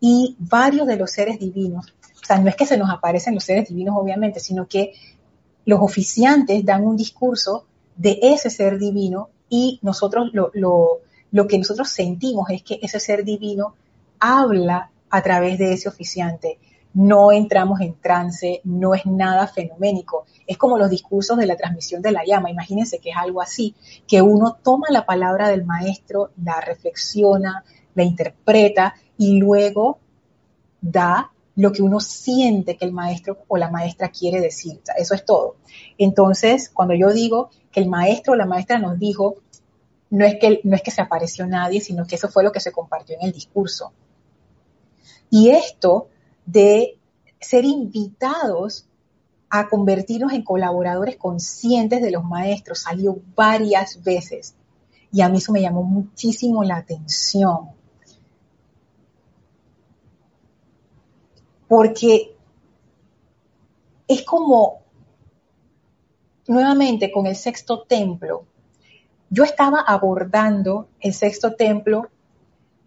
Y 0.00 0.36
varios 0.38 0.86
de 0.86 0.96
los 0.96 1.12
seres 1.12 1.38
divinos, 1.38 1.94
o 2.24 2.26
sea, 2.26 2.38
no 2.38 2.48
es 2.48 2.56
que 2.56 2.66
se 2.66 2.78
nos 2.78 2.90
aparecen 2.90 3.34
los 3.34 3.44
seres 3.44 3.68
divinos, 3.68 3.94
obviamente, 3.96 4.40
sino 4.40 4.66
que 4.66 4.94
los 5.66 5.80
oficiantes 5.80 6.64
dan 6.64 6.84
un 6.84 6.96
discurso 6.96 7.66
de 7.96 8.18
ese 8.20 8.50
ser 8.50 8.78
divino 8.78 9.28
y 9.48 9.78
nosotros 9.82 10.30
lo, 10.32 10.50
lo 10.54 11.46
que 11.46 11.58
nosotros 11.58 11.90
sentimos 11.90 12.48
es 12.50 12.62
que 12.62 12.80
ese 12.82 12.98
ser 12.98 13.24
divino 13.24 13.74
habla 14.18 14.90
a 15.10 15.22
través 15.22 15.58
de 15.58 15.74
ese 15.74 15.88
oficiante 15.88 16.58
no 16.94 17.32
entramos 17.32 17.80
en 17.80 17.94
trance, 18.00 18.60
no 18.64 18.94
es 18.94 19.04
nada 19.04 19.48
fenoménico. 19.48 20.26
Es 20.46 20.56
como 20.56 20.78
los 20.78 20.88
discursos 20.88 21.36
de 21.36 21.46
la 21.46 21.56
transmisión 21.56 22.00
de 22.00 22.12
la 22.12 22.24
llama. 22.24 22.50
Imagínense 22.50 23.00
que 23.00 23.10
es 23.10 23.16
algo 23.16 23.42
así, 23.42 23.74
que 24.06 24.22
uno 24.22 24.56
toma 24.62 24.86
la 24.90 25.04
palabra 25.04 25.48
del 25.48 25.64
maestro, 25.64 26.30
la 26.42 26.60
reflexiona, 26.60 27.64
la 27.96 28.04
interpreta 28.04 28.94
y 29.18 29.38
luego 29.38 29.98
da 30.80 31.32
lo 31.56 31.72
que 31.72 31.82
uno 31.82 32.00
siente 32.00 32.76
que 32.76 32.84
el 32.84 32.92
maestro 32.92 33.38
o 33.48 33.56
la 33.56 33.70
maestra 33.70 34.08
quiere 34.08 34.40
decir. 34.40 34.80
eso 34.96 35.14
es 35.14 35.24
todo. 35.24 35.56
Entonces, 35.98 36.68
cuando 36.68 36.94
yo 36.94 37.12
digo 37.12 37.50
que 37.70 37.80
el 37.80 37.88
maestro 37.88 38.32
o 38.32 38.36
la 38.36 38.46
maestra 38.46 38.78
nos 38.78 38.98
dijo, 38.98 39.36
no 40.10 40.24
es 40.24 40.36
que, 40.40 40.60
no 40.64 40.74
es 40.74 40.82
que 40.82 40.90
se 40.90 41.02
apareció 41.02 41.46
nadie, 41.46 41.80
sino 41.80 42.06
que 42.06 42.16
eso 42.16 42.28
fue 42.28 42.44
lo 42.44 42.52
que 42.52 42.60
se 42.60 42.72
compartió 42.72 43.16
en 43.16 43.26
el 43.26 43.32
discurso. 43.32 43.92
Y 45.30 45.50
esto 45.50 46.08
de 46.46 46.98
ser 47.40 47.64
invitados 47.64 48.86
a 49.50 49.68
convertirnos 49.68 50.32
en 50.32 50.42
colaboradores 50.42 51.16
conscientes 51.16 52.02
de 52.02 52.10
los 52.10 52.24
maestros. 52.24 52.80
Salió 52.80 53.18
varias 53.36 54.02
veces 54.02 54.54
y 55.12 55.20
a 55.20 55.28
mí 55.28 55.38
eso 55.38 55.52
me 55.52 55.62
llamó 55.62 55.84
muchísimo 55.84 56.64
la 56.64 56.76
atención. 56.76 57.68
Porque 61.74 62.36
es 64.06 64.22
como, 64.22 64.82
nuevamente 66.46 67.10
con 67.10 67.26
el 67.26 67.34
sexto 67.34 67.82
templo, 67.82 68.44
yo 69.28 69.42
estaba 69.42 69.80
abordando 69.80 70.86
el 71.00 71.12
sexto 71.12 71.56
templo 71.56 72.10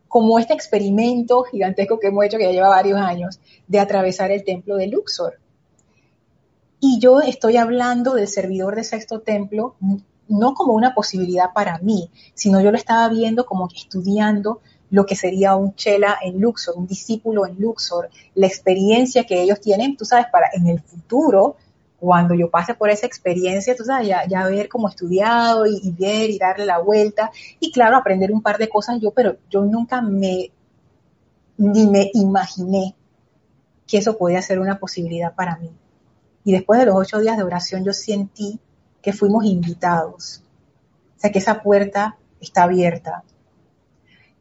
como 0.07 0.39
este 0.39 0.53
experimento 0.53 1.43
gigantesco 1.43 1.99
que 1.99 2.07
hemos 2.07 2.23
hecho, 2.23 2.38
que 2.38 2.45
ya 2.45 2.51
lleva 2.51 2.69
varios 2.69 2.97
años, 2.97 3.41
de 3.67 3.79
atravesar 3.81 4.31
el 4.31 4.45
templo 4.45 4.77
de 4.77 4.88
Luxor. 4.88 5.38
Y 6.79 7.01
yo 7.01 7.19
estoy 7.19 7.57
hablando 7.57 8.13
del 8.13 8.29
servidor 8.29 8.77
de 8.77 8.85
sexto 8.85 9.19
templo 9.19 9.75
no 10.29 10.53
como 10.53 10.71
una 10.71 10.93
posibilidad 10.93 11.51
para 11.53 11.77
mí, 11.79 12.09
sino 12.35 12.61
yo 12.61 12.71
lo 12.71 12.77
estaba 12.77 13.09
viendo 13.09 13.45
como 13.45 13.67
estudiando 13.67 14.61
lo 14.89 15.05
que 15.05 15.15
sería 15.15 15.55
un 15.55 15.75
chela 15.75 16.17
en 16.21 16.39
Luxor, 16.39 16.75
un 16.77 16.88
discípulo 16.88 17.45
en 17.45 17.59
Luxor, 17.59 18.09
la 18.35 18.47
experiencia 18.47 19.25
que 19.25 19.41
ellos 19.41 19.59
tienen, 19.59 19.97
tú 19.97 20.05
sabes, 20.05 20.27
para 20.31 20.49
en 20.53 20.67
el 20.67 20.81
futuro 20.81 21.57
cuando 21.99 22.35
yo 22.35 22.49
pase 22.49 22.75
por 22.75 22.89
esa 22.89 23.07
experiencia, 23.07 23.75
tú 23.75 23.83
sabes, 23.83 24.07
ya, 24.07 24.25
ya 24.27 24.41
haber 24.41 24.69
como 24.69 24.88
estudiado 24.88 25.65
y, 25.65 25.91
ver 25.97 26.29
y 26.29 26.38
darle 26.38 26.65
la 26.65 26.77
vuelta 26.77 27.31
y 27.59 27.71
claro, 27.71 27.97
aprender 27.97 28.31
un 28.31 28.41
par 28.41 28.57
de 28.57 28.69
cosas 28.69 28.99
yo, 29.01 29.11
pero 29.11 29.38
yo 29.49 29.65
nunca 29.65 30.01
me, 30.01 30.51
ni 31.57 31.88
me 31.88 32.11
imaginé 32.13 32.95
que 33.88 33.97
eso 33.97 34.17
podía 34.17 34.41
ser 34.41 34.59
una 34.59 34.79
posibilidad 34.79 35.33
para 35.33 35.57
mí. 35.57 35.71
Y 36.43 36.51
después 36.51 36.79
de 36.79 36.85
los 36.85 36.95
ocho 36.95 37.19
días 37.19 37.35
de 37.35 37.43
oración 37.43 37.83
yo 37.83 37.93
sentí 37.93 38.59
que 39.01 39.11
fuimos 39.13 39.45
invitados, 39.45 40.43
o 41.17 41.19
sea, 41.19 41.31
que 41.31 41.39
esa 41.39 41.63
puerta 41.63 42.17
está 42.39 42.63
abierta. 42.63 43.23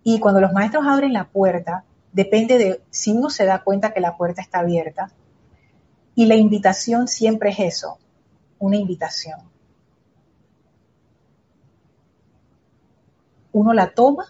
Y 0.09 0.21
cuando 0.21 0.41
los 0.41 0.53
maestros 0.53 0.87
abren 0.87 1.13
la 1.13 1.25
puerta, 1.25 1.83
depende 2.13 2.59
de 2.59 2.81
si 2.91 3.11
uno 3.11 3.29
se 3.29 3.45
da 3.45 3.65
cuenta 3.65 3.93
que 3.93 3.99
la 3.99 4.17
puerta 4.17 4.41
está 4.41 4.61
abierta, 4.61 5.11
y 6.15 6.27
la 6.27 6.37
invitación 6.37 7.09
siempre 7.09 7.51
es 7.51 7.59
eso, 7.59 7.99
una 8.61 8.77
invitación. 8.77 9.41
Uno 13.51 13.73
la 13.73 13.91
toma 13.95 14.27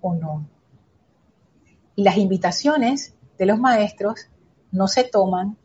o 0.00 0.14
no. 0.14 0.48
Y 1.94 2.02
las 2.02 2.16
invitaciones 2.16 3.14
de 3.36 3.44
los 3.44 3.58
maestros 3.58 4.30
no 4.72 4.88
se 4.88 5.04
toman 5.04 5.58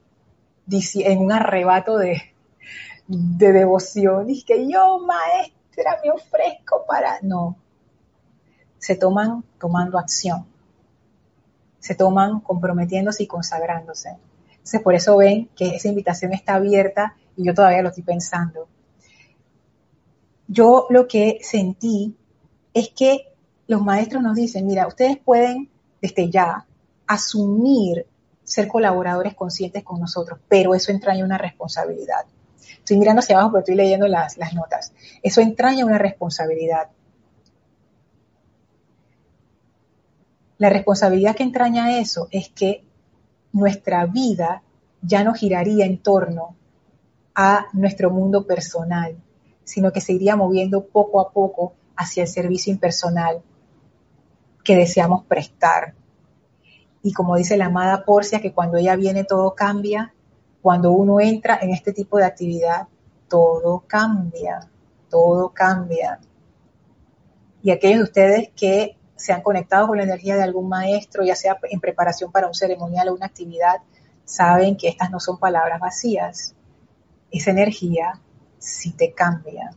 en 0.70 1.20
un 1.20 1.32
arrebato 1.32 1.98
de, 1.98 2.22
de 3.08 3.54
devoción. 3.54 4.30
Y 4.30 4.44
que 4.44 4.70
yo, 4.70 5.00
maestra, 5.00 6.02
me 6.04 6.12
ofrezco 6.12 6.84
para... 6.86 7.20
No. 7.22 7.63
Se 8.84 8.98
toman 8.98 9.46
tomando 9.62 9.98
acción. 9.98 10.46
Se 11.80 11.96
toman 11.96 12.42
comprometiéndose 12.42 13.24
y 13.24 13.28
consagrándose. 13.28 14.18
Entonces, 14.52 14.82
por 14.82 14.94
eso 14.94 15.16
ven 15.16 15.48
que 15.56 15.74
esa 15.78 15.88
invitación 15.88 16.34
está 16.34 16.56
abierta 16.56 17.16
y 17.38 17.46
yo 17.46 17.54
todavía 17.54 17.82
lo 17.82 17.88
estoy 17.88 18.04
pensando. 18.04 18.68
Yo 20.50 20.88
lo 20.90 21.08
que 21.08 21.40
sentí 21.44 22.18
es 22.74 22.90
que 22.90 23.34
los 23.68 23.82
maestros 23.82 24.22
nos 24.22 24.36
dicen, 24.36 24.68
mira, 24.68 24.86
ustedes 24.86 25.18
pueden 25.18 25.70
desde 26.02 26.30
ya 26.30 26.66
asumir 27.08 28.06
ser 28.44 28.68
colaboradores 28.68 29.34
conscientes 29.34 29.86
con 29.86 30.02
nosotros, 30.02 30.40
pero 30.50 30.76
eso 30.76 30.92
entraña 30.92 31.24
una 31.24 31.38
responsabilidad. 31.38 32.26
Estoy 32.80 32.98
mirando 32.98 33.22
hacia 33.22 33.38
abajo, 33.38 33.54
pero 33.54 33.60
estoy 33.60 33.76
leyendo 33.76 34.10
las, 34.10 34.38
las 34.38 34.54
notas. 34.54 34.92
Eso 35.22 35.40
entraña 35.40 35.86
una 35.86 36.00
responsabilidad. 36.00 36.90
La 40.64 40.70
responsabilidad 40.70 41.36
que 41.36 41.44
entraña 41.44 42.00
eso 42.00 42.30
es 42.32 42.48
que 42.48 42.86
nuestra 43.52 44.06
vida 44.06 44.64
ya 45.02 45.22
no 45.26 45.34
giraría 45.34 45.86
en 45.86 45.98
torno 45.98 46.56
a 47.36 47.66
nuestro 47.74 48.10
mundo 48.12 48.48
personal, 48.48 49.18
sino 49.66 49.92
que 49.92 50.00
se 50.00 50.14
iría 50.14 50.38
moviendo 50.38 50.86
poco 50.86 51.20
a 51.20 51.32
poco 51.34 51.74
hacia 51.98 52.24
el 52.24 52.30
servicio 52.30 52.72
impersonal 52.72 53.42
que 54.64 54.78
deseamos 54.78 55.26
prestar. 55.26 55.96
Y 57.02 57.12
como 57.12 57.36
dice 57.36 57.58
la 57.58 57.66
amada 57.66 58.06
Porcia, 58.06 58.40
que 58.40 58.54
cuando 58.54 58.78
ella 58.78 58.96
viene 58.96 59.26
todo 59.26 59.56
cambia, 59.56 60.14
cuando 60.62 60.94
uno 60.94 61.20
entra 61.20 61.60
en 61.62 61.72
este 61.72 61.92
tipo 61.92 62.20
de 62.20 62.24
actividad, 62.24 62.88
todo 63.28 63.84
cambia, 63.86 64.62
todo 65.10 65.50
cambia. 65.50 66.22
Y 67.62 67.72
aquellos 67.72 67.98
de 67.98 68.04
ustedes 68.04 68.50
que 68.56 68.96
se 69.24 69.32
han 69.32 69.42
conectado 69.42 69.88
con 69.88 69.96
la 69.96 70.04
energía 70.04 70.36
de 70.36 70.44
algún 70.44 70.68
maestro, 70.68 71.24
ya 71.24 71.34
sea 71.34 71.58
en 71.72 71.80
preparación 71.80 72.30
para 72.30 72.46
un 72.46 72.54
ceremonial 72.54 73.08
o 73.08 73.14
una 73.14 73.28
actividad, 73.28 73.78
saben 74.26 74.76
que 74.76 74.90
estas 74.90 75.12
no 75.12 75.22
son 75.22 75.40
palabras 75.40 75.80
vacías. 75.80 76.54
Esa 77.32 77.52
energía 77.52 78.20
sí 78.60 78.92
te 78.92 79.14
cambia. 79.14 79.74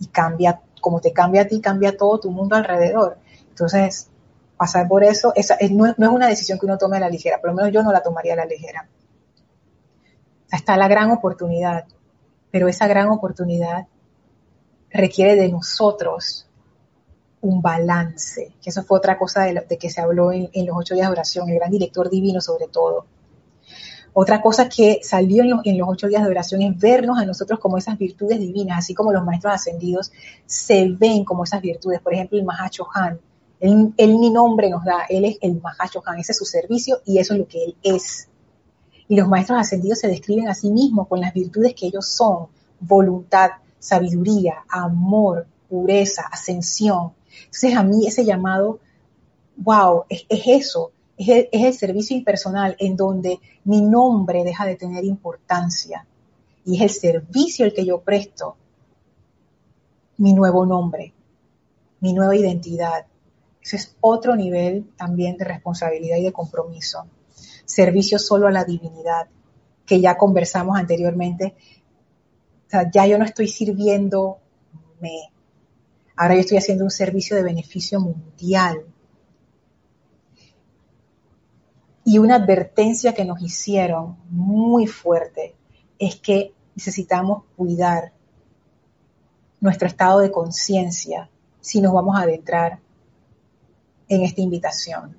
Y 0.00 0.06
cambia, 0.06 0.62
como 0.80 1.02
te 1.02 1.12
cambia 1.12 1.42
a 1.42 1.44
ti, 1.44 1.60
cambia 1.60 1.98
todo 1.98 2.18
tu 2.18 2.30
mundo 2.30 2.56
alrededor. 2.56 3.18
Entonces, 3.50 4.08
pasar 4.56 4.88
por 4.88 5.04
eso 5.04 5.34
no, 5.72 5.94
no, 5.98 6.06
es 6.06 6.12
una 6.12 6.28
decisión 6.28 6.58
que 6.58 6.64
uno 6.64 6.78
tome 6.78 6.96
a 6.96 7.00
la 7.00 7.10
ligera, 7.10 7.38
por 7.38 7.50
lo 7.50 7.56
menos 7.56 7.72
yo 7.72 7.82
no 7.82 7.92
la 7.92 8.02
tomaría 8.02 8.32
a 8.32 8.36
la 8.36 8.46
ligera. 8.46 8.88
Está 10.50 10.78
la 10.78 10.88
gran 10.88 11.10
oportunidad, 11.10 11.84
pero 12.50 12.68
esa 12.68 12.86
gran 12.86 13.10
oportunidad 13.10 13.86
requiere 14.88 15.36
de 15.36 15.50
nosotros 15.50 16.45
un 17.46 17.62
balance, 17.62 18.54
que 18.62 18.70
eso 18.70 18.82
fue 18.82 18.98
otra 18.98 19.16
cosa 19.18 19.42
de, 19.44 19.78
que 19.78 19.90
se 19.90 20.00
habló 20.00 20.32
en, 20.32 20.66
los 20.66 20.76
ocho 20.76 20.94
días 20.94 21.08
de 21.08 21.12
oración, 21.12 21.48
el 21.48 21.56
gran 21.56 21.70
director 21.70 22.10
divino 22.10 22.40
sobre 22.40 22.66
todo. 22.68 23.06
Otra 24.12 24.40
cosa 24.40 24.68
que 24.68 25.00
salió 25.02 25.44
en, 25.64 25.78
los 25.78 25.88
ocho 25.88 26.08
días 26.08 26.24
de 26.24 26.30
oración 26.30 26.62
es 26.62 26.78
vernos 26.78 27.18
a 27.18 27.26
nosotros 27.26 27.60
como 27.60 27.76
esas 27.76 27.98
virtudes 27.98 28.40
divinas, 28.40 28.78
así 28.78 28.94
como 28.94 29.12
los 29.12 29.24
maestros 29.24 29.54
ascendidos 29.54 30.10
se 30.46 30.88
ven 30.88 31.24
como 31.24 31.44
esas 31.44 31.60
virtudes. 31.60 32.00
Por 32.00 32.14
ejemplo, 32.14 32.38
el 32.38 32.44
Mahacho 32.44 32.86
Han, 32.94 33.20
él, 33.60 33.94
ni 33.96 34.30
nombre 34.30 34.70
nos 34.70 34.84
da, 34.84 35.06
él 35.08 35.26
es 35.26 35.38
el 35.42 35.60
Mahacho 35.60 36.02
Han, 36.06 36.18
ese 36.18 36.32
es 36.32 36.38
su 36.38 36.46
servicio 36.46 37.00
y 37.04 37.18
eso 37.18 37.34
es 37.34 37.40
lo 37.40 37.46
que 37.46 37.62
él 37.62 37.76
es. 37.82 38.28
Y 39.08 39.16
los 39.16 39.28
maestros 39.28 39.60
ascendidos 39.60 40.00
se 40.00 40.08
describen 40.08 40.48
a 40.48 40.54
sí 40.54 40.70
mismos 40.70 41.06
con 41.06 41.20
las 41.20 41.32
virtudes 41.32 41.74
que 41.74 41.86
ellos 41.86 42.08
son, 42.08 42.48
voluntad, 42.80 43.50
sabiduría, 43.78 44.64
amor, 44.68 45.46
pureza, 45.68 46.22
ascensión. 46.30 47.12
Entonces 47.44 47.76
a 47.76 47.82
mí 47.82 48.06
ese 48.06 48.24
llamado, 48.24 48.80
wow, 49.56 50.04
es, 50.08 50.26
eso, 50.28 50.92
es 51.16 51.48
el, 51.52 51.74
servicio 51.74 52.16
impersonal 52.16 52.76
en 52.78 52.96
donde 52.96 53.40
mi 53.64 53.80
nombre 53.80 54.44
deja 54.44 54.66
de 54.66 54.76
tener 54.76 55.04
importancia 55.04 56.06
y 56.64 56.76
es 56.76 56.82
el 56.82 56.90
servicio 56.90 57.64
el 57.64 57.72
que 57.72 57.84
yo 57.84 58.00
presto, 58.00 58.56
mi 60.18 60.32
nuevo 60.34 60.66
nombre, 60.66 61.12
mi 62.00 62.12
nueva 62.12 62.36
identidad. 62.36 63.06
Ese 63.62 63.76
es 63.76 63.96
otro 64.00 64.36
nivel 64.36 64.90
también 64.96 65.36
de 65.36 65.44
responsabilidad 65.44 66.16
y 66.16 66.24
de 66.24 66.32
compromiso. 66.32 67.06
Servicio 67.64 68.18
solo 68.18 68.46
a 68.46 68.52
la 68.52 68.64
divinidad. 68.64 69.28
que 69.84 70.00
ya 70.00 70.16
conversamos 70.16 70.76
anteriormente. 70.76 71.54
Ya 72.92 73.06
yo 73.06 73.18
no 73.18 73.24
estoy 73.24 73.46
sirviéndome. 73.46 75.30
Ahora 76.16 76.34
yo 76.34 76.40
estoy 76.40 76.56
haciendo 76.56 76.84
un 76.84 76.90
servicio 76.90 77.36
de 77.36 77.42
beneficio 77.42 78.00
mundial. 78.00 78.84
Y 82.04 82.18
una 82.18 82.36
advertencia 82.36 83.12
que 83.12 83.24
nos 83.24 83.42
hicieron 83.42 84.16
muy 84.30 84.86
fuerte 84.86 85.54
es 85.98 86.16
que 86.16 86.54
necesitamos 86.74 87.44
cuidar 87.56 88.12
nuestro 89.60 89.88
estado 89.88 90.20
de 90.20 90.30
conciencia 90.30 91.28
si 91.60 91.80
nos 91.80 91.92
vamos 91.92 92.16
a 92.16 92.22
adentrar 92.22 92.78
en 94.08 94.22
esta 94.22 94.40
invitación. 94.40 95.16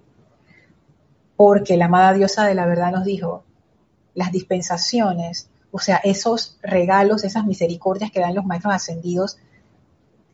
Porque 1.36 1.78
la 1.78 1.86
amada 1.86 2.14
diosa 2.14 2.46
de 2.46 2.56
la 2.56 2.66
verdad 2.66 2.92
nos 2.92 3.06
dijo, 3.06 3.44
las 4.16 4.32
dispensaciones, 4.32 5.50
o 5.72 5.80
sea, 5.80 5.98
esos 5.98 6.58
regalos, 6.64 7.24
esas 7.24 7.46
misericordias 7.46 8.10
que 8.10 8.20
dan 8.20 8.34
los 8.34 8.46
maestros 8.46 8.74
ascendidos, 8.74 9.38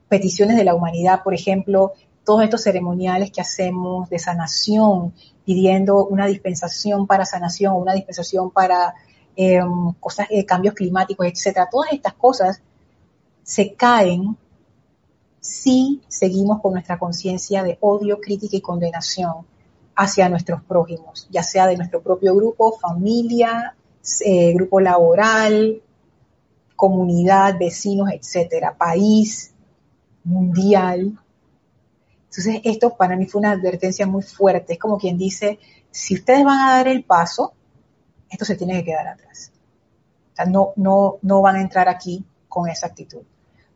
peticiones 0.09 0.57
de 0.57 0.63
la 0.63 0.75
humanidad, 0.75 1.23
por 1.23 1.33
ejemplo, 1.33 1.93
todos 2.23 2.43
estos 2.43 2.63
ceremoniales 2.63 3.31
que 3.31 3.41
hacemos 3.41 4.09
de 4.09 4.19
sanación, 4.19 5.13
pidiendo 5.45 6.05
una 6.05 6.25
dispensación 6.27 7.05
para 7.07 7.25
sanación, 7.25 7.75
una 7.75 7.93
dispensación 7.93 8.51
para 8.51 8.93
em, 9.35 9.93
cosas, 9.99 10.29
de 10.29 10.45
cambios 10.45 10.73
climáticos, 10.73 11.27
etcétera. 11.27 11.67
Todas 11.69 11.91
estas 11.91 12.13
cosas 12.13 12.61
se 13.43 13.73
caen 13.73 14.37
si 15.39 16.01
seguimos 16.07 16.61
con 16.61 16.73
nuestra 16.73 16.97
conciencia 16.97 17.63
de 17.63 17.77
odio, 17.81 18.21
crítica 18.21 18.55
y 18.55 18.61
condenación 18.61 19.45
hacia 19.95 20.29
nuestros 20.29 20.63
prójimos, 20.63 21.27
ya 21.29 21.43
sea 21.43 21.67
de 21.67 21.75
nuestro 21.75 22.01
propio 22.01 22.33
grupo, 22.35 22.77
familia, 22.79 23.75
eh, 24.25 24.53
grupo 24.53 24.79
laboral, 24.79 25.81
comunidad, 26.75 27.57
vecinos, 27.59 28.09
etcétera, 28.11 28.75
país, 28.77 29.52
mundial. 30.23 31.17
Entonces, 32.25 32.61
esto 32.63 32.95
para 32.95 33.15
mí 33.15 33.25
fue 33.25 33.39
una 33.39 33.51
advertencia 33.51 34.07
muy 34.07 34.23
fuerte. 34.23 34.73
Es 34.73 34.79
como 34.79 34.97
quien 34.97 35.17
dice, 35.17 35.59
si 35.91 36.15
ustedes 36.15 36.43
van 36.43 36.59
a 36.59 36.71
dar 36.77 36.87
el 36.87 37.03
paso, 37.03 37.53
esto 38.29 38.45
se 38.45 38.55
tiene 38.55 38.75
que 38.75 38.85
quedar 38.85 39.07
atrás. 39.07 39.51
No, 40.47 40.73
no, 40.75 41.17
no 41.21 41.41
van 41.41 41.57
a 41.57 41.61
entrar 41.61 41.87
aquí 41.87 42.25
con 42.47 42.67
esa 42.67 42.87
actitud, 42.87 43.21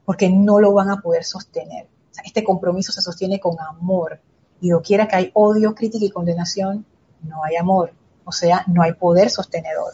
porque 0.06 0.30
no 0.30 0.60
lo 0.60 0.74
van 0.74 0.89
a 0.89 1.02
poder 1.02 1.24
sostener. 1.24 1.88
este 2.24 2.43
compromiso 2.43 2.91
se 2.91 3.02
sostiene 3.02 3.39
con 3.39 3.60
amor, 3.60 4.20
y 4.60 4.72
quiera 4.82 5.08
que 5.08 5.16
hay 5.16 5.32
odio, 5.34 5.76
crítica 5.76 6.06
y 6.06 6.10
condenación, 6.10 6.86
no 7.22 7.43
hay 7.43 7.56
amor, 7.56 7.93
o 8.26 8.32
sea, 8.32 8.64
no 8.68 8.82
hay 8.82 8.93
poder 8.93 9.30
sostenedor. 9.30 9.93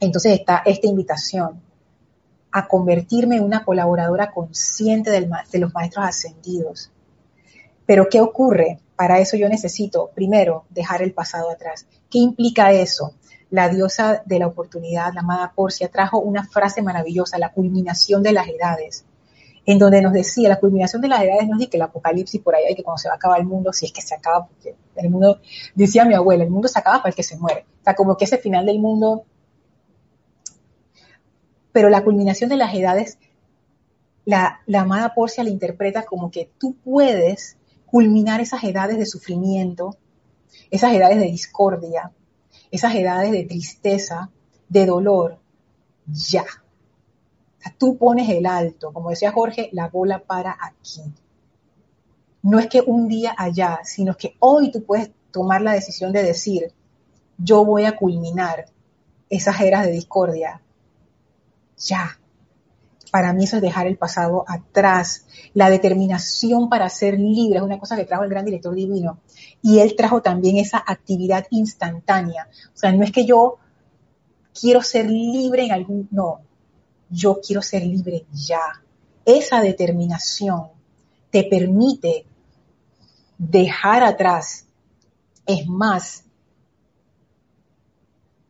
Entonces 0.00 0.38
está 0.38 0.62
esta 0.64 0.86
invitación 0.86 1.60
a 2.58 2.68
convertirme 2.68 3.36
en 3.36 3.44
una 3.44 3.64
colaboradora 3.64 4.30
consciente 4.30 5.10
de 5.10 5.58
los 5.58 5.74
maestros 5.74 6.06
ascendidos. 6.06 6.90
Pero 7.84 8.08
¿qué 8.08 8.22
ocurre? 8.22 8.80
Para 8.96 9.20
eso 9.20 9.36
yo 9.36 9.46
necesito, 9.50 10.10
primero, 10.14 10.64
dejar 10.70 11.02
el 11.02 11.12
pasado 11.12 11.50
atrás. 11.50 11.86
¿Qué 12.10 12.18
implica 12.18 12.72
eso? 12.72 13.12
La 13.50 13.68
diosa 13.68 14.22
de 14.24 14.38
la 14.38 14.46
oportunidad, 14.46 15.12
la 15.12 15.20
amada 15.20 15.52
Porcia, 15.54 15.88
trajo 15.88 16.18
una 16.18 16.44
frase 16.44 16.80
maravillosa, 16.80 17.38
la 17.38 17.52
culminación 17.52 18.22
de 18.22 18.32
las 18.32 18.48
edades 18.48 19.04
en 19.66 19.78
donde 19.78 20.00
nos 20.00 20.12
decía, 20.12 20.48
la 20.48 20.60
culminación 20.60 21.02
de 21.02 21.08
las 21.08 21.22
edades 21.22 21.48
nos 21.48 21.58
dice 21.58 21.70
que 21.70 21.76
el 21.76 21.82
apocalipsis 21.82 22.40
por 22.40 22.54
ahí 22.54 22.62
hay 22.68 22.76
que 22.76 22.84
cuando 22.84 22.98
se 22.98 23.08
va 23.08 23.14
a 23.14 23.16
acabar 23.16 23.40
el 23.40 23.46
mundo, 23.46 23.72
si 23.72 23.86
es 23.86 23.92
que 23.92 24.00
se 24.00 24.14
acaba, 24.14 24.46
porque 24.46 24.76
el 24.94 25.10
mundo, 25.10 25.40
decía 25.74 26.04
mi 26.04 26.14
abuela, 26.14 26.44
el 26.44 26.50
mundo 26.50 26.68
se 26.68 26.78
acaba 26.78 26.98
para 26.98 27.08
el 27.08 27.16
que 27.16 27.24
se 27.24 27.36
muere. 27.36 27.66
O 27.80 27.84
sea, 27.84 27.94
como 27.94 28.16
que 28.16 28.24
ese 28.24 28.38
final 28.38 28.64
del 28.64 28.78
mundo. 28.78 29.24
Pero 31.76 31.90
la 31.90 32.02
culminación 32.02 32.48
de 32.48 32.56
las 32.56 32.74
edades, 32.74 33.18
la, 34.24 34.62
amada 34.74 35.12
Porcia 35.12 35.44
la 35.44 35.50
interpreta 35.50 36.06
como 36.06 36.30
que 36.30 36.50
tú 36.56 36.74
puedes 36.82 37.58
culminar 37.84 38.40
esas 38.40 38.64
edades 38.64 38.96
de 38.96 39.04
sufrimiento, 39.04 39.94
esas 40.70 40.94
edades 40.94 41.18
de 41.18 41.26
discordia, 41.26 42.12
esas 42.70 42.94
edades 42.94 43.30
de 43.30 43.44
tristeza, 43.44 44.30
de 44.70 44.86
dolor, 44.86 45.38
ya 46.06 46.46
tú 47.76 47.98
pones 47.98 48.30
el 48.30 48.46
alto, 48.46 48.90
como 48.94 49.10
decía 49.10 49.30
Jorge, 49.30 49.68
la 49.72 49.88
bola 49.88 50.20
para 50.20 50.56
aquí. 50.58 51.02
No 52.40 52.58
es 52.58 52.68
que 52.68 52.80
un 52.80 53.06
día 53.06 53.34
allá, 53.36 53.80
sino 53.84 54.16
que 54.16 54.34
hoy 54.38 54.70
tú 54.70 54.82
puedes 54.82 55.10
tomar 55.30 55.60
la 55.60 55.72
decisión 55.72 56.10
de 56.10 56.22
decir, 56.22 56.72
yo 57.36 57.66
voy 57.66 57.84
a 57.84 57.98
culminar 57.98 58.64
esas 59.28 59.60
eras 59.60 59.84
de 59.84 59.92
discordia. 59.92 60.62
Ya. 61.78 62.18
Para 63.10 63.32
mí 63.32 63.44
eso 63.44 63.56
es 63.56 63.62
dejar 63.62 63.86
el 63.86 63.96
pasado 63.96 64.44
atrás. 64.46 65.26
La 65.54 65.70
determinación 65.70 66.68
para 66.68 66.88
ser 66.88 67.18
libre 67.18 67.58
es 67.58 67.62
una 67.62 67.78
cosa 67.78 67.96
que 67.96 68.04
trajo 68.04 68.24
el 68.24 68.30
gran 68.30 68.44
director 68.44 68.74
divino. 68.74 69.20
Y 69.62 69.78
él 69.78 69.94
trajo 69.96 70.22
también 70.22 70.56
esa 70.58 70.82
actividad 70.86 71.46
instantánea. 71.50 72.48
O 72.74 72.76
sea, 72.76 72.92
no 72.92 73.04
es 73.04 73.12
que 73.12 73.24
yo 73.24 73.58
quiero 74.58 74.82
ser 74.82 75.10
libre 75.10 75.64
en 75.64 75.72
algún, 75.72 76.08
no, 76.10 76.40
yo 77.08 77.40
quiero 77.40 77.62
ser 77.62 77.84
libre 77.84 78.26
ya. 78.32 78.82
Esa 79.24 79.60
determinación 79.60 80.68
te 81.30 81.44
permite 81.44 82.26
dejar 83.38 84.02
atrás. 84.02 84.66
Es 85.46 85.66
más, 85.66 86.24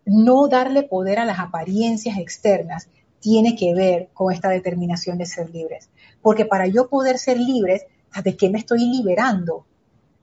no 0.04 0.48
darle 0.48 0.84
poder 0.84 1.18
a 1.18 1.24
las 1.24 1.38
apariencias 1.38 2.18
externas 2.18 2.88
tiene 3.26 3.56
que 3.56 3.74
ver 3.74 4.10
con 4.14 4.32
esta 4.32 4.50
determinación 4.50 5.18
de 5.18 5.26
ser 5.26 5.50
libres. 5.50 5.88
Porque 6.22 6.44
para 6.44 6.68
yo 6.68 6.88
poder 6.88 7.18
ser 7.18 7.40
libres, 7.40 7.84
¿de 8.22 8.36
qué 8.36 8.48
me 8.48 8.60
estoy 8.60 8.88
liberando? 8.88 9.66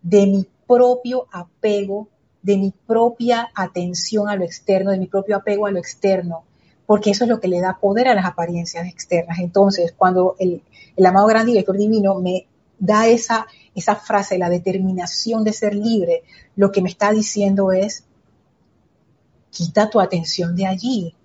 De 0.01 0.25
mi 0.25 0.47
propio 0.65 1.27
apego, 1.29 2.07
de 2.41 2.55
mi 2.55 2.73
propia 2.87 3.49
atención 3.55 4.29
a 4.29 4.37
lo 4.37 4.45
externo, 4.45 4.91
de 4.91 4.99
mi 4.99 5.07
propio 5.07 5.35
apego 5.35 5.65
a 5.65 5.71
lo 5.71 5.79
externo, 5.79 6.45
porque 6.85 7.09
eso 7.09 7.25
es 7.25 7.29
lo 7.29 7.41
que 7.41 7.49
le 7.49 7.59
da 7.59 7.77
poder 7.77 8.07
a 8.07 8.15
las 8.15 8.25
apariencias 8.25 8.87
externas. 8.87 9.39
Entonces, 9.39 9.91
cuando 9.91 10.37
el, 10.39 10.63
amado 11.05 11.27
gran 11.27 11.45
director 11.45 11.77
divino 11.77 12.21
me 12.21 12.47
da 12.79 13.09
esa, 13.09 13.47
esa 13.75 13.97
frase, 13.97 14.37
la 14.37 14.49
determinación 14.49 15.43
de 15.43 15.51
ser 15.51 15.75
libre, 15.75 16.23
lo 16.55 16.71
que 16.71 16.81
me 16.81 16.87
está 16.87 17.11
diciendo 17.11 17.73
es, 17.73 18.05
quita 19.49 19.89
tu 19.89 19.99
atención 19.99 20.55
de 20.55 20.67
allí. 20.67 21.15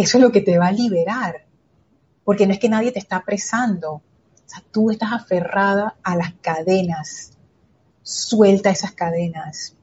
Eso 0.00 0.18
es 0.18 0.22
lo 0.22 0.32
que 0.32 0.40
te 0.40 0.58
va 0.58 0.68
a 0.68 0.72
liberar. 0.72 1.46
Porque 2.24 2.46
no 2.46 2.52
es 2.52 2.58
que 2.58 2.68
nadie 2.68 2.92
te 2.92 2.98
está 2.98 3.16
apresando. 3.16 3.92
O 3.92 4.02
sea, 4.46 4.62
tú 4.70 4.90
estás 4.90 5.12
aferrada 5.12 5.96
a 6.02 6.16
las 6.16 6.34
cadenas. 6.40 7.32
Suelta 8.02 8.70
esas 8.70 8.92
cadenas. 8.92 9.74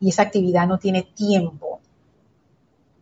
Y 0.00 0.08
esa 0.08 0.22
actividad 0.22 0.66
no 0.66 0.78
tiene 0.78 1.02
tiempo 1.02 1.72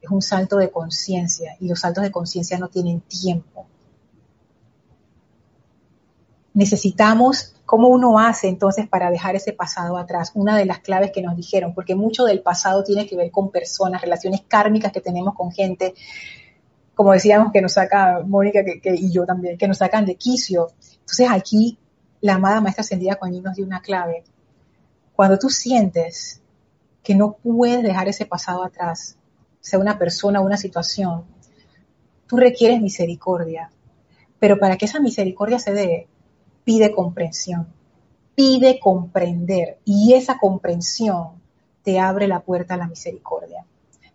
es 0.00 0.10
un 0.10 0.22
salto 0.22 0.56
de 0.56 0.70
conciencia 0.70 1.56
y 1.60 1.68
los 1.68 1.80
saltos 1.80 2.02
de 2.02 2.10
conciencia 2.10 2.58
no 2.58 2.68
tienen 2.68 3.00
tiempo. 3.00 3.66
Necesitamos, 6.54 7.54
¿cómo 7.70 7.86
uno 7.86 8.18
hace 8.18 8.48
entonces 8.48 8.88
para 8.88 9.12
dejar 9.12 9.36
ese 9.36 9.52
pasado 9.52 9.96
atrás? 9.96 10.32
Una 10.34 10.56
de 10.56 10.64
las 10.64 10.80
claves 10.80 11.12
que 11.12 11.22
nos 11.22 11.36
dijeron, 11.36 11.72
porque 11.72 11.94
mucho 11.94 12.24
del 12.24 12.42
pasado 12.42 12.82
tiene 12.82 13.06
que 13.06 13.14
ver 13.14 13.30
con 13.30 13.52
personas, 13.52 14.02
relaciones 14.02 14.40
kármicas 14.40 14.90
que 14.90 15.00
tenemos 15.00 15.36
con 15.36 15.52
gente, 15.52 15.94
como 16.96 17.12
decíamos, 17.12 17.52
que 17.52 17.62
nos 17.62 17.74
saca 17.74 18.22
Mónica 18.26 18.64
y 18.82 19.12
yo 19.12 19.24
también, 19.24 19.56
que 19.56 19.68
nos 19.68 19.78
sacan 19.78 20.04
de 20.04 20.16
quicio. 20.16 20.72
Entonces 20.98 21.28
aquí 21.30 21.78
la 22.20 22.34
amada 22.34 22.60
maestra 22.60 22.82
ascendida 22.82 23.14
con 23.14 23.30
nos 23.40 23.54
dio 23.54 23.64
una 23.64 23.80
clave. 23.80 24.24
Cuando 25.14 25.38
tú 25.38 25.48
sientes 25.48 26.42
que 27.04 27.14
no 27.14 27.34
puedes 27.34 27.84
dejar 27.84 28.08
ese 28.08 28.26
pasado 28.26 28.64
atrás, 28.64 29.16
sea 29.60 29.78
una 29.78 29.96
persona 29.96 30.40
o 30.40 30.44
una 30.44 30.56
situación, 30.56 31.22
tú 32.26 32.36
requieres 32.36 32.80
misericordia. 32.80 33.70
Pero 34.40 34.58
para 34.58 34.76
que 34.76 34.86
esa 34.86 34.98
misericordia 34.98 35.60
se 35.60 35.72
dé, 35.72 36.08
pide 36.64 36.92
comprensión, 36.92 37.66
pide 38.34 38.78
comprender 38.80 39.78
y 39.84 40.14
esa 40.14 40.38
comprensión 40.38 41.40
te 41.82 41.98
abre 41.98 42.28
la 42.28 42.40
puerta 42.40 42.74
a 42.74 42.76
la 42.76 42.88
misericordia. 42.88 43.64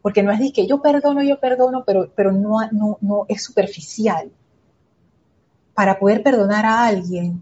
Porque 0.02 0.22
no 0.22 0.32
es 0.32 0.40
de 0.40 0.52
que 0.52 0.68
yo 0.68 0.82
perdono, 0.82 1.24
yo 1.24 1.40
perdono, 1.40 1.84
pero, 1.84 2.12
pero 2.16 2.32
no, 2.32 2.60
no, 2.72 2.98
no 3.02 3.26
es 3.28 3.44
superficial. 3.44 4.32
Para 5.74 5.98
poder 5.98 6.22
perdonar 6.22 6.66
a 6.66 6.86
alguien, 6.86 7.42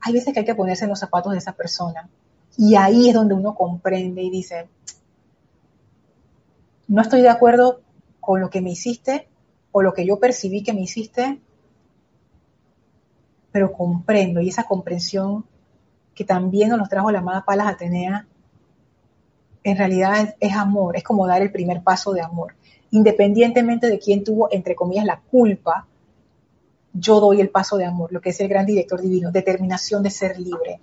hay 0.00 0.12
veces 0.12 0.32
que 0.32 0.40
hay 0.40 0.46
que 0.46 0.54
ponerse 0.54 0.84
en 0.84 0.90
los 0.90 1.00
zapatos 1.00 1.32
de 1.32 1.38
esa 1.38 1.52
persona. 1.52 2.08
Y 2.58 2.74
ahí 2.74 3.08
es 3.08 3.14
donde 3.14 3.34
uno 3.34 3.54
comprende 3.54 4.22
y 4.22 4.30
dice, 4.30 4.68
no 6.88 7.02
estoy 7.02 7.22
de 7.22 7.28
acuerdo 7.28 7.80
con 8.20 8.40
lo 8.40 8.50
que 8.50 8.60
me 8.60 8.70
hiciste 8.70 9.28
o 9.72 9.82
lo 9.82 9.92
que 9.92 10.06
yo 10.06 10.18
percibí 10.18 10.62
que 10.62 10.72
me 10.72 10.82
hiciste, 10.82 11.40
pero 13.56 13.72
comprendo 13.72 14.42
y 14.42 14.50
esa 14.50 14.64
comprensión 14.64 15.42
que 16.14 16.24
también 16.24 16.68
nos 16.68 16.90
trajo 16.90 17.10
la 17.10 17.20
amada 17.20 17.42
Palas 17.42 17.68
Atenea 17.68 18.26
en 19.64 19.78
realidad 19.78 20.36
es, 20.38 20.52
amor, 20.52 20.94
es 20.94 21.02
como 21.02 21.26
dar 21.26 21.40
el 21.40 21.50
primer 21.50 21.82
paso 21.82 22.12
de 22.12 22.20
amor. 22.20 22.54
Independientemente 22.90 23.86
de 23.86 23.98
quién 23.98 24.24
tuvo, 24.24 24.48
entre 24.52 24.74
comillas, 24.74 25.06
la 25.06 25.22
culpa, 25.22 25.86
yo 26.92 27.18
doy 27.18 27.40
el 27.40 27.48
paso 27.48 27.78
de 27.78 27.86
amor, 27.86 28.12
lo 28.12 28.20
que 28.20 28.28
es 28.28 28.40
el 28.40 28.48
gran 28.48 28.66
director 28.66 29.00
divino, 29.00 29.32
determinación 29.32 30.02
de 30.02 30.10
ser 30.10 30.38
libre. 30.38 30.78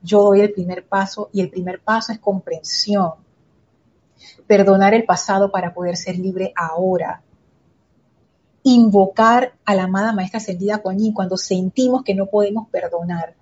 Yo 0.00 0.22
doy 0.22 0.42
el 0.42 0.52
primer 0.52 0.86
paso 0.86 1.28
y 1.32 1.40
el 1.40 1.50
primer 1.50 1.80
paso 1.80 2.12
es 2.12 2.20
comprensión. 2.20 3.14
Perdonar 4.46 4.94
el 4.94 5.02
pasado 5.02 5.50
para 5.50 5.74
poder 5.74 5.96
ser 5.96 6.16
libre 6.20 6.52
ahora. 6.54 7.20
Invocar 8.70 9.54
a 9.64 9.74
la 9.74 9.84
amada 9.84 10.12
maestra 10.12 10.36
ascendida 10.36 10.82
Kuan 10.82 10.98
cuando 11.14 11.38
sentimos 11.38 12.04
que 12.04 12.14
no 12.14 12.26
podemos 12.26 12.68
perdonar, 12.68 13.34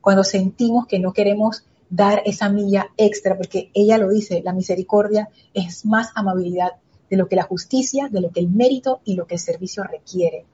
cuando 0.00 0.22
sentimos 0.22 0.86
que 0.86 1.00
no 1.00 1.12
queremos 1.12 1.64
dar 1.90 2.22
esa 2.24 2.48
milla 2.48 2.86
extra, 2.96 3.36
porque 3.36 3.72
ella 3.74 3.98
lo 3.98 4.08
dice, 4.08 4.40
la 4.44 4.52
misericordia 4.52 5.30
es 5.52 5.84
más 5.84 6.12
amabilidad 6.14 6.74
de 7.10 7.16
lo 7.16 7.26
que 7.26 7.34
la 7.34 7.42
justicia, 7.42 8.06
de 8.08 8.20
lo 8.20 8.30
que 8.30 8.38
el 8.38 8.50
mérito 8.50 9.00
y 9.04 9.16
lo 9.16 9.26
que 9.26 9.34
el 9.34 9.40
servicio 9.40 9.82
requiere. 9.82 10.44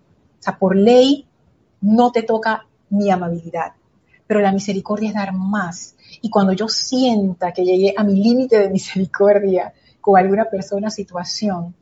O 0.40 0.42
sea, 0.42 0.58
por 0.58 0.74
ley 0.74 1.26
no 1.82 2.10
te 2.10 2.22
toca 2.22 2.66
mi 2.88 3.10
amabilidad, 3.10 3.72
pero 4.26 4.40
la 4.40 4.52
misericordia 4.52 5.10
es 5.10 5.14
dar 5.14 5.34
más. 5.34 5.96
Y 6.22 6.30
cuando 6.30 6.54
yo 6.54 6.66
sienta 6.68 7.52
que 7.52 7.66
llegué 7.66 7.92
a 7.94 8.04
mi 8.04 8.14
límite 8.14 8.58
de 8.58 8.70
misericordia 8.70 9.74
con 10.00 10.16
alguna 10.16 10.46
persona 10.46 10.88
situación, 10.88 11.74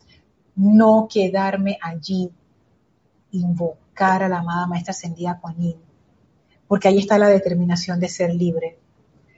no 0.56 1.08
quedarme 1.10 1.78
allí, 1.80 2.30
invocar 3.32 4.22
a 4.22 4.28
la 4.28 4.38
amada 4.38 4.66
Maestra 4.66 4.92
Ascendida 4.92 5.38
Kuan 5.40 5.56
porque 6.72 6.88
ahí 6.88 6.98
está 6.98 7.18
la 7.18 7.28
determinación 7.28 8.00
de 8.00 8.08
ser 8.08 8.34
libre. 8.34 8.78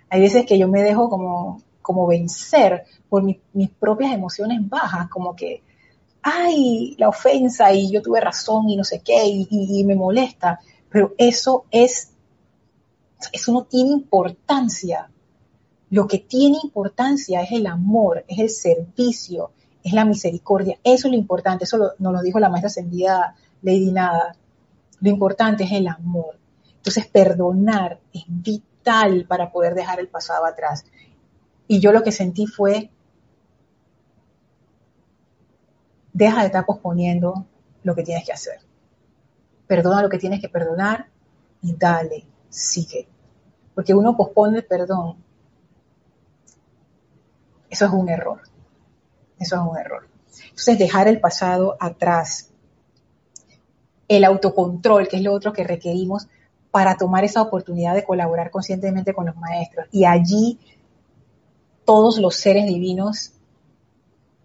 Hay 0.09 0.21
veces 0.21 0.47
que 0.47 0.57
yo 0.57 0.69
me 0.69 0.83
dejo 0.83 1.11
como, 1.11 1.61
como 1.83 2.07
vencer 2.07 2.85
por 3.09 3.25
mis 3.25 3.71
propias 3.71 4.13
emociones 4.13 4.61
bajas, 4.69 5.09
como 5.09 5.35
que, 5.35 5.61
ay, 6.23 6.95
la 6.97 7.09
ofensa 7.09 7.73
y 7.73 7.91
yo 7.91 8.03
tuve 8.03 8.21
razón 8.21 8.71
y 8.71 8.77
no 8.77 8.85
sé 8.85 9.03
qué, 9.05 9.27
y, 9.27 9.85
me 9.85 9.97
molesta, 9.97 10.61
pero 10.89 11.15
eso 11.19 11.65
es, 11.71 12.13
eso 13.33 13.53
no 13.53 13.65
tiene 13.65 13.91
importancia. 13.91 15.11
Lo 15.91 16.07
que 16.07 16.19
tiene 16.19 16.59
importancia 16.63 17.43
es 17.43 17.51
el 17.51 17.67
amor, 17.67 18.25
es 18.29 18.39
el 18.39 18.51
servicio, 18.51 19.51
es 19.85 19.93
la 19.93 20.07
misericordia. 20.07 20.79
Eso 20.83 21.07
es 21.07 21.13
lo 21.13 21.19
importante, 21.19 21.65
eso 21.65 21.93
nos 21.99 22.13
lo 22.13 22.23
dijo 22.23 22.41
la 22.41 22.49
maestra 22.49 22.69
ascendida 22.69 23.37
Lady 23.63 23.93
Nada. 23.93 24.35
Lo 25.01 25.11
importante 25.11 25.65
es 25.65 25.73
el 25.73 25.87
amor. 25.87 26.39
Entonces, 26.77 27.07
perdonar 27.07 28.01
es 28.13 28.25
vital 28.27 29.27
para 29.29 29.53
poder 29.53 29.75
dejar 29.75 30.01
el 30.01 30.09
pasado 30.09 30.47
atrás. 30.47 30.85
Y 31.69 31.81
yo 31.81 31.93
lo 31.93 32.03
que 32.03 32.13
sentí 32.13 32.47
fue, 32.47 32.91
deja 36.13 36.41
de 36.41 36.47
estar 36.47 36.65
posponiendo 36.65 37.47
lo 37.83 37.95
que 37.95 38.03
tienes 38.03 38.25
que 38.25 38.33
hacer. 38.33 38.61
Perdona 39.67 40.03
lo 40.03 40.09
que 40.09 40.19
tienes 40.19 40.41
que 40.41 40.49
perdonar 40.49 41.09
y 41.61 41.75
dale, 41.77 42.27
sigue. 42.49 43.07
Porque 43.75 43.93
uno 43.95 44.17
pospone 44.17 44.59
el 44.59 44.65
perdón. 44.65 45.17
Eso 47.69 47.87
es 47.87 47.93
un 47.93 48.09
error. 48.09 48.41
Eso 49.45 49.57
es 49.57 49.63
un 49.71 49.79
error. 49.79 50.09
Entonces, 50.43 50.79
dejar 50.79 51.07
el 51.07 51.21
pasado 51.21 51.77
atrás. 51.79 52.51
El 54.09 54.25
autocontrol, 54.25 55.07
que 55.07 55.17
es 55.17 55.23
lo 55.23 55.33
otro 55.33 55.53
que 55.53 55.65
requerimos 55.65 56.29
para 56.71 56.97
tomar 56.97 57.25
esa 57.25 57.43
oportunidad 57.43 57.95
de 57.95 58.05
colaborar 58.05 58.51
conscientemente 58.51 59.13
con 59.13 59.27
los 59.27 59.37
maestros. 59.37 59.87
Y 59.93 60.07
allí 60.07 60.59
todos 61.85 62.19
los 62.19 62.37
seres 62.37 62.67
divinos 62.67 63.33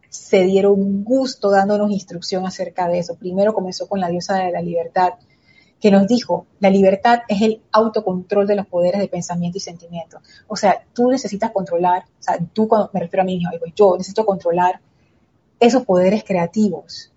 se 0.10 0.44
dieron 0.44 1.04
gusto 1.04 1.50
dándonos 1.50 1.92
instrucción 1.92 2.46
acerca 2.46 2.88
de 2.88 3.00
eso. 3.00 3.16
Primero 3.16 3.54
comenzó 3.54 3.88
con 3.88 4.00
la 4.00 4.10
diosa 4.10 4.36
de 4.36 4.52
la 4.52 4.62
libertad, 4.62 5.14
que 5.80 5.92
nos 5.92 6.08
dijo, 6.08 6.46
la 6.60 6.70
libertad 6.70 7.22
es 7.28 7.42
el 7.42 7.62
autocontrol 7.72 8.46
de 8.46 8.56
los 8.56 8.68
poderes 8.68 9.00
de 9.00 9.08
pensamiento 9.08 9.58
y 9.58 9.62
sentimiento. 9.62 10.20
O 10.48 10.58
sea, 10.58 10.84
tú 10.94 11.10
necesitas 11.10 11.52
controlar, 11.52 12.04
o 12.04 12.24
sea, 12.24 12.38
tú 12.54 12.68
cuando 12.68 12.90
me 12.94 13.00
refiero 13.00 13.22
a 13.22 13.26
mí 13.26 13.42
yo 13.76 13.96
necesito 13.98 14.26
controlar 14.26 14.82
esos 15.60 15.86
poderes 15.86 16.24
creativos, 16.24 17.12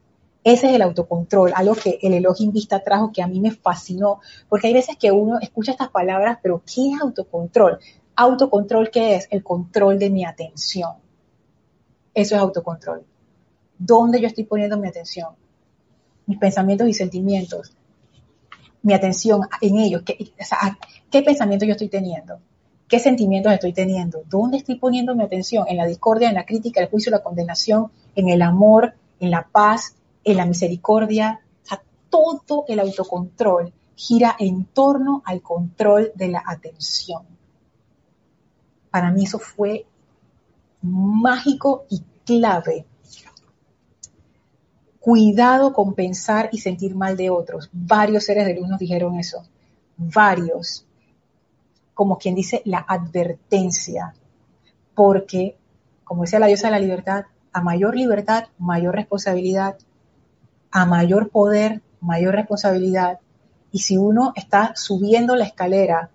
ese 0.45 0.67
es 0.69 0.73
el 0.75 0.83
autocontrol, 0.83 1.53
algo 1.55 1.75
que 1.75 2.01
el 2.03 2.15
Elohim 2.15 2.51
Vista 2.51 2.83
trajo 2.83 3.13
que 3.13 3.23
a 3.23 3.29
mí 3.29 3.41
me 3.41 3.53
fascinó, 3.53 4.21
porque 4.49 4.67
hay 4.67 4.73
veces 4.73 4.97
que 4.97 5.13
uno 5.13 5.39
escucha 5.41 5.71
estas 5.71 5.91
palabras, 5.91 6.39
pero 6.43 6.63
¿qué 6.67 6.91
es 6.91 7.01
autocontrol? 7.01 7.79
Autocontrol, 8.17 8.91
¿qué 8.91 9.15
es? 9.15 9.29
El 9.31 9.45
control 9.45 9.99
de 10.01 10.11
mi 10.11 10.25
atención. 10.25 10.95
Eso 12.13 12.35
es 12.35 12.41
autocontrol. 12.41 13.05
¿Dónde 13.79 14.21
yo 14.21 14.27
estoy 14.27 14.45
poniendo 14.45 14.77
mi 14.77 14.89
atención? 14.89 15.29
Mis 16.27 16.39
pensamientos 16.39 16.89
y 16.89 16.95
sentimientos. 16.95 17.73
Mi 18.83 18.95
atención 18.95 19.43
en 19.61 19.79
ellos. 19.79 20.03
¿Qué, 20.05 20.19
¿qué 21.09 21.23
pensamientos 21.23 21.69
yo 21.69 21.73
estoy 21.73 21.89
teniendo? 21.89 22.41
¿Qué 22.93 22.99
sentimientos 22.99 23.55
estoy 23.55 23.73
teniendo? 23.73 24.23
¿Dónde 24.29 24.59
estoy 24.59 24.75
poniendo 24.75 25.15
mi 25.15 25.23
atención? 25.23 25.65
¿En 25.67 25.79
la 25.79 25.87
discordia, 25.87 26.29
en 26.29 26.35
la 26.35 26.45
crítica, 26.45 26.83
el 26.83 26.91
juicio, 26.91 27.11
la 27.11 27.23
condenación, 27.23 27.91
en 28.15 28.29
el 28.29 28.43
amor, 28.43 28.93
en 29.19 29.31
la 29.31 29.49
paz, 29.51 29.95
en 30.25 30.37
la 30.37 30.45
misericordia, 30.45 31.41
o 31.65 31.67
sea, 31.67 31.83
todo 32.11 32.67
el 32.69 32.79
autocontrol 32.81 33.73
gira 33.95 34.37
en 34.39 34.67
torno 34.67 35.23
al 35.25 35.41
control 35.41 36.13
de 36.15 36.29
la 36.29 36.43
atención. 36.47 37.23
Para 38.91 39.11
mí 39.11 39.25
eso 39.25 39.39
fue 39.39 39.87
mágico 40.83 41.87
y 41.89 42.03
clave. 42.27 42.85
Cuidado 45.01 45.73
con 45.73 45.95
pensar 45.95 46.51
y 46.53 46.59
sentir 46.59 46.95
mal 46.95 47.17
de 47.17 47.31
otros. 47.31 47.71
Varios 47.73 48.25
seres 48.25 48.45
de 48.45 48.55
luz 48.55 48.69
nos 48.69 48.79
dijeron 48.79 49.19
eso. 49.19 49.43
Varios. 49.97 50.85
Como 51.95 52.19
quien 52.19 52.35
dice, 52.35 52.63
la 52.65 52.79
advertencia. 52.79 54.15
Porque, 54.95 55.57
como 56.05 56.23
decía 56.23 56.39
la 56.39 56.47
diosa 56.47 56.69
de 56.69 56.73
la 56.73 56.79
libertad, 56.79 57.25
a 57.53 57.61
mayor 57.61 57.97
libertad, 57.97 58.45
mayor 58.59 58.95
responsabilidad, 58.95 59.77
a 60.71 60.87
mayor 60.87 61.29
poder, 61.29 61.83
mayor 62.01 62.35
responsabilidad. 62.35 63.21
Y 63.71 63.81
si 63.81 63.97
uno 63.97 64.33
está 64.35 64.73
subiendo 64.75 65.37
la 65.37 65.45
escalera 65.45 66.11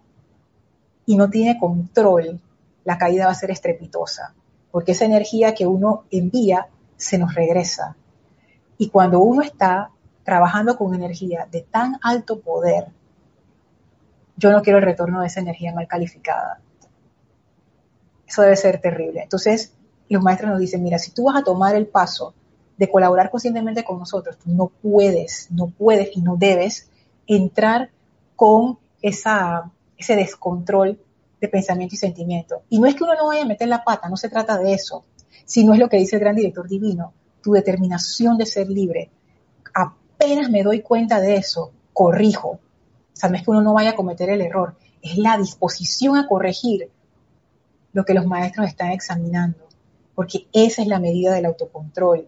y 1.06 1.16
no 1.16 1.30
tiene 1.30 1.60
control, 1.60 2.40
la 2.84 2.98
caída 2.98 3.26
va 3.26 3.32
a 3.32 3.36
ser 3.36 3.52
estrepitosa, 3.52 4.34
porque 4.72 4.94
esa 4.94 5.06
energía 5.06 5.54
que 5.54 5.68
uno 5.68 6.04
envía 6.12 6.68
se 6.96 7.18
nos 7.18 7.36
regresa. 7.36 7.96
Y 8.78 8.90
cuando 8.90 9.20
uno 9.20 9.42
está 9.42 9.92
trabajando 10.24 10.78
con 10.78 10.94
energía 10.94 11.48
de 11.52 11.62
tan 11.62 11.98
alto 12.02 12.40
poder, 12.40 12.88
yo 14.38 14.52
no 14.52 14.62
quiero 14.62 14.80
el 14.80 14.86
retorno 14.86 15.22
de 15.22 15.28
esa 15.28 15.42
energía 15.42 15.74
mal 15.74 15.88
calificada. 15.88 16.62
Eso 18.26 18.42
debe 18.42 18.56
ser 18.56 18.80
terrible. 18.80 19.24
Entonces, 19.24 19.74
los 20.10 20.24
maestros 20.24 20.52
nos 20.52 20.60
dicen, 20.60 20.84
mira, 20.84 21.00
si 21.00 21.12
tú 21.12 21.26
vas 21.26 21.38
a 21.38 21.44
tomar 21.44 21.76
el 21.76 21.88
paso 21.88 22.34
de 22.78 22.90
colaborar 22.90 23.30
conscientemente 23.30 23.84
con 23.84 24.00
nosotros. 24.00 24.38
Tú 24.38 24.52
no 24.52 24.68
puedes, 24.68 25.50
no 25.52 25.68
puedes 25.68 26.16
y 26.16 26.22
no 26.22 26.38
debes 26.38 26.90
entrar 27.26 27.90
con 28.36 28.78
esa, 29.02 29.72
ese 29.98 30.16
descontrol 30.16 31.00
de 31.42 31.48
pensamiento 31.48 31.96
y 31.96 31.98
sentimiento. 31.98 32.62
Y 32.70 32.80
no 32.80 32.88
es 32.88 32.96
que 32.96 33.04
uno 33.04 33.16
no 33.16 33.28
vaya 33.28 33.44
a 33.44 33.48
meter 33.48 33.68
la 33.68 33.84
pata, 33.84 34.10
no 34.10 34.18
se 34.18 34.30
trata 34.30 34.58
de 34.58 34.74
eso, 34.74 35.06
sino 35.46 35.74
es 35.74 35.80
lo 35.80 35.90
que 35.90 35.98
dice 35.98 36.16
el 36.16 36.22
gran 36.22 36.36
director 36.36 36.68
divino, 36.68 37.14
tu 37.42 37.52
determinación 37.52 38.38
de 38.38 38.46
ser 38.46 38.70
libre. 38.70 39.10
Apenas 39.74 40.50
me 40.50 40.64
doy 40.64 40.82
cuenta 40.82 41.20
de 41.20 41.36
eso, 41.36 41.72
corrijo. 41.94 42.60
O 43.18 43.20
sea, 43.20 43.30
no 43.30 43.36
es 43.36 43.44
que 43.44 43.52
uno 43.52 43.62
no 43.62 43.74
vaya 43.74 43.92
a 43.92 43.96
cometer 43.96 44.30
el 44.30 44.42
error, 44.42 44.76
es 45.02 45.18
la 45.18 45.38
disposición 45.38 46.18
a 46.18 46.28
corregir 46.28 46.90
lo 47.94 48.06
que 48.06 48.14
los 48.14 48.26
maestros 48.26 48.68
están 48.68 48.92
examinando, 48.92 49.68
porque 50.16 50.48
esa 50.54 50.82
es 50.82 50.88
la 50.88 51.00
medida 51.00 51.34
del 51.34 51.48
autocontrol 51.48 52.28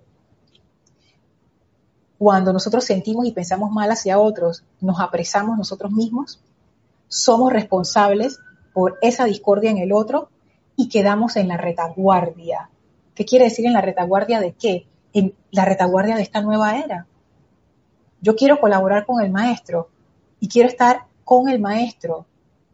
cuando 2.19 2.51
nosotros 2.51 2.83
sentimos 2.83 3.25
y 3.25 3.31
pensamos 3.31 3.71
mal 3.71 3.89
hacia 3.89 4.19
otros, 4.19 4.65
nos 4.81 4.99
apresamos 4.99 5.57
nosotros 5.57 5.93
mismos, 5.93 6.41
somos 7.07 7.51
responsables 7.53 8.41
por 8.73 8.99
esa 9.01 9.23
discordia 9.23 9.71
en 9.71 9.77
el 9.77 9.93
otro 9.93 10.29
y 10.75 10.89
quedamos 10.89 11.37
en 11.37 11.47
la 11.47 11.55
retaguardia. 11.55 12.69
¿Qué 13.15 13.23
quiere 13.23 13.45
decir 13.45 13.65
en 13.65 13.71
la 13.71 13.79
retaguardia 13.79 14.41
de 14.41 14.51
qué? 14.51 14.85
En 15.13 15.33
la 15.51 15.63
retaguardia 15.63 16.17
de 16.17 16.23
esta 16.23 16.41
nueva 16.41 16.77
era. 16.79 17.07
Yo 18.19 18.35
quiero 18.35 18.59
colaborar 18.59 19.05
con 19.05 19.23
el 19.23 19.31
maestro 19.31 19.87
y 20.39 20.47
quiero 20.47 20.69
estar 20.69 21.05
con 21.23 21.49
el 21.49 21.59
maestro, 21.59 22.25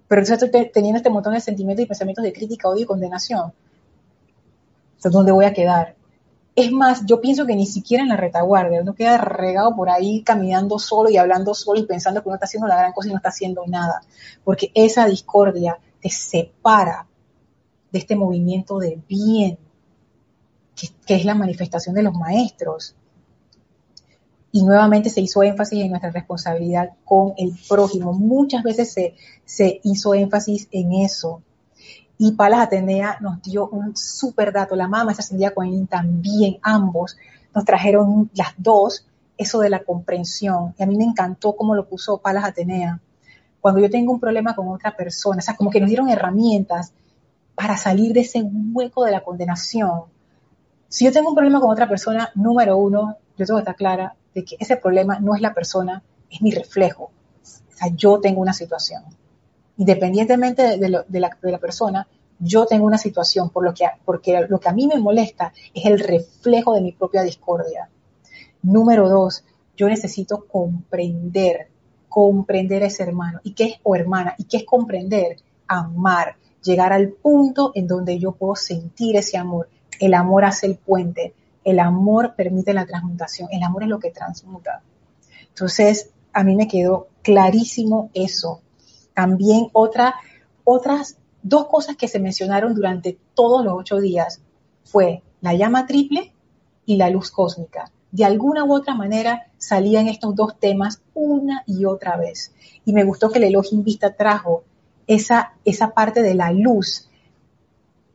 pero 0.08 0.22
entonces 0.22 0.44
estoy 0.44 0.72
teniendo 0.72 0.98
este 0.98 1.10
montón 1.10 1.34
de 1.34 1.42
sentimientos 1.42 1.84
y 1.84 1.88
pensamientos 1.88 2.24
de 2.24 2.34
crítica, 2.34 2.70
odio 2.70 2.84
y 2.84 2.86
condenación. 2.86 3.54
Entonces, 4.92 5.12
¿dónde 5.12 5.32
voy 5.32 5.46
a 5.46 5.54
quedar? 5.54 5.96
Es 6.56 6.72
más, 6.72 7.06
yo 7.06 7.20
pienso 7.20 7.46
que 7.46 7.56
ni 7.56 7.66
siquiera 7.66 8.04
en 8.04 8.10
la 8.10 8.16
retaguardia, 8.16 8.82
uno 8.82 8.96
queda 8.96 9.18
regado 9.18 9.76
por 9.76 9.90
ahí 9.90 10.24
caminando 10.24 10.80
solo 10.80 11.10
y 11.10 11.18
hablando 11.18 11.54
solo 11.54 11.80
y 11.82 11.86
pensando 11.86 12.22
que 12.22 12.30
uno 12.30 12.36
está 12.36 12.46
haciendo 12.46 12.68
la 12.68 12.78
gran 12.78 12.94
cosa 12.94 13.10
y 13.10 13.12
no 13.12 13.18
está 13.18 13.30
haciendo 13.30 13.64
nada, 13.68 14.02
porque 14.44 14.72
esa 14.74 15.06
discordia 15.06 15.78
te 16.02 16.10
separa 16.10 17.08
de 17.92 18.00
este 18.00 18.16
movimiento 18.16 18.78
de 18.80 19.02
bien, 19.08 19.58
que, 20.76 21.16
es 21.16 21.26
la 21.26 21.36
manifestación 21.36 21.96
de 21.96 22.04
los 22.04 22.14
maestros. 22.14 22.96
Y 24.56 24.64
nuevamente 24.64 25.10
se 25.10 25.20
hizo 25.20 25.44
énfasis 25.44 25.84
en 25.84 25.90
nuestra 25.90 26.12
responsabilidad 26.12 26.92
con 27.04 27.34
el 27.36 27.54
prójimo. 27.68 28.14
Muchas 28.14 28.64
veces 28.64 28.94
se, 28.94 29.14
se 29.44 29.82
hizo 29.84 30.14
énfasis 30.14 30.70
en 30.72 30.94
eso. 30.94 31.42
Y 32.18 32.32
Palas 32.32 32.62
Atenea 32.62 33.18
nos 33.20 33.42
dio 33.42 33.68
un 33.68 33.98
súper 33.98 34.54
dato. 34.54 34.78
La 34.78 34.88
mamá 34.88 35.14
Cindy 35.14 35.46
Cohen 35.54 35.88
también, 35.88 36.58
ambos, 36.62 37.18
nos 37.54 37.66
trajeron 37.66 38.32
las 38.34 38.54
dos, 38.58 39.06
eso 39.38 39.60
de 39.60 39.70
la 39.70 39.84
comprensión. 39.84 40.74
Y 40.78 40.84
a 40.84 40.86
mí 40.86 40.96
me 40.96 41.04
encantó 41.04 41.54
cómo 41.58 41.76
lo 41.76 41.90
puso 41.90 42.20
Palas 42.20 42.46
Atenea. 42.46 43.02
Cuando 43.60 43.82
yo 43.82 43.90
tengo 43.90 44.14
un 44.14 44.22
problema 44.22 44.56
con 44.56 44.70
otra 44.70 44.96
persona, 44.96 45.40
o 45.40 45.42
sea, 45.42 45.58
como 45.58 45.70
que 45.70 45.82
nos 45.82 45.90
dieron 45.90 46.08
herramientas 46.08 46.94
para 47.56 47.76
salir 47.76 48.14
de 48.14 48.22
ese 48.22 48.42
hueco 48.42 49.04
de 49.04 49.12
la 49.12 49.22
condenación. 49.22 50.04
Si 50.88 51.04
yo 51.04 51.12
tengo 51.12 51.28
un 51.28 51.36
problema 51.36 51.60
con 51.60 51.72
otra 51.72 51.90
persona, 51.90 52.32
número 52.36 52.78
uno, 52.78 53.18
yo 53.38 53.46
tengo 53.46 53.58
que 53.58 53.64
estar 53.64 53.76
clara 53.76 54.16
de 54.34 54.44
que 54.44 54.56
ese 54.60 54.78
problema 54.78 55.20
no 55.20 55.36
es 55.36 55.42
la 55.42 55.54
persona, 55.54 56.04
es 56.30 56.42
mi 56.42 56.52
reflejo. 56.52 57.12
O 57.44 57.78
sea, 57.78 57.90
yo 57.96 58.20
tengo 58.20 58.42
una 58.42 58.54
situación 58.54 59.04
independientemente 59.78 60.78
de, 60.78 60.90
la, 61.20 61.60
persona, 61.60 62.08
yo 62.40 62.66
tengo 62.66 62.86
una 62.86 62.98
situación 62.98 63.50
por 63.50 63.64
lo 63.64 63.74
que, 63.74 63.86
porque 64.04 64.46
lo 64.48 64.60
que 64.60 64.70
a 64.70 64.74
mí 64.74 64.88
me 64.88 65.00
molesta 65.00 65.54
es 65.74 65.86
el 65.86 66.00
reflejo 66.00 66.74
de 66.74 66.82
mi 66.82 66.92
propia 66.92 67.24
discordia. 67.24 67.90
Número 68.62 69.10
dos, 69.10 69.44
yo 69.76 69.88
necesito 69.88 70.46
comprender, 70.46 71.68
comprender 72.08 72.84
a 72.84 72.88
ese 72.88 73.04
hermano. 73.04 73.40
¿Y 73.44 73.54
qué 73.54 73.66
es 73.66 73.76
o 73.84 73.96
hermana? 73.96 74.36
¿Y 74.38 74.46
qué 74.46 74.58
es 74.58 74.66
comprender? 74.66 75.38
Amar, 75.68 76.38
llegar 76.64 76.94
al 76.94 77.10
punto 77.10 77.72
en 77.76 77.88
donde 77.88 78.18
yo 78.18 78.32
puedo 78.32 78.56
sentir 78.56 79.18
ese 79.18 79.38
amor. 79.38 79.70
El 80.00 80.14
amor 80.14 80.46
hace 80.46 80.68
el 80.68 80.76
puente, 80.76 81.34
el 81.66 81.80
amor 81.80 82.36
permite 82.36 82.74
la 82.74 82.86
transmutación, 82.86 83.50
el 83.52 83.64
amor 83.64 83.84
es 83.84 83.90
lo 83.90 84.00
que 84.00 84.12
transmuta. 84.12 84.82
Entonces, 85.50 86.12
a 86.32 86.44
mí 86.44 86.56
me 86.56 86.70
quedó 86.70 87.08
clarísimo 87.22 88.10
eso, 88.14 88.62
también 89.14 89.68
otra, 89.74 90.16
otras 90.64 91.18
dos 91.42 91.68
cosas 91.68 91.96
que 91.96 92.08
se 92.08 92.20
mencionaron 92.20 92.74
durante 92.74 93.18
todos 93.34 93.64
los 93.64 93.74
ocho 93.78 94.00
días 94.00 94.42
fue 94.84 95.24
la 95.42 95.54
llama 95.54 95.88
triple 95.88 96.34
y 96.86 96.98
la 96.98 97.10
luz 97.10 97.32
cósmica. 97.32 97.92
De 98.12 98.26
alguna 98.26 98.64
u 98.64 98.74
otra 98.74 98.96
manera 98.96 99.48
salían 99.58 100.08
estos 100.08 100.36
dos 100.36 100.60
temas 100.60 101.02
una 101.14 101.64
y 101.66 101.86
otra 101.86 102.18
vez. 102.18 102.54
Y 102.86 102.94
me 102.94 103.04
gustó 103.04 103.30
que 103.30 103.40
el 103.40 103.46
Elohim 103.46 103.84
Vista 103.84 104.16
trajo 104.16 104.64
esa, 105.08 105.54
esa 105.66 105.94
parte 105.94 106.22
de 106.22 106.36
la 106.36 106.52
luz. 106.52 107.10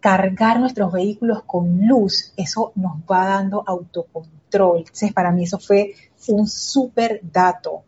Cargar 0.00 0.58
nuestros 0.60 0.92
vehículos 0.92 1.42
con 1.44 1.86
luz, 1.86 2.32
eso 2.36 2.72
nos 2.74 2.98
va 3.10 3.26
dando 3.26 3.62
autocontrol. 3.66 4.78
Entonces, 4.78 5.12
para 5.12 5.30
mí 5.30 5.44
eso 5.44 5.58
fue 5.58 5.94
un 6.28 6.46
súper 6.46 7.20
dato 7.22 7.84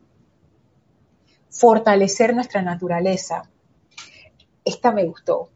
fortalecer 1.53 2.35
nuestra 2.35 2.63
naturaleza. 2.63 3.49
Esta 4.65 4.91
me 4.91 5.05
gustó. 5.05 5.51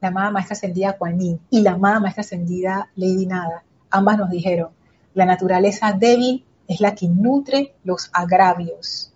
La 0.00 0.08
amada 0.08 0.30
maestra 0.30 0.54
ascendida 0.54 0.98
Kuan 0.98 1.18
y 1.20 1.60
la 1.60 1.72
amada 1.72 2.00
maestra 2.00 2.20
ascendida 2.20 2.90
Lady 2.96 3.26
Nada, 3.26 3.64
ambas 3.90 4.18
nos 4.18 4.30
dijeron, 4.30 4.70
la 5.14 5.24
naturaleza 5.24 5.92
débil 5.92 6.44
es 6.68 6.80
la 6.80 6.94
que 6.94 7.08
nutre 7.08 7.74
los 7.84 8.10
agravios. 8.12 9.12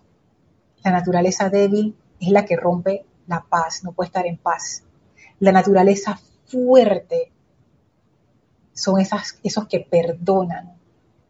La 0.83 0.91
naturaleza 0.91 1.49
débil 1.49 1.95
es 2.19 2.29
la 2.29 2.45
que 2.45 2.55
rompe 2.55 3.05
la 3.27 3.43
paz, 3.43 3.83
no 3.83 3.91
puede 3.91 4.07
estar 4.07 4.25
en 4.25 4.37
paz. 4.37 4.83
La 5.39 5.51
naturaleza 5.51 6.19
fuerte 6.45 7.31
son 8.73 8.99
esas, 8.99 9.39
esos 9.43 9.67
que 9.67 9.79
perdonan, 9.79 10.73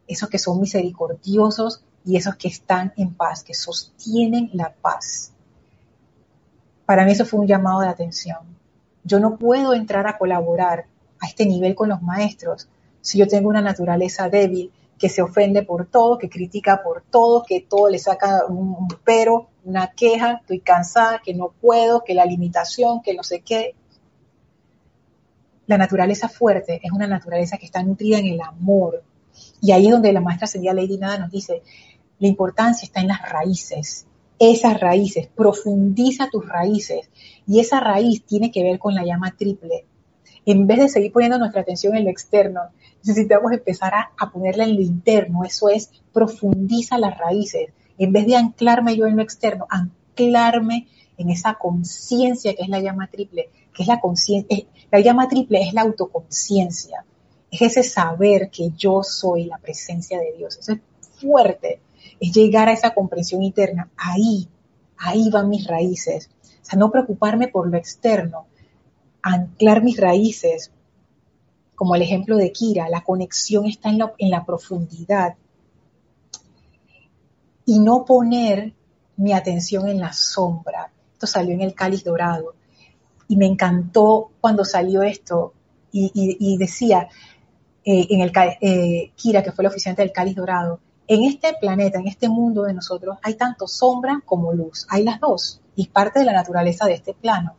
esos 0.07 0.29
que 0.29 0.37
son 0.37 0.59
misericordiosos 0.59 1.83
y 2.05 2.17
esos 2.17 2.35
que 2.35 2.47
están 2.47 2.93
en 2.97 3.13
paz, 3.13 3.43
que 3.43 3.53
sostienen 3.53 4.49
la 4.53 4.73
paz. 4.73 5.31
Para 6.85 7.05
mí 7.05 7.11
eso 7.11 7.25
fue 7.25 7.41
un 7.41 7.47
llamado 7.47 7.81
de 7.81 7.89
atención. 7.89 8.39
Yo 9.03 9.19
no 9.19 9.37
puedo 9.37 9.73
entrar 9.73 10.07
a 10.07 10.17
colaborar 10.17 10.85
a 11.19 11.27
este 11.27 11.45
nivel 11.45 11.75
con 11.75 11.89
los 11.89 12.01
maestros 12.01 12.69
si 13.01 13.17
yo 13.17 13.27
tengo 13.27 13.49
una 13.49 13.61
naturaleza 13.61 14.29
débil 14.29 14.71
que 14.97 15.09
se 15.09 15.21
ofende 15.21 15.63
por 15.63 15.85
todo, 15.85 16.17
que 16.17 16.29
critica 16.29 16.81
por 16.83 17.03
todo, 17.03 17.43
que 17.47 17.61
todo 17.61 17.89
le 17.89 17.99
saca 17.99 18.45
un, 18.47 18.87
pero, 19.03 19.47
una 19.63 19.91
queja, 19.91 20.39
estoy 20.41 20.59
cansada, 20.59 21.21
que 21.23 21.33
no 21.33 21.49
puedo, 21.49 22.03
que 22.03 22.13
la 22.13 22.25
limitación, 22.25 23.01
que 23.01 23.13
no 23.13 23.23
sé 23.23 23.41
qué. 23.41 23.75
La 25.67 25.77
naturaleza 25.77 26.29
fuerte 26.29 26.79
es 26.81 26.91
una 26.91 27.07
naturaleza 27.07 27.57
que 27.57 27.65
está 27.65 27.83
nutrida 27.83 28.17
en 28.19 28.27
el 28.27 28.41
amor. 28.41 29.03
Y 29.61 29.73
ahí 29.73 29.85
es 29.85 29.91
donde 29.91 30.13
la 30.13 30.21
maestra 30.21 30.47
Sería 30.47 30.73
Lady 30.73 30.97
Nada 30.97 31.19
nos 31.19 31.31
dice, 31.31 31.61
la 32.19 32.27
importancia 32.27 32.85
está 32.85 33.01
en 33.01 33.09
las 33.09 33.21
raíces. 33.29 34.07
Esas 34.39 34.79
raíces, 34.79 35.27
profundiza 35.27 36.29
tus 36.31 36.47
raíces. 36.47 37.09
Y 37.45 37.59
esa 37.59 37.81
raíz 37.81 38.23
tiene 38.25 38.49
que 38.49 38.63
ver 38.63 38.79
con 38.79 38.95
la 38.95 39.03
llama 39.03 39.35
triple. 39.37 39.85
En 40.45 40.67
vez 40.67 40.79
de 40.79 40.89
seguir 40.89 41.11
poniendo 41.11 41.37
nuestra 41.37 41.61
atención 41.61 41.97
en 41.97 42.05
lo 42.05 42.11
externo, 42.11 42.61
necesitamos 43.03 43.51
empezar 43.51 43.93
a, 43.93 44.11
a 44.17 44.31
ponerla 44.31 44.63
en 44.63 44.75
lo 44.75 44.81
interno. 44.81 45.43
Eso 45.43 45.67
es, 45.67 45.91
profundiza 46.13 46.97
las 46.97 47.17
raíces. 47.17 47.71
En 47.97 48.13
vez 48.13 48.25
de 48.25 48.37
anclarme 48.37 48.95
yo 48.95 49.05
en 49.05 49.17
lo 49.17 49.23
externo, 49.23 49.67
anclarme 49.69 50.87
en 51.17 51.29
esa 51.29 51.55
conciencia 51.55 52.55
que 52.55 52.63
es 52.63 52.69
la 52.69 52.79
llama 52.79 53.07
triple, 53.07 53.49
que 53.77 53.83
es 53.83 53.87
la 53.87 53.99
conciencia, 53.99 54.65
la 54.89 54.99
llama 54.99 55.27
triple 55.27 55.61
es 55.61 55.71
la 55.71 55.83
autoconciencia, 55.83 57.05
es 57.51 57.61
ese 57.61 57.83
saber 57.83 58.49
que 58.49 58.71
yo 58.75 59.03
soy 59.03 59.45
la 59.45 59.59
presencia 59.59 60.19
de 60.19 60.33
Dios, 60.35 60.57
eso 60.57 60.73
es 60.73 60.79
fuerte, 61.21 61.79
es 62.19 62.31
llegar 62.33 62.69
a 62.69 62.73
esa 62.73 62.95
comprensión 62.95 63.43
interna. 63.43 63.91
Ahí, 63.95 64.49
ahí 64.97 65.29
van 65.29 65.49
mis 65.49 65.67
raíces. 65.67 66.31
O 66.43 66.65
sea, 66.65 66.79
no 66.79 66.89
preocuparme 66.89 67.49
por 67.49 67.69
lo 67.69 67.77
externo, 67.77 68.47
anclar 69.21 69.83
mis 69.83 69.97
raíces, 69.97 70.71
como 71.75 71.93
el 71.93 72.01
ejemplo 72.01 72.35
de 72.35 72.51
Kira, 72.51 72.89
la 72.89 73.03
conexión 73.03 73.67
está 73.67 73.89
en 73.89 73.99
la, 73.99 74.13
en 74.17 74.31
la 74.31 74.43
profundidad. 74.43 75.35
Y 77.63 77.77
no 77.77 78.05
poner 78.05 78.73
mi 79.17 79.33
atención 79.33 79.87
en 79.87 79.99
la 79.99 80.13
sombra. 80.13 80.91
Esto 81.13 81.27
salió 81.27 81.53
en 81.53 81.61
el 81.61 81.75
cáliz 81.75 82.03
dorado. 82.03 82.55
Y 83.27 83.35
me 83.35 83.45
encantó 83.45 84.31
cuando 84.39 84.63
salió 84.63 85.03
esto 85.03 85.53
y, 85.91 86.57
decía 86.57 87.09
eh, 87.83 88.07
en 88.09 88.21
el 88.21 88.31
eh, 88.61 89.11
Kira, 89.15 89.43
que 89.43 89.51
fue 89.51 89.63
el 89.63 89.69
oficiante 89.69 90.01
del 90.01 90.11
cáliz 90.11 90.35
dorado, 90.35 90.79
en 91.07 91.23
este 91.23 91.53
planeta, 91.53 91.99
en 91.99 92.07
este 92.07 92.27
mundo 92.27 92.63
de 92.63 92.73
nosotros, 92.73 93.17
hay 93.23 93.35
tanto 93.35 93.65
sombra 93.65 94.21
como 94.25 94.53
luz. 94.53 94.85
Hay 94.89 95.03
las 95.03 95.19
dos. 95.21 95.61
Y 95.75 95.87
parte 95.87 96.19
de 96.19 96.25
la 96.25 96.33
naturaleza 96.33 96.85
de 96.85 96.93
este 96.93 97.13
plano. 97.13 97.55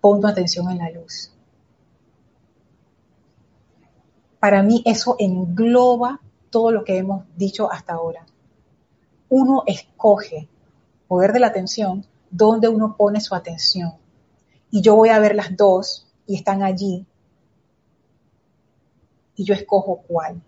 Pon 0.00 0.20
tu 0.20 0.26
atención 0.26 0.68
en 0.70 0.78
la 0.78 0.90
luz. 0.90 1.32
Para 4.40 4.62
mí 4.62 4.82
eso 4.84 5.16
engloba 5.18 6.20
todo 6.50 6.72
lo 6.72 6.82
que 6.82 6.96
hemos 6.96 7.24
dicho 7.36 7.70
hasta 7.70 7.92
ahora. 7.92 8.26
Uno 9.28 9.62
escoge, 9.66 10.48
poder 11.06 11.32
de 11.32 11.40
la 11.40 11.48
atención, 11.48 12.04
dónde 12.30 12.68
uno 12.68 12.96
pone 12.96 13.20
su 13.20 13.34
atención. 13.34 13.94
Y 14.70 14.82
yo 14.82 14.94
voy 14.94 15.08
a 15.08 15.18
ver 15.18 15.34
las 15.34 15.56
dos 15.56 16.06
y 16.26 16.36
están 16.36 16.62
allí. 16.62 17.06
Y 19.34 19.44
yo 19.44 19.54
escojo 19.54 20.02
cuál. 20.06 20.42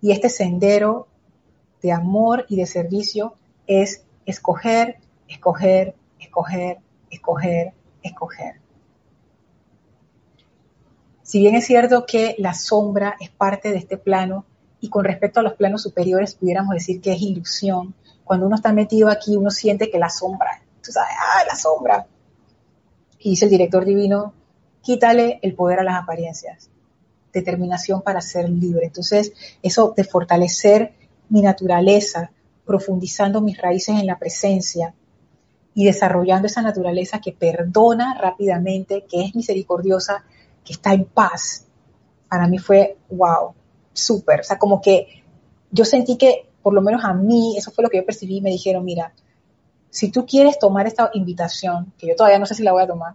Y 0.00 0.12
este 0.12 0.28
sendero 0.28 1.08
de 1.82 1.92
amor 1.92 2.46
y 2.48 2.56
de 2.56 2.66
servicio 2.66 3.34
es 3.66 4.04
escoger, 4.26 4.98
escoger, 5.28 5.94
escoger, 6.18 6.78
escoger, 7.10 7.72
escoger. 8.02 8.60
Si 11.22 11.40
bien 11.40 11.54
es 11.54 11.66
cierto 11.66 12.04
que 12.06 12.36
la 12.38 12.54
sombra 12.54 13.16
es 13.18 13.30
parte 13.30 13.70
de 13.70 13.78
este 13.78 13.96
plano 13.96 14.44
y 14.80 14.88
con 14.88 15.04
respecto 15.04 15.40
a 15.40 15.42
los 15.42 15.54
planos 15.54 15.82
superiores 15.82 16.34
pudiéramos 16.34 16.74
decir 16.74 17.00
que 17.00 17.12
es 17.12 17.22
ilusión, 17.22 17.94
cuando 18.24 18.46
uno 18.46 18.56
está 18.56 18.72
metido 18.72 19.08
aquí 19.08 19.36
uno 19.36 19.50
siente 19.50 19.90
que 19.90 19.98
la 19.98 20.10
sombra, 20.10 20.62
tú 20.82 20.90
sabes, 20.90 21.14
ah, 21.18 21.44
la 21.46 21.54
sombra. 21.54 22.06
Y 23.18 23.30
dice 23.30 23.44
el 23.44 23.50
director 23.50 23.84
divino, 23.84 24.34
quítale 24.82 25.38
el 25.42 25.54
poder 25.54 25.80
a 25.80 25.84
las 25.84 26.02
apariencias 26.02 26.70
determinación 27.34 28.00
para 28.00 28.20
ser 28.22 28.48
libre. 28.48 28.86
Entonces, 28.86 29.32
eso 29.60 29.92
de 29.94 30.04
fortalecer 30.04 30.94
mi 31.28 31.42
naturaleza, 31.42 32.30
profundizando 32.64 33.42
mis 33.42 33.58
raíces 33.58 34.00
en 34.00 34.06
la 34.06 34.18
presencia 34.18 34.94
y 35.74 35.84
desarrollando 35.84 36.46
esa 36.46 36.62
naturaleza 36.62 37.20
que 37.20 37.32
perdona 37.32 38.16
rápidamente, 38.18 39.04
que 39.10 39.22
es 39.22 39.34
misericordiosa, 39.34 40.24
que 40.64 40.72
está 40.72 40.94
en 40.94 41.04
paz, 41.04 41.66
para 42.28 42.46
mí 42.46 42.58
fue 42.58 42.96
wow, 43.10 43.52
súper. 43.92 44.40
O 44.40 44.44
sea, 44.44 44.58
como 44.58 44.80
que 44.80 45.24
yo 45.70 45.84
sentí 45.84 46.16
que, 46.16 46.48
por 46.64 46.72
lo 46.72 46.80
menos 46.80 47.04
a 47.04 47.12
mí, 47.12 47.58
eso 47.58 47.70
fue 47.70 47.84
lo 47.84 47.90
que 47.90 47.98
yo 47.98 48.06
percibí, 48.06 48.40
me 48.40 48.48
dijeron, 48.48 48.86
mira, 48.86 49.12
si 49.90 50.10
tú 50.10 50.24
quieres 50.24 50.58
tomar 50.58 50.86
esta 50.86 51.10
invitación, 51.12 51.92
que 51.98 52.08
yo 52.08 52.16
todavía 52.16 52.38
no 52.38 52.46
sé 52.46 52.54
si 52.54 52.62
la 52.62 52.72
voy 52.72 52.82
a 52.82 52.86
tomar, 52.86 53.14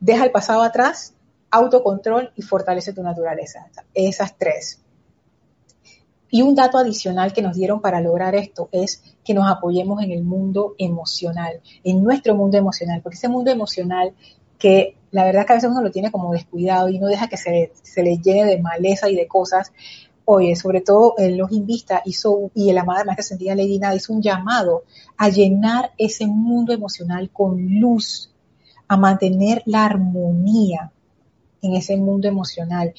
deja 0.00 0.24
el 0.24 0.32
pasado 0.32 0.62
atrás, 0.62 1.14
autocontrol 1.48 2.32
y 2.34 2.42
fortalece 2.42 2.92
tu 2.92 3.04
naturaleza. 3.04 3.68
Esas 3.94 4.36
tres. 4.36 4.80
Y 6.28 6.42
un 6.42 6.56
dato 6.56 6.76
adicional 6.76 7.32
que 7.32 7.40
nos 7.40 7.54
dieron 7.54 7.80
para 7.80 8.00
lograr 8.00 8.34
esto 8.34 8.68
es 8.72 9.00
que 9.24 9.32
nos 9.32 9.48
apoyemos 9.48 10.02
en 10.02 10.10
el 10.10 10.24
mundo 10.24 10.74
emocional, 10.76 11.60
en 11.84 12.02
nuestro 12.02 12.34
mundo 12.34 12.58
emocional, 12.58 13.00
porque 13.00 13.16
ese 13.16 13.28
mundo 13.28 13.52
emocional 13.52 14.12
que 14.58 14.96
la 15.12 15.24
verdad 15.24 15.46
que 15.46 15.52
a 15.52 15.56
veces 15.56 15.70
uno 15.70 15.82
lo 15.82 15.90
tiene 15.92 16.10
como 16.10 16.32
descuidado 16.32 16.88
y 16.88 16.98
no 16.98 17.06
deja 17.06 17.28
que 17.28 17.36
se, 17.36 17.72
se 17.82 18.02
le 18.02 18.18
llene 18.18 18.44
de 18.44 18.60
maleza 18.60 19.08
y 19.08 19.16
de 19.16 19.26
cosas, 19.26 19.72
oye, 20.32 20.54
sobre 20.54 20.80
todo 20.80 21.14
el 21.18 21.36
Login 21.36 21.66
Vista 21.66 22.02
hizo, 22.04 22.50
y 22.54 22.70
el 22.70 22.78
amada 22.78 23.04
maestra 23.04 23.24
sentida 23.24 23.56
Lady 23.56 23.80
Nada 23.80 23.96
hizo 23.96 24.12
un 24.12 24.22
llamado 24.22 24.84
a 25.16 25.28
llenar 25.28 25.90
ese 25.98 26.26
mundo 26.26 26.72
emocional 26.72 27.30
con 27.30 27.80
luz, 27.80 28.30
a 28.86 28.96
mantener 28.96 29.62
la 29.66 29.84
armonía 29.84 30.92
en 31.62 31.74
ese 31.74 31.96
mundo 31.96 32.28
emocional. 32.28 32.94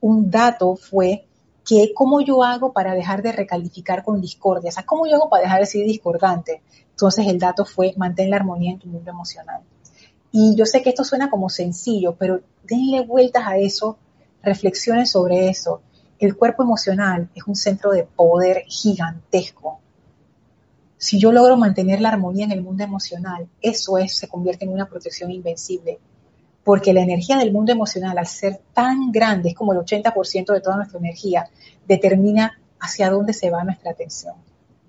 Un 0.00 0.30
dato 0.30 0.74
fue 0.74 1.26
que 1.66 1.92
cómo 1.94 2.22
yo 2.22 2.42
hago 2.42 2.72
para 2.72 2.94
dejar 2.94 3.22
de 3.22 3.32
recalificar 3.32 4.02
con 4.02 4.20
discordia, 4.20 4.70
o 4.70 4.72
sea, 4.72 4.86
cómo 4.86 5.06
yo 5.06 5.16
hago 5.16 5.28
para 5.28 5.42
dejar 5.42 5.60
de 5.60 5.66
ser 5.66 5.84
discordante. 5.84 6.62
Entonces 6.90 7.26
el 7.26 7.38
dato 7.38 7.66
fue 7.66 7.92
mantén 7.98 8.30
la 8.30 8.36
armonía 8.36 8.72
en 8.72 8.78
tu 8.78 8.88
mundo 8.88 9.10
emocional. 9.10 9.60
Y 10.32 10.54
yo 10.56 10.64
sé 10.64 10.80
que 10.80 10.90
esto 10.90 11.04
suena 11.04 11.28
como 11.28 11.50
sencillo, 11.50 12.16
pero 12.18 12.40
denle 12.64 13.02
vueltas 13.02 13.44
a 13.46 13.58
eso, 13.58 13.98
reflexionen 14.42 15.06
sobre 15.06 15.50
eso 15.50 15.82
el 16.20 16.36
cuerpo 16.36 16.62
emocional 16.62 17.30
es 17.34 17.44
un 17.46 17.56
centro 17.56 17.90
de 17.92 18.04
poder 18.04 18.64
gigantesco. 18.68 19.80
Si 20.98 21.18
yo 21.18 21.32
logro 21.32 21.56
mantener 21.56 22.02
la 22.02 22.10
armonía 22.10 22.44
en 22.44 22.52
el 22.52 22.62
mundo 22.62 22.84
emocional, 22.84 23.48
eso 23.62 23.96
es, 23.96 24.18
se 24.18 24.28
convierte 24.28 24.66
en 24.66 24.72
una 24.72 24.86
protección 24.86 25.30
invencible. 25.30 25.98
Porque 26.62 26.92
la 26.92 27.00
energía 27.00 27.38
del 27.38 27.52
mundo 27.52 27.72
emocional, 27.72 28.18
al 28.18 28.26
ser 28.26 28.60
tan 28.74 29.10
grande, 29.10 29.48
es 29.48 29.54
como 29.54 29.72
el 29.72 29.78
80% 29.78 30.52
de 30.52 30.60
toda 30.60 30.76
nuestra 30.76 30.98
energía, 30.98 31.48
determina 31.88 32.60
hacia 32.78 33.08
dónde 33.08 33.32
se 33.32 33.50
va 33.50 33.64
nuestra 33.64 33.92
atención. 33.92 34.34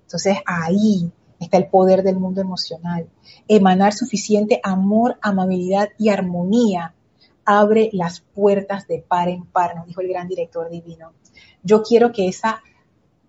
Entonces 0.02 0.36
ahí 0.44 1.10
está 1.40 1.56
el 1.56 1.68
poder 1.68 2.02
del 2.02 2.16
mundo 2.16 2.42
emocional. 2.42 3.08
Emanar 3.48 3.94
suficiente 3.94 4.60
amor, 4.62 5.16
amabilidad 5.22 5.88
y 5.96 6.10
armonía 6.10 6.92
abre 7.44 7.90
las 7.92 8.20
puertas 8.20 8.86
de 8.86 8.98
par 8.98 9.28
en 9.28 9.44
par, 9.44 9.76
nos 9.76 9.86
dijo 9.86 10.00
el 10.00 10.08
gran 10.08 10.28
director 10.28 10.70
divino. 10.70 11.12
Yo 11.62 11.82
quiero 11.82 12.12
que 12.12 12.28
esa 12.28 12.62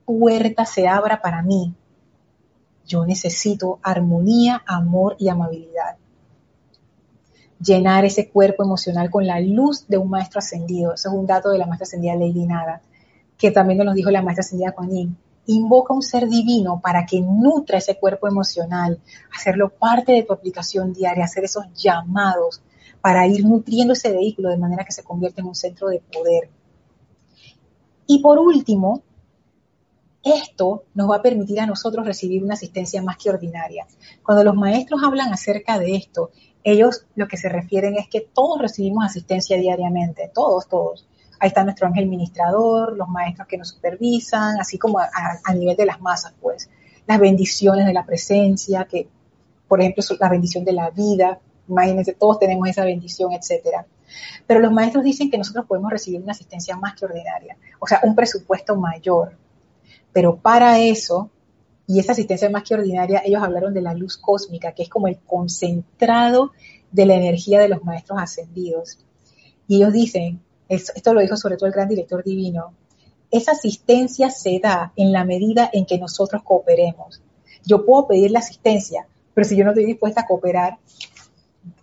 puerta 0.05 0.65
se 0.65 0.87
abra 0.87 1.21
para 1.21 1.41
mí. 1.41 1.73
Yo 2.85 3.05
necesito 3.05 3.79
armonía, 3.81 4.61
amor 4.65 5.15
y 5.19 5.29
amabilidad. 5.29 5.97
Llenar 7.59 8.03
ese 8.03 8.29
cuerpo 8.29 8.63
emocional 8.63 9.09
con 9.09 9.25
la 9.25 9.39
luz 9.39 9.87
de 9.87 9.97
un 9.97 10.09
maestro 10.09 10.39
ascendido. 10.39 10.93
Eso 10.93 11.09
es 11.09 11.15
un 11.15 11.25
dato 11.25 11.49
de 11.49 11.57
la 11.57 11.65
maestra 11.65 11.85
ascendida 11.85 12.15
Lady 12.15 12.45
Nada, 12.45 12.81
que 13.37 13.51
también 13.51 13.79
nos 13.79 13.95
dijo 13.95 14.11
la 14.11 14.21
maestra 14.21 14.41
ascendida 14.41 14.73
Kuan 14.73 14.89
Yin. 14.89 15.17
Invoca 15.45 15.93
un 15.93 16.01
ser 16.01 16.27
divino 16.27 16.79
para 16.81 17.05
que 17.05 17.21
nutra 17.21 17.77
ese 17.77 17.97
cuerpo 17.97 18.27
emocional, 18.27 18.99
hacerlo 19.33 19.69
parte 19.69 20.11
de 20.11 20.23
tu 20.23 20.33
aplicación 20.33 20.93
diaria, 20.93 21.25
hacer 21.25 21.45
esos 21.45 21.65
llamados 21.73 22.61
para 23.03 23.27
ir 23.27 23.43
nutriendo 23.43 23.91
ese 23.91 24.13
vehículo 24.13 24.49
de 24.49 24.55
manera 24.55 24.85
que 24.85 24.93
se 24.93 25.03
convierta 25.03 25.41
en 25.41 25.47
un 25.47 25.55
centro 25.55 25.89
de 25.89 25.99
poder. 25.99 26.49
Y 28.07 28.21
por 28.21 28.39
último, 28.39 29.03
esto 30.23 30.85
nos 30.93 31.11
va 31.11 31.17
a 31.17 31.21
permitir 31.21 31.59
a 31.59 31.65
nosotros 31.65 32.05
recibir 32.05 32.41
una 32.41 32.53
asistencia 32.53 33.01
más 33.01 33.17
que 33.17 33.29
ordinaria. 33.29 33.85
Cuando 34.23 34.45
los 34.45 34.55
maestros 34.55 35.03
hablan 35.03 35.33
acerca 35.33 35.77
de 35.79 35.97
esto, 35.97 36.31
ellos 36.63 37.05
lo 37.15 37.27
que 37.27 37.35
se 37.35 37.49
refieren 37.49 37.97
es 37.97 38.07
que 38.07 38.21
todos 38.21 38.61
recibimos 38.61 39.03
asistencia 39.03 39.57
diariamente, 39.57 40.31
todos, 40.33 40.69
todos. 40.69 41.05
Ahí 41.41 41.49
está 41.49 41.65
nuestro 41.65 41.87
ángel 41.87 42.07
ministrador, 42.07 42.95
los 42.95 43.09
maestros 43.09 43.49
que 43.49 43.57
nos 43.57 43.67
supervisan, 43.67 44.61
así 44.61 44.77
como 44.77 44.99
a, 44.99 45.09
a 45.43 45.53
nivel 45.53 45.75
de 45.75 45.87
las 45.87 45.99
masas, 45.99 46.33
pues. 46.39 46.69
Las 47.05 47.19
bendiciones 47.19 47.85
de 47.85 47.91
la 47.91 48.05
presencia, 48.05 48.85
que, 48.85 49.09
por 49.67 49.81
ejemplo, 49.81 50.01
la 50.21 50.29
bendición 50.29 50.63
de 50.63 50.71
la 50.71 50.89
vida, 50.89 51.41
Imagínense, 51.67 52.13
todos 52.13 52.39
tenemos 52.39 52.67
esa 52.67 52.83
bendición, 52.83 53.31
etcétera. 53.33 53.85
Pero 54.45 54.59
los 54.59 54.71
maestros 54.71 55.03
dicen 55.03 55.31
que 55.31 55.37
nosotros 55.37 55.65
podemos 55.65 55.91
recibir 55.91 56.21
una 56.21 56.33
asistencia 56.33 56.75
más 56.75 56.95
que 56.95 57.05
ordinaria, 57.05 57.57
o 57.79 57.87
sea, 57.87 58.01
un 58.03 58.15
presupuesto 58.15 58.75
mayor. 58.75 59.37
Pero 60.11 60.35
para 60.35 60.79
eso, 60.79 61.29
y 61.87 61.99
esa 61.99 62.11
asistencia 62.11 62.49
más 62.49 62.63
que 62.63 62.75
ordinaria, 62.75 63.21
ellos 63.25 63.41
hablaron 63.41 63.73
de 63.73 63.81
la 63.81 63.93
luz 63.93 64.17
cósmica, 64.17 64.73
que 64.73 64.83
es 64.83 64.89
como 64.89 65.07
el 65.07 65.17
concentrado 65.19 66.51
de 66.91 67.05
la 67.05 67.15
energía 67.15 67.59
de 67.59 67.69
los 67.69 67.83
maestros 67.83 68.19
ascendidos. 68.21 68.99
Y 69.67 69.77
ellos 69.77 69.93
dicen, 69.93 70.41
esto 70.69 71.13
lo 71.13 71.21
dijo 71.21 71.35
sobre 71.35 71.57
todo 71.57 71.67
el 71.67 71.73
gran 71.73 71.89
director 71.89 72.23
divino, 72.23 72.73
esa 73.31 73.53
asistencia 73.53 74.29
se 74.29 74.59
da 74.59 74.93
en 74.95 75.11
la 75.11 75.25
medida 75.25 75.69
en 75.73 75.85
que 75.85 75.97
nosotros 75.97 76.43
cooperemos. 76.43 77.21
Yo 77.65 77.83
puedo 77.85 78.07
pedir 78.07 78.29
la 78.29 78.39
asistencia, 78.39 79.07
pero 79.33 79.47
si 79.47 79.57
yo 79.57 79.63
no 79.63 79.71
estoy 79.71 79.85
dispuesta 79.85 80.21
a 80.21 80.27
cooperar, 80.27 80.77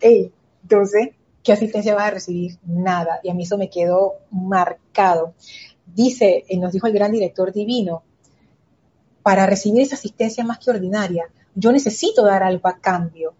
hey, 0.00 0.32
entonces, 0.62 1.10
¿qué 1.42 1.52
asistencia 1.52 1.94
vas 1.94 2.08
a 2.08 2.10
recibir? 2.12 2.58
Nada. 2.64 3.20
Y 3.22 3.30
a 3.30 3.34
mí 3.34 3.42
eso 3.42 3.58
me 3.58 3.70
quedó 3.70 4.14
marcado. 4.30 5.34
Dice, 5.86 6.44
eh, 6.48 6.56
nos 6.58 6.72
dijo 6.72 6.86
el 6.86 6.92
gran 6.92 7.12
director 7.12 7.52
divino, 7.52 8.02
para 9.22 9.46
recibir 9.46 9.82
esa 9.82 9.96
asistencia 9.96 10.44
más 10.44 10.58
que 10.58 10.70
ordinaria, 10.70 11.24
yo 11.54 11.72
necesito 11.72 12.24
dar 12.24 12.42
algo 12.42 12.68
a 12.68 12.78
cambio. 12.78 13.34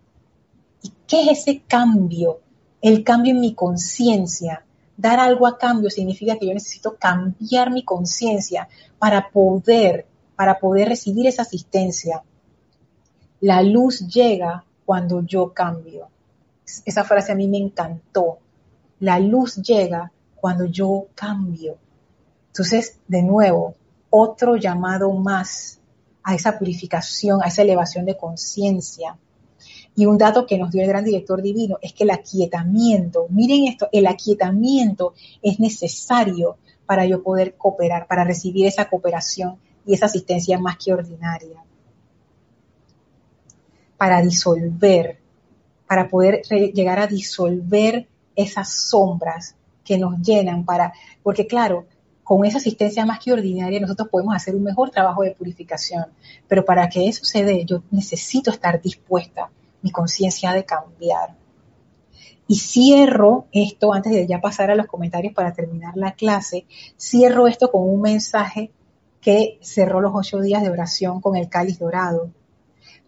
¿Y 0.82 0.92
qué 1.06 1.30
es 1.30 1.40
ese 1.40 1.62
cambio? 1.66 2.40
El 2.82 3.04
cambio 3.04 3.32
en 3.32 3.40
mi 3.40 3.54
conciencia. 3.54 4.64
Dar 4.96 5.20
algo 5.20 5.46
a 5.46 5.56
cambio 5.56 5.88
significa 5.88 6.36
que 6.36 6.46
yo 6.46 6.54
necesito 6.54 6.96
cambiar 6.96 7.70
mi 7.70 7.84
conciencia 7.84 8.68
para 8.98 9.30
poder, 9.30 10.06
para 10.36 10.58
poder 10.58 10.88
recibir 10.88 11.26
esa 11.26 11.42
asistencia. 11.42 12.22
La 13.40 13.62
luz 13.62 14.06
llega 14.06 14.64
cuando 14.84 15.24
yo 15.24 15.54
cambio 15.54 16.08
esa 16.84 17.04
frase 17.04 17.32
a 17.32 17.34
mí 17.34 17.48
me 17.48 17.58
encantó. 17.58 18.38
La 19.00 19.18
luz 19.18 19.56
llega 19.56 20.12
cuando 20.36 20.64
yo 20.66 21.06
cambio. 21.14 21.78
Entonces, 22.48 22.98
de 23.06 23.22
nuevo, 23.22 23.74
otro 24.10 24.56
llamado 24.56 25.12
más 25.12 25.78
a 26.22 26.34
esa 26.34 26.58
purificación, 26.58 27.42
a 27.42 27.48
esa 27.48 27.62
elevación 27.62 28.04
de 28.04 28.16
conciencia. 28.16 29.16
Y 29.94 30.06
un 30.06 30.18
dato 30.18 30.46
que 30.46 30.58
nos 30.58 30.70
dio 30.70 30.82
el 30.82 30.88
gran 30.88 31.04
director 31.04 31.42
divino 31.42 31.78
es 31.82 31.92
que 31.92 32.04
el 32.04 32.10
aquietamiento, 32.10 33.26
miren 33.28 33.66
esto, 33.66 33.88
el 33.92 34.06
aquietamiento 34.06 35.14
es 35.42 35.60
necesario 35.60 36.56
para 36.86 37.04
yo 37.06 37.22
poder 37.22 37.54
cooperar, 37.54 38.06
para 38.06 38.24
recibir 38.24 38.66
esa 38.66 38.88
cooperación 38.88 39.58
y 39.86 39.94
esa 39.94 40.06
asistencia 40.06 40.58
más 40.58 40.76
que 40.76 40.92
ordinaria. 40.92 41.62
Para 43.96 44.22
disolver 44.22 45.19
para 45.90 46.06
poder 46.06 46.42
llegar 46.72 47.00
a 47.00 47.08
disolver 47.08 48.06
esas 48.36 48.72
sombras 48.72 49.56
que 49.84 49.98
nos 49.98 50.20
llenan 50.20 50.64
para, 50.64 50.92
porque 51.20 51.48
claro, 51.48 51.84
con 52.22 52.44
esa 52.44 52.58
asistencia 52.58 53.04
más 53.04 53.18
que 53.18 53.32
ordinaria 53.32 53.80
nosotros 53.80 54.08
podemos 54.08 54.36
hacer 54.36 54.54
un 54.54 54.62
mejor 54.62 54.90
trabajo 54.90 55.24
de 55.24 55.32
purificación, 55.32 56.04
pero 56.46 56.64
para 56.64 56.88
que 56.88 57.08
eso 57.08 57.24
se 57.24 57.42
dé 57.42 57.64
yo 57.64 57.82
necesito 57.90 58.52
estar 58.52 58.80
dispuesta, 58.80 59.50
mi 59.82 59.90
conciencia 59.90 60.52
de 60.52 60.64
cambiar. 60.64 61.34
Y 62.46 62.54
cierro 62.54 63.46
esto, 63.50 63.92
antes 63.92 64.12
de 64.12 64.28
ya 64.28 64.40
pasar 64.40 64.70
a 64.70 64.76
los 64.76 64.86
comentarios 64.86 65.34
para 65.34 65.52
terminar 65.52 65.96
la 65.96 66.12
clase, 66.12 66.66
cierro 66.96 67.48
esto 67.48 67.72
con 67.72 67.82
un 67.82 68.00
mensaje 68.00 68.70
que 69.20 69.58
cerró 69.60 70.00
los 70.00 70.12
ocho 70.14 70.40
días 70.40 70.62
de 70.62 70.70
oración 70.70 71.20
con 71.20 71.34
el 71.34 71.48
cáliz 71.48 71.80
dorado. 71.80 72.30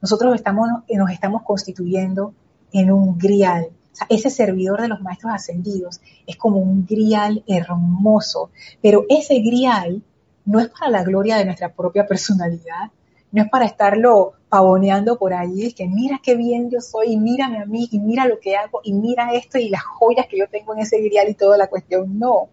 Nosotros 0.01 0.35
estamos, 0.35 0.69
nos 0.93 1.11
estamos 1.13 1.43
constituyendo 1.43 2.35
en 2.73 2.91
un 2.91 3.19
grial. 3.19 3.69
O 3.93 3.97
sea, 3.97 4.07
ese 4.11 4.31
servidor 4.31 4.81
de 4.81 4.89
los 4.89 5.01
maestros 5.01 5.33
ascendidos 5.35 6.01
es 6.27 6.37
como 6.37 6.59
un 6.59 6.87
grial 6.87 7.45
hermoso, 7.47 8.51
pero 8.81 9.05
ese 9.09 9.41
grial 9.41 10.03
no 10.45 10.61
es 10.61 10.69
para 10.69 10.91
la 10.91 11.05
gloria 11.05 11.37
de 11.37 11.45
nuestra 11.45 11.73
propia 11.73 12.07
personalidad, 12.07 12.91
no 13.33 13.43
es 13.43 13.49
para 13.49 13.65
estarlo 13.65 14.35
pavoneando 14.49 15.19
por 15.19 15.33
ahí, 15.33 15.65
es 15.65 15.75
que 15.75 15.87
mira 15.87 16.21
qué 16.23 16.37
bien 16.37 16.71
yo 16.71 16.81
soy, 16.81 17.13
y 17.13 17.17
mírame 17.17 17.59
a 17.59 17.67
mí, 17.67 17.89
y 17.91 17.99
mira 17.99 18.27
lo 18.27 18.39
que 18.39 18.57
hago, 18.57 18.81
y 18.85 18.93
mira 18.93 19.33
esto, 19.33 19.59
y 19.59 19.71
las 19.71 19.83
joyas 19.83 20.27
que 20.27 20.39
yo 20.39 20.49
tengo 20.49 20.75
en 20.75 20.81
ese 20.81 21.01
grial 21.01 21.29
y 21.29 21.35
toda 21.35 21.57
la 21.57 21.69
cuestión. 21.69 22.19
No. 22.19 22.51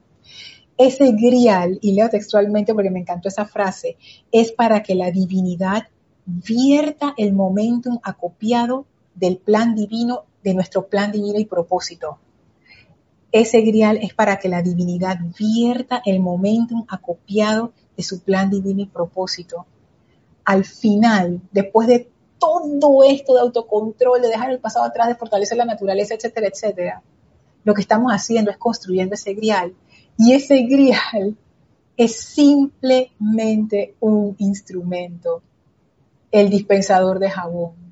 Ese 0.77 1.11
grial, 1.11 1.77
y 1.81 1.91
leo 1.91 2.09
textualmente 2.09 2.73
porque 2.73 2.89
me 2.89 3.01
encantó 3.01 3.27
esa 3.27 3.45
frase, 3.45 3.97
es 4.31 4.53
para 4.53 4.81
que 4.81 4.95
la 4.95 5.11
divinidad 5.11 5.87
vierta 6.25 7.13
el 7.17 7.33
momentum 7.33 7.99
acopiado 8.01 8.85
del 9.19 9.37
plan 9.37 9.75
divino, 9.75 10.23
de 10.43 10.53
nuestro 10.53 10.87
plan 10.87 11.11
divino 11.11 11.39
y 11.39 11.45
propósito. 11.45 12.17
Ese 13.31 13.61
grial 13.61 13.99
es 14.01 14.13
para 14.13 14.39
que 14.39 14.49
la 14.49 14.61
divinidad 14.61 15.19
vierta 15.37 16.01
el 16.05 16.19
momentum 16.19 16.85
acopiado 16.87 17.73
de 17.95 18.03
su 18.03 18.21
plan 18.21 18.49
divino 18.49 18.81
y 18.81 18.87
propósito. 18.87 19.65
Al 20.45 20.65
final, 20.65 21.41
después 21.51 21.87
de 21.87 22.09
todo 22.39 23.03
esto 23.03 23.35
de 23.35 23.41
autocontrol, 23.41 24.21
de 24.21 24.29
dejar 24.29 24.49
el 24.49 24.59
pasado 24.59 24.85
atrás, 24.85 25.09
de 25.09 25.15
fortalecer 25.15 25.57
la 25.57 25.65
naturaleza, 25.65 26.15
etcétera, 26.15 26.47
etcétera, 26.47 27.03
lo 27.63 27.73
que 27.73 27.81
estamos 27.81 28.11
haciendo 28.11 28.49
es 28.49 28.57
construyendo 28.57 29.15
ese 29.15 29.33
grial. 29.33 29.75
Y 30.17 30.33
ese 30.33 30.63
grial 30.63 31.37
es 31.97 32.15
simplemente 32.15 33.95
un 33.99 34.35
instrumento, 34.39 35.43
el 36.31 36.49
dispensador 36.49 37.19
de 37.19 37.29
jabón. 37.29 37.88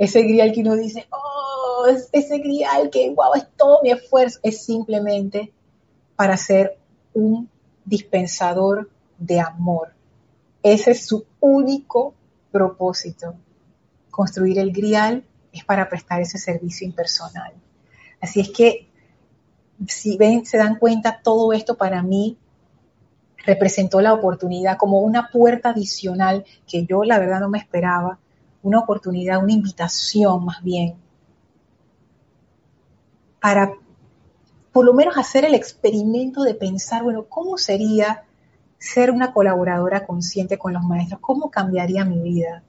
Ese 0.00 0.22
grial 0.22 0.50
que 0.52 0.62
uno 0.62 0.76
dice, 0.76 1.06
oh, 1.10 1.84
ese 2.12 2.38
grial 2.38 2.88
que, 2.88 3.10
wow, 3.10 3.34
es 3.34 3.46
todo 3.54 3.80
mi 3.82 3.90
esfuerzo, 3.90 4.40
es 4.42 4.64
simplemente 4.64 5.52
para 6.16 6.38
ser 6.38 6.78
un 7.12 7.50
dispensador 7.84 8.88
de 9.18 9.40
amor. 9.40 9.92
Ese 10.62 10.92
es 10.92 11.06
su 11.06 11.26
único 11.38 12.14
propósito. 12.50 13.34
Construir 14.10 14.58
el 14.58 14.72
grial 14.72 15.22
es 15.52 15.64
para 15.66 15.90
prestar 15.90 16.22
ese 16.22 16.38
servicio 16.38 16.86
impersonal. 16.86 17.52
Así 18.22 18.40
es 18.40 18.48
que, 18.48 18.88
si 19.86 20.16
ven, 20.16 20.46
se 20.46 20.56
dan 20.56 20.78
cuenta, 20.78 21.20
todo 21.22 21.52
esto 21.52 21.76
para 21.76 22.02
mí 22.02 22.38
representó 23.44 24.00
la 24.00 24.14
oportunidad 24.14 24.78
como 24.78 25.00
una 25.00 25.28
puerta 25.28 25.70
adicional 25.70 26.46
que 26.66 26.86
yo 26.86 27.04
la 27.04 27.18
verdad 27.18 27.40
no 27.40 27.50
me 27.50 27.58
esperaba, 27.58 28.18
una 28.62 28.80
oportunidad, 28.80 29.42
una 29.42 29.52
invitación 29.52 30.44
más 30.44 30.62
bien, 30.62 30.96
para 33.40 33.72
por 34.72 34.84
lo 34.84 34.94
menos 34.94 35.16
hacer 35.16 35.44
el 35.44 35.54
experimento 35.54 36.42
de 36.42 36.54
pensar, 36.54 37.02
bueno, 37.02 37.24
¿cómo 37.24 37.58
sería 37.58 38.24
ser 38.78 39.10
una 39.10 39.32
colaboradora 39.32 40.06
consciente 40.06 40.58
con 40.58 40.72
los 40.72 40.82
maestros? 40.82 41.20
¿Cómo 41.20 41.50
cambiaría 41.50 42.04
mi 42.04 42.20
vida? 42.20 42.62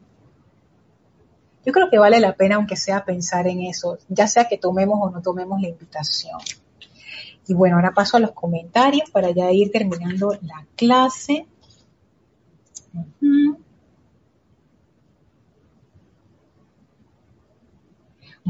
Yo 1.64 1.72
creo 1.72 1.90
que 1.90 2.00
vale 2.00 2.20
la 2.20 2.36
pena, 2.36 2.56
aunque 2.56 2.76
sea 2.76 3.06
pensar 3.06 3.48
en 3.48 3.62
eso, 3.62 4.00
ya 4.10 4.28
sea 4.28 4.46
que 4.46 4.58
tomemos 4.58 5.00
o 5.02 5.12
no 5.12 5.22
tomemos 5.22 5.62
la 5.62 5.70
invitación. 5.70 6.40
Y 7.48 7.54
bueno, 7.54 7.76
ahora 7.76 7.92
paso 7.94 8.18
a 8.18 8.20
los 8.20 8.32
comentarios 8.32 9.10
para 9.12 9.32
ya 9.32 9.52
ir 9.52 9.72
terminando 9.72 10.32
la 10.42 10.66
clase. 10.76 11.46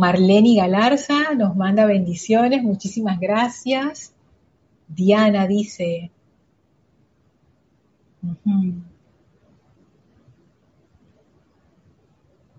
Marlene 0.01 0.55
Galarza 0.55 1.35
nos 1.35 1.55
manda 1.55 1.85
bendiciones, 1.85 2.63
muchísimas 2.63 3.19
gracias. 3.19 4.15
Diana 4.87 5.45
dice, 5.45 6.09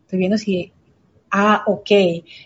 estoy 0.03 0.19
viendo 0.21 0.39
si 0.39 0.73
Ah, 1.33 1.65
ok. 1.67 1.91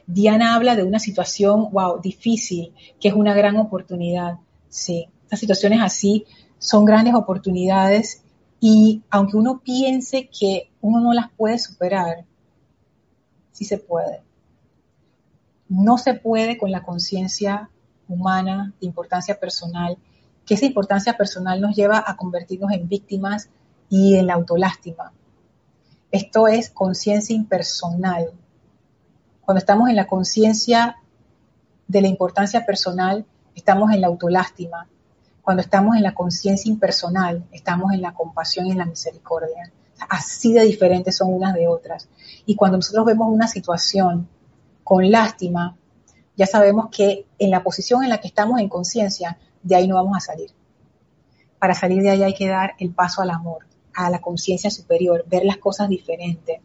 Diana 0.07 0.55
habla 0.55 0.75
de 0.75 0.83
una 0.83 0.99
situación, 0.99 1.71
wow, 1.73 2.01
difícil, 2.01 2.73
que 2.99 3.09
es 3.09 3.15
una 3.15 3.35
gran 3.35 3.59
oportunidad. 3.59 4.39
Sí, 4.71 5.09
estas 5.25 5.41
situaciones 5.41 5.81
así 5.83 6.25
son 6.57 6.87
grandes 6.87 7.15
oportunidades 7.15 8.23
y 8.61 9.03
aunque 9.11 9.37
uno 9.37 9.61
piense 9.63 10.31
que 10.31 10.71
uno 10.81 11.01
no 11.01 11.13
las 11.13 11.31
puede 11.33 11.59
superar, 11.59 12.25
sí 13.53 13.67
se 13.67 13.77
puede. 13.77 14.26
No 15.69 15.99
se 15.99 16.15
puede 16.15 16.59
con 16.59 16.71
la 16.71 16.83
conciencia 16.83 17.71
humana 18.09 18.73
de 18.81 18.87
importancia 18.87 19.39
personal, 19.39 19.99
que 20.45 20.55
esa 20.55 20.67
importancia 20.67 21.17
personal 21.17 21.61
nos 21.61 21.75
lleva 21.75 22.05
a 22.07 22.17
convertirnos 22.17 22.73
en 22.73 22.89
víctimas 22.89 23.49
y 23.89 24.17
en 24.17 24.29
la 24.29 24.35
autolástima. 24.35 25.13
Esto 26.13 26.47
es 26.47 26.71
conciencia 26.71 27.35
impersonal, 27.35 28.33
cuando 29.47 29.61
estamos 29.61 29.89
en 29.89 29.95
la 29.95 30.09
conciencia 30.09 30.97
de 31.87 32.03
la 32.03 32.09
importancia 32.09 32.67
personal, 32.67 33.25
estamos 33.55 33.93
en 33.93 34.01
la 34.01 34.09
autolástima. 34.09 34.89
Cuando 35.41 35.63
estamos 35.63 35.95
en 35.95 36.03
la 36.03 36.15
conciencia 36.17 36.69
impersonal, 36.69 37.47
estamos 37.53 37.93
en 37.93 38.03
la 38.03 38.13
compasión 38.13 38.67
y 38.67 38.73
en 38.73 38.79
la 38.79 38.87
misericordia. 38.87 39.71
Así 40.09 40.53
de 40.53 40.63
diferentes 40.65 41.17
son 41.17 41.33
unas 41.33 41.55
de 41.55 41.69
otras. 41.69 42.09
Y 42.45 42.57
cuando 42.57 42.79
nosotros 42.79 43.07
vemos 43.07 43.29
una 43.31 43.47
situación 43.47 44.29
con 44.87 45.11
lástima, 45.11 45.77
ya 46.37 46.47
sabemos 46.47 46.91
que 46.93 47.27
en 47.41 47.51
la 47.51 47.65
posición 47.65 48.05
en 48.05 48.09
la 48.09 48.21
que 48.21 48.29
estamos 48.29 48.61
en 48.61 48.69
conciencia, 48.69 49.37
de 49.61 49.75
ahí 49.75 49.89
no 49.89 49.97
vamos 49.97 50.17
a 50.17 50.21
salir. 50.21 50.51
Para 51.59 51.75
salir 51.75 52.03
de 52.03 52.11
ahí 52.11 52.23
hay 52.23 52.35
que 52.35 52.47
dar 52.47 52.75
el 52.79 52.95
paso 52.95 53.21
al 53.21 53.31
amor, 53.31 53.67
a 53.93 54.09
la 54.11 54.21
conciencia 54.21 54.71
superior, 54.71 55.25
ver 55.27 55.45
las 55.45 55.57
cosas 55.57 55.89
diferentes. 55.89 56.61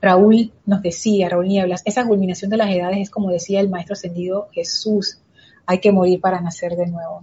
Raúl 0.00 0.52
nos 0.66 0.82
decía, 0.82 1.28
Raúl 1.28 1.46
Nieblas, 1.46 1.82
esa 1.84 2.04
culminación 2.04 2.50
de 2.50 2.56
las 2.56 2.70
edades 2.70 2.98
es 2.98 3.10
como 3.10 3.30
decía 3.30 3.60
el 3.60 3.70
maestro 3.70 3.92
ascendido 3.92 4.48
Jesús, 4.50 5.20
hay 5.66 5.78
que 5.78 5.92
morir 5.92 6.20
para 6.20 6.40
nacer 6.40 6.74
de 6.74 6.88
nuevo. 6.88 7.22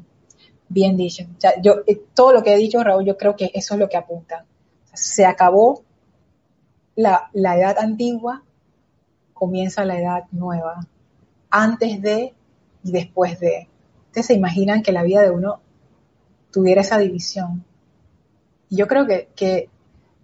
Bien 0.70 0.95
dicho. 0.95 1.26
yo, 1.62 1.82
eh, 1.86 2.01
todo 2.14 2.32
lo 2.32 2.43
que 2.43 2.53
he 2.53 2.57
dicho, 2.57 2.82
Raúl, 2.82 3.03
yo 3.03 3.18
creo 3.18 3.36
que 3.36 3.51
eso 3.53 3.74
es 3.74 3.80
lo 3.82 3.89
que 3.89 3.97
apunta. 3.97 4.45
se 4.93 5.26
acabó 5.26 5.84
la, 6.95 7.30
la 7.34 7.57
edad 7.57 7.78
antigua, 7.78 8.43
comienza 9.40 9.86
la 9.86 10.00
edad 10.00 10.24
nueva. 10.32 10.86
Antes 11.50 12.02
de 12.02 12.34
y 12.84 12.92
después 12.92 13.40
de. 13.40 13.68
Ustedes 14.08 14.28
se 14.28 14.34
imaginan 14.34 14.84
que 14.84 14.92
la 14.92 15.04
vida 15.04 15.22
de 15.22 15.32
uno 15.32 15.62
tuviera 16.52 16.82
esa 16.82 16.98
división. 16.98 17.64
Yo 18.70 18.88
creo 18.88 19.08
que, 19.08 19.30
que 19.36 19.70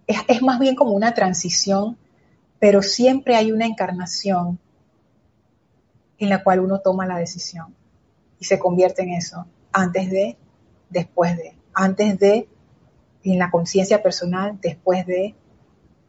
es, 0.06 0.18
es, 0.28 0.42
más 0.42 0.58
bien 0.58 0.76
como 0.76 0.92
una 0.92 1.14
transición 1.14 1.96
pero 2.58 2.82
siempre 2.82 3.36
hay 3.36 3.52
una 3.52 3.66
encarnación 3.66 4.58
en 6.18 6.28
la 6.28 6.42
cual 6.42 6.60
uno 6.60 6.80
toma 6.80 7.06
la 7.06 7.18
decisión 7.18 7.74
y 8.38 8.44
se 8.44 8.58
convierte 8.58 9.02
en 9.02 9.10
eso, 9.10 9.46
antes 9.72 10.10
de, 10.10 10.36
después 10.88 11.36
de, 11.36 11.54
antes 11.74 12.18
de, 12.18 12.48
en 13.24 13.38
la 13.38 13.50
conciencia 13.50 14.02
personal, 14.02 14.58
después 14.60 15.06
de, 15.06 15.34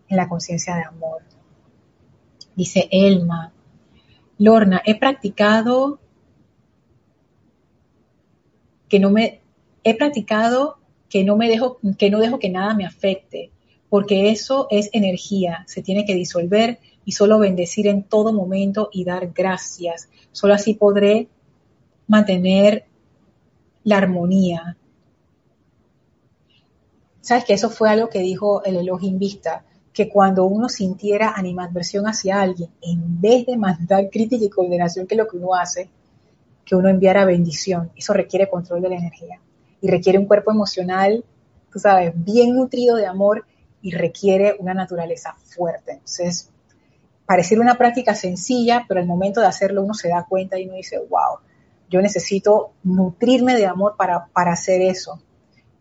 en 0.07 0.17
la 0.17 0.29
conciencia 0.29 0.75
de 0.75 0.83
amor. 0.83 1.21
Dice 2.57 2.89
Elma, 2.91 3.53
Lorna, 4.39 4.81
he 4.83 4.95
practicado 4.95 5.99
que 8.89 8.99
no 8.99 9.11
me, 9.11 9.41
he 9.83 9.95
practicado 9.95 10.79
que 11.07 11.23
no 11.23 11.37
me 11.37 11.49
dejo, 11.49 11.77
que 11.99 12.09
no 12.09 12.19
dejo 12.19 12.39
que 12.39 12.49
nada 12.49 12.73
me 12.73 12.83
afecte, 12.83 13.51
porque 13.89 14.31
eso 14.31 14.65
es 14.71 14.89
energía, 14.93 15.65
se 15.67 15.83
tiene 15.83 16.03
que 16.03 16.15
disolver 16.15 16.79
y 17.05 17.11
solo 17.11 17.37
bendecir 17.37 17.85
en 17.85 18.01
todo 18.01 18.33
momento 18.33 18.89
y 18.91 19.03
dar 19.03 19.31
gracias. 19.33 20.09
Solo 20.31 20.55
así 20.55 20.73
podré 20.73 21.27
mantener 22.07 22.85
la 23.83 23.97
armonía. 23.97 24.77
Sabes 27.21 27.45
que 27.45 27.53
eso 27.53 27.69
fue 27.69 27.91
algo 27.91 28.09
que 28.09 28.19
dijo 28.19 28.63
el 28.63 28.77
Elohim 28.77 29.19
Vista, 29.19 29.63
que 29.97 30.09
cuando 30.09 30.45
uno 30.45 30.69
sintiera 30.69 31.33
animadversión 31.35 32.05
hacia 32.05 32.39
alguien, 32.39 32.69
en 32.83 33.19
vez 33.19 33.47
de 33.47 33.57
mandar 33.57 34.11
crítica 34.11 34.45
y 34.45 34.49
condenación, 34.49 35.07
que 35.07 35.15
es 35.15 35.17
lo 35.17 35.27
que 35.27 35.37
uno 35.37 35.55
hace, 35.55 35.89
que 36.63 36.75
uno 36.75 36.87
enviara 36.87 37.25
bendición. 37.25 37.89
Eso 37.95 38.13
requiere 38.13 38.47
control 38.47 38.83
de 38.83 38.89
la 38.89 38.97
energía 38.97 39.41
y 39.81 39.89
requiere 39.89 40.19
un 40.19 40.27
cuerpo 40.27 40.51
emocional, 40.51 41.25
tú 41.71 41.79
sabes, 41.79 42.13
bien 42.15 42.55
nutrido 42.55 42.95
de 42.95 43.07
amor 43.07 43.47
y 43.81 43.89
requiere 43.89 44.55
una 44.59 44.75
naturaleza 44.75 45.35
fuerte. 45.43 45.93
Entonces, 45.93 46.51
pareciera 47.25 47.63
una 47.63 47.79
práctica 47.79 48.13
sencilla, 48.13 48.85
pero 48.87 48.99
al 48.99 49.07
momento 49.07 49.41
de 49.41 49.47
hacerlo 49.47 49.81
uno 49.81 49.95
se 49.95 50.09
da 50.09 50.27
cuenta 50.29 50.59
y 50.59 50.67
uno 50.67 50.75
dice, 50.75 50.99
wow, 50.99 51.39
yo 51.89 52.03
necesito 52.03 52.73
nutrirme 52.83 53.55
de 53.55 53.65
amor 53.65 53.95
para, 53.97 54.27
para 54.27 54.51
hacer 54.51 54.79
eso. 54.83 55.19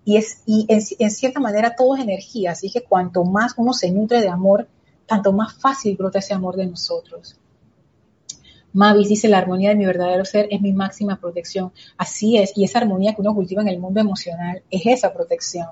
Y, 0.06 0.16
es, 0.16 0.42
y 0.46 0.66
en, 0.68 1.10
cierta 1.10 1.40
manera 1.40 1.74
todo 1.74 1.96
es 1.96 2.02
energía, 2.02 2.52
así 2.52 2.70
que 2.70 2.82
cuanto 2.82 3.24
más 3.24 3.54
uno 3.56 3.72
se 3.72 3.90
nutre 3.90 4.20
de 4.20 4.28
amor, 4.28 4.68
tanto 5.04 5.32
más 5.32 5.54
fácil 5.54 5.96
brota 5.96 6.20
ese 6.20 6.32
amor 6.32 6.54
de 6.54 6.66
nosotros. 6.66 7.36
Mavis 8.72 9.08
dice, 9.08 9.28
la 9.28 9.38
armonía 9.38 9.70
de 9.70 9.74
mi 9.74 9.84
verdadero 9.84 10.24
ser 10.24 10.46
es 10.52 10.60
mi 10.60 10.72
máxima 10.72 11.18
protección. 11.18 11.72
Así 11.98 12.38
es, 12.38 12.52
y 12.56 12.62
esa 12.62 12.78
armonía 12.78 13.14
que 13.14 13.20
uno 13.20 13.34
cultiva 13.34 13.62
en 13.62 13.68
el 13.68 13.80
mundo 13.80 14.00
emocional 14.00 14.62
es 14.70 14.86
esa 14.86 15.12
protección. 15.12 15.70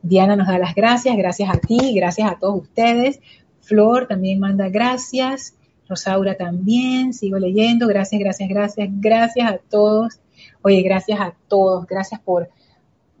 Diana 0.00 0.36
nos 0.36 0.46
da 0.46 0.58
las 0.58 0.76
gracias, 0.76 1.16
gracias 1.16 1.50
a 1.50 1.58
ti, 1.58 1.94
gracias 1.96 2.30
a 2.30 2.38
todos 2.38 2.62
ustedes. 2.62 3.20
Flor 3.62 4.06
también 4.06 4.38
manda 4.38 4.68
gracias. 4.68 5.54
Rosaura 5.88 6.36
también, 6.36 7.12
sigo 7.12 7.36
leyendo. 7.36 7.88
Gracias, 7.88 8.20
gracias, 8.20 8.48
gracias, 8.48 8.88
gracias 8.92 9.50
a 9.50 9.58
todos. 9.58 10.20
Oye, 10.62 10.82
gracias 10.82 11.20
a 11.20 11.34
todos, 11.48 11.86
gracias 11.86 12.20
por, 12.20 12.48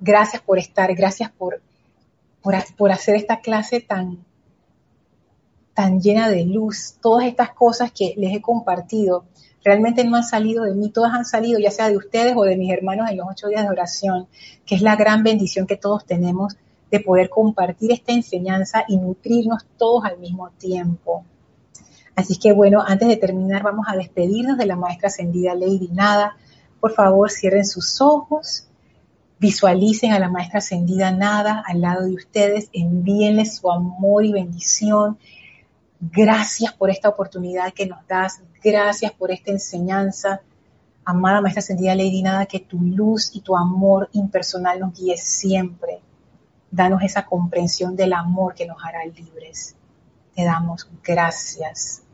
gracias 0.02 0.42
por 0.42 0.58
estar, 0.58 0.94
gracias 0.94 1.30
por, 1.30 1.62
por, 2.42 2.92
hacer 2.92 3.14
esta 3.14 3.40
clase 3.40 3.80
tan, 3.80 4.24
tan 5.74 6.00
llena 6.00 6.28
de 6.28 6.44
luz. 6.44 6.96
Todas 7.00 7.26
estas 7.26 7.50
cosas 7.50 7.92
que 7.92 8.14
les 8.16 8.34
he 8.34 8.42
compartido 8.42 9.24
realmente 9.64 10.04
no 10.04 10.16
han 10.16 10.24
salido 10.24 10.64
de 10.64 10.74
mí, 10.74 10.90
todas 10.90 11.14
han 11.14 11.24
salido 11.24 11.58
ya 11.60 11.70
sea 11.70 11.88
de 11.88 11.96
ustedes 11.96 12.34
o 12.36 12.42
de 12.42 12.56
mis 12.56 12.72
hermanos 12.72 13.08
en 13.08 13.16
los 13.16 13.28
ocho 13.30 13.46
días 13.46 13.62
de 13.62 13.70
oración, 13.70 14.26
que 14.66 14.74
es 14.74 14.82
la 14.82 14.96
gran 14.96 15.22
bendición 15.22 15.66
que 15.66 15.76
todos 15.76 16.04
tenemos 16.04 16.56
de 16.90 17.00
poder 17.00 17.30
compartir 17.30 17.92
esta 17.92 18.12
enseñanza 18.12 18.84
y 18.88 18.98
nutrirnos 18.98 19.64
todos 19.78 20.04
al 20.04 20.18
mismo 20.18 20.50
tiempo. 20.50 21.24
Así 22.16 22.38
que 22.38 22.52
bueno, 22.52 22.82
antes 22.84 23.08
de 23.08 23.16
terminar 23.16 23.62
vamos 23.62 23.86
a 23.88 23.96
despedirnos 23.96 24.58
de 24.58 24.66
la 24.66 24.76
maestra 24.76 25.06
ascendida 25.06 25.54
Lady 25.54 25.88
Nada. 25.92 26.36
Por 26.80 26.92
favor, 26.92 27.30
cierren 27.30 27.64
sus 27.64 28.00
ojos, 28.00 28.66
visualicen 29.42 30.12
a 30.12 30.20
la 30.20 30.28
maestra 30.28 30.58
ascendida 30.58 31.10
Nada 31.10 31.64
al 31.66 31.80
lado 31.80 32.04
de 32.04 32.14
ustedes, 32.14 32.70
envíenle 32.72 33.44
su 33.44 33.68
amor 33.72 34.24
y 34.24 34.32
bendición. 34.32 35.18
Gracias 36.00 36.72
por 36.72 36.90
esta 36.90 37.08
oportunidad 37.08 37.74
que 37.74 37.86
nos 37.86 38.06
das, 38.06 38.40
gracias 38.62 39.10
por 39.10 39.32
esta 39.32 39.50
enseñanza. 39.50 40.42
Amada 41.04 41.40
maestra 41.40 41.58
ascendida 41.58 41.96
Lady 41.96 42.22
Nada, 42.22 42.46
que 42.46 42.60
tu 42.60 42.78
luz 42.80 43.34
y 43.34 43.40
tu 43.40 43.56
amor 43.56 44.08
impersonal 44.12 44.78
nos 44.78 44.94
guíe 44.94 45.16
siempre. 45.16 45.98
Danos 46.70 47.02
esa 47.02 47.26
comprensión 47.26 47.96
del 47.96 48.12
amor 48.12 48.54
que 48.54 48.66
nos 48.66 48.76
hará 48.84 49.04
libres. 49.06 49.74
Te 50.36 50.44
damos 50.44 50.88
gracias. 51.02 52.04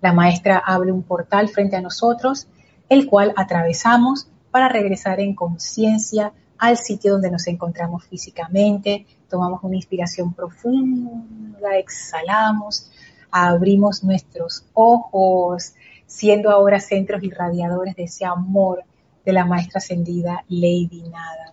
La 0.00 0.12
maestra 0.12 0.62
abre 0.64 0.92
un 0.92 1.02
portal 1.02 1.48
frente 1.48 1.74
a 1.74 1.80
nosotros, 1.80 2.46
el 2.88 3.08
cual 3.08 3.34
atravesamos 3.36 4.28
para 4.54 4.68
regresar 4.68 5.18
en 5.18 5.34
conciencia 5.34 6.32
al 6.58 6.76
sitio 6.76 7.14
donde 7.14 7.28
nos 7.28 7.48
encontramos 7.48 8.04
físicamente. 8.04 9.04
Tomamos 9.28 9.64
una 9.64 9.74
inspiración 9.74 10.32
profunda, 10.32 11.76
exhalamos, 11.76 12.88
abrimos 13.32 14.04
nuestros 14.04 14.64
ojos, 14.72 15.74
siendo 16.06 16.52
ahora 16.52 16.78
centros 16.78 17.24
irradiadores 17.24 17.96
de 17.96 18.04
ese 18.04 18.26
amor 18.26 18.84
de 19.24 19.32
la 19.32 19.44
maestra 19.44 19.78
ascendida 19.78 20.44
Lady 20.48 21.02
Nada. 21.10 21.52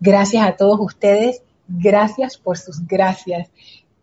Gracias 0.00 0.44
a 0.44 0.56
todos 0.56 0.80
ustedes, 0.80 1.44
gracias 1.68 2.38
por 2.38 2.58
sus 2.58 2.88
gracias. 2.88 3.50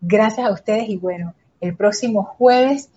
Gracias 0.00 0.46
a 0.46 0.50
ustedes 0.50 0.88
y 0.88 0.96
bueno, 0.96 1.34
el 1.60 1.76
próximo 1.76 2.22
jueves 2.22 2.88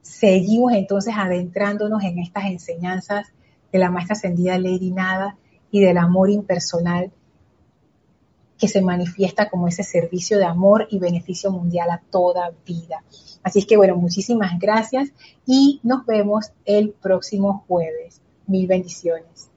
seguimos 0.00 0.74
entonces 0.74 1.14
adentrándonos 1.16 2.04
en 2.04 2.20
estas 2.20 2.44
enseñanzas 2.44 3.32
de 3.72 3.78
la 3.78 3.90
maestra 3.90 4.14
ascendida 4.14 4.58
Lady 4.58 4.90
Nada 4.90 5.36
y 5.70 5.80
del 5.80 5.98
amor 5.98 6.30
impersonal 6.30 7.12
que 8.58 8.68
se 8.68 8.82
manifiesta 8.82 9.48
como 9.48 9.68
ese 9.68 9.84
servicio 9.84 10.38
de 10.38 10.44
amor 10.44 10.88
y 10.90 10.98
beneficio 10.98 11.50
mundial 11.50 11.90
a 11.90 12.02
toda 12.10 12.52
vida. 12.66 13.04
Así 13.42 13.60
es 13.60 13.66
que 13.66 13.76
bueno, 13.76 13.96
muchísimas 13.96 14.58
gracias 14.58 15.10
y 15.46 15.80
nos 15.84 16.04
vemos 16.06 16.52
el 16.64 16.90
próximo 16.90 17.64
jueves. 17.68 18.20
Mil 18.46 18.66
bendiciones. 18.66 19.50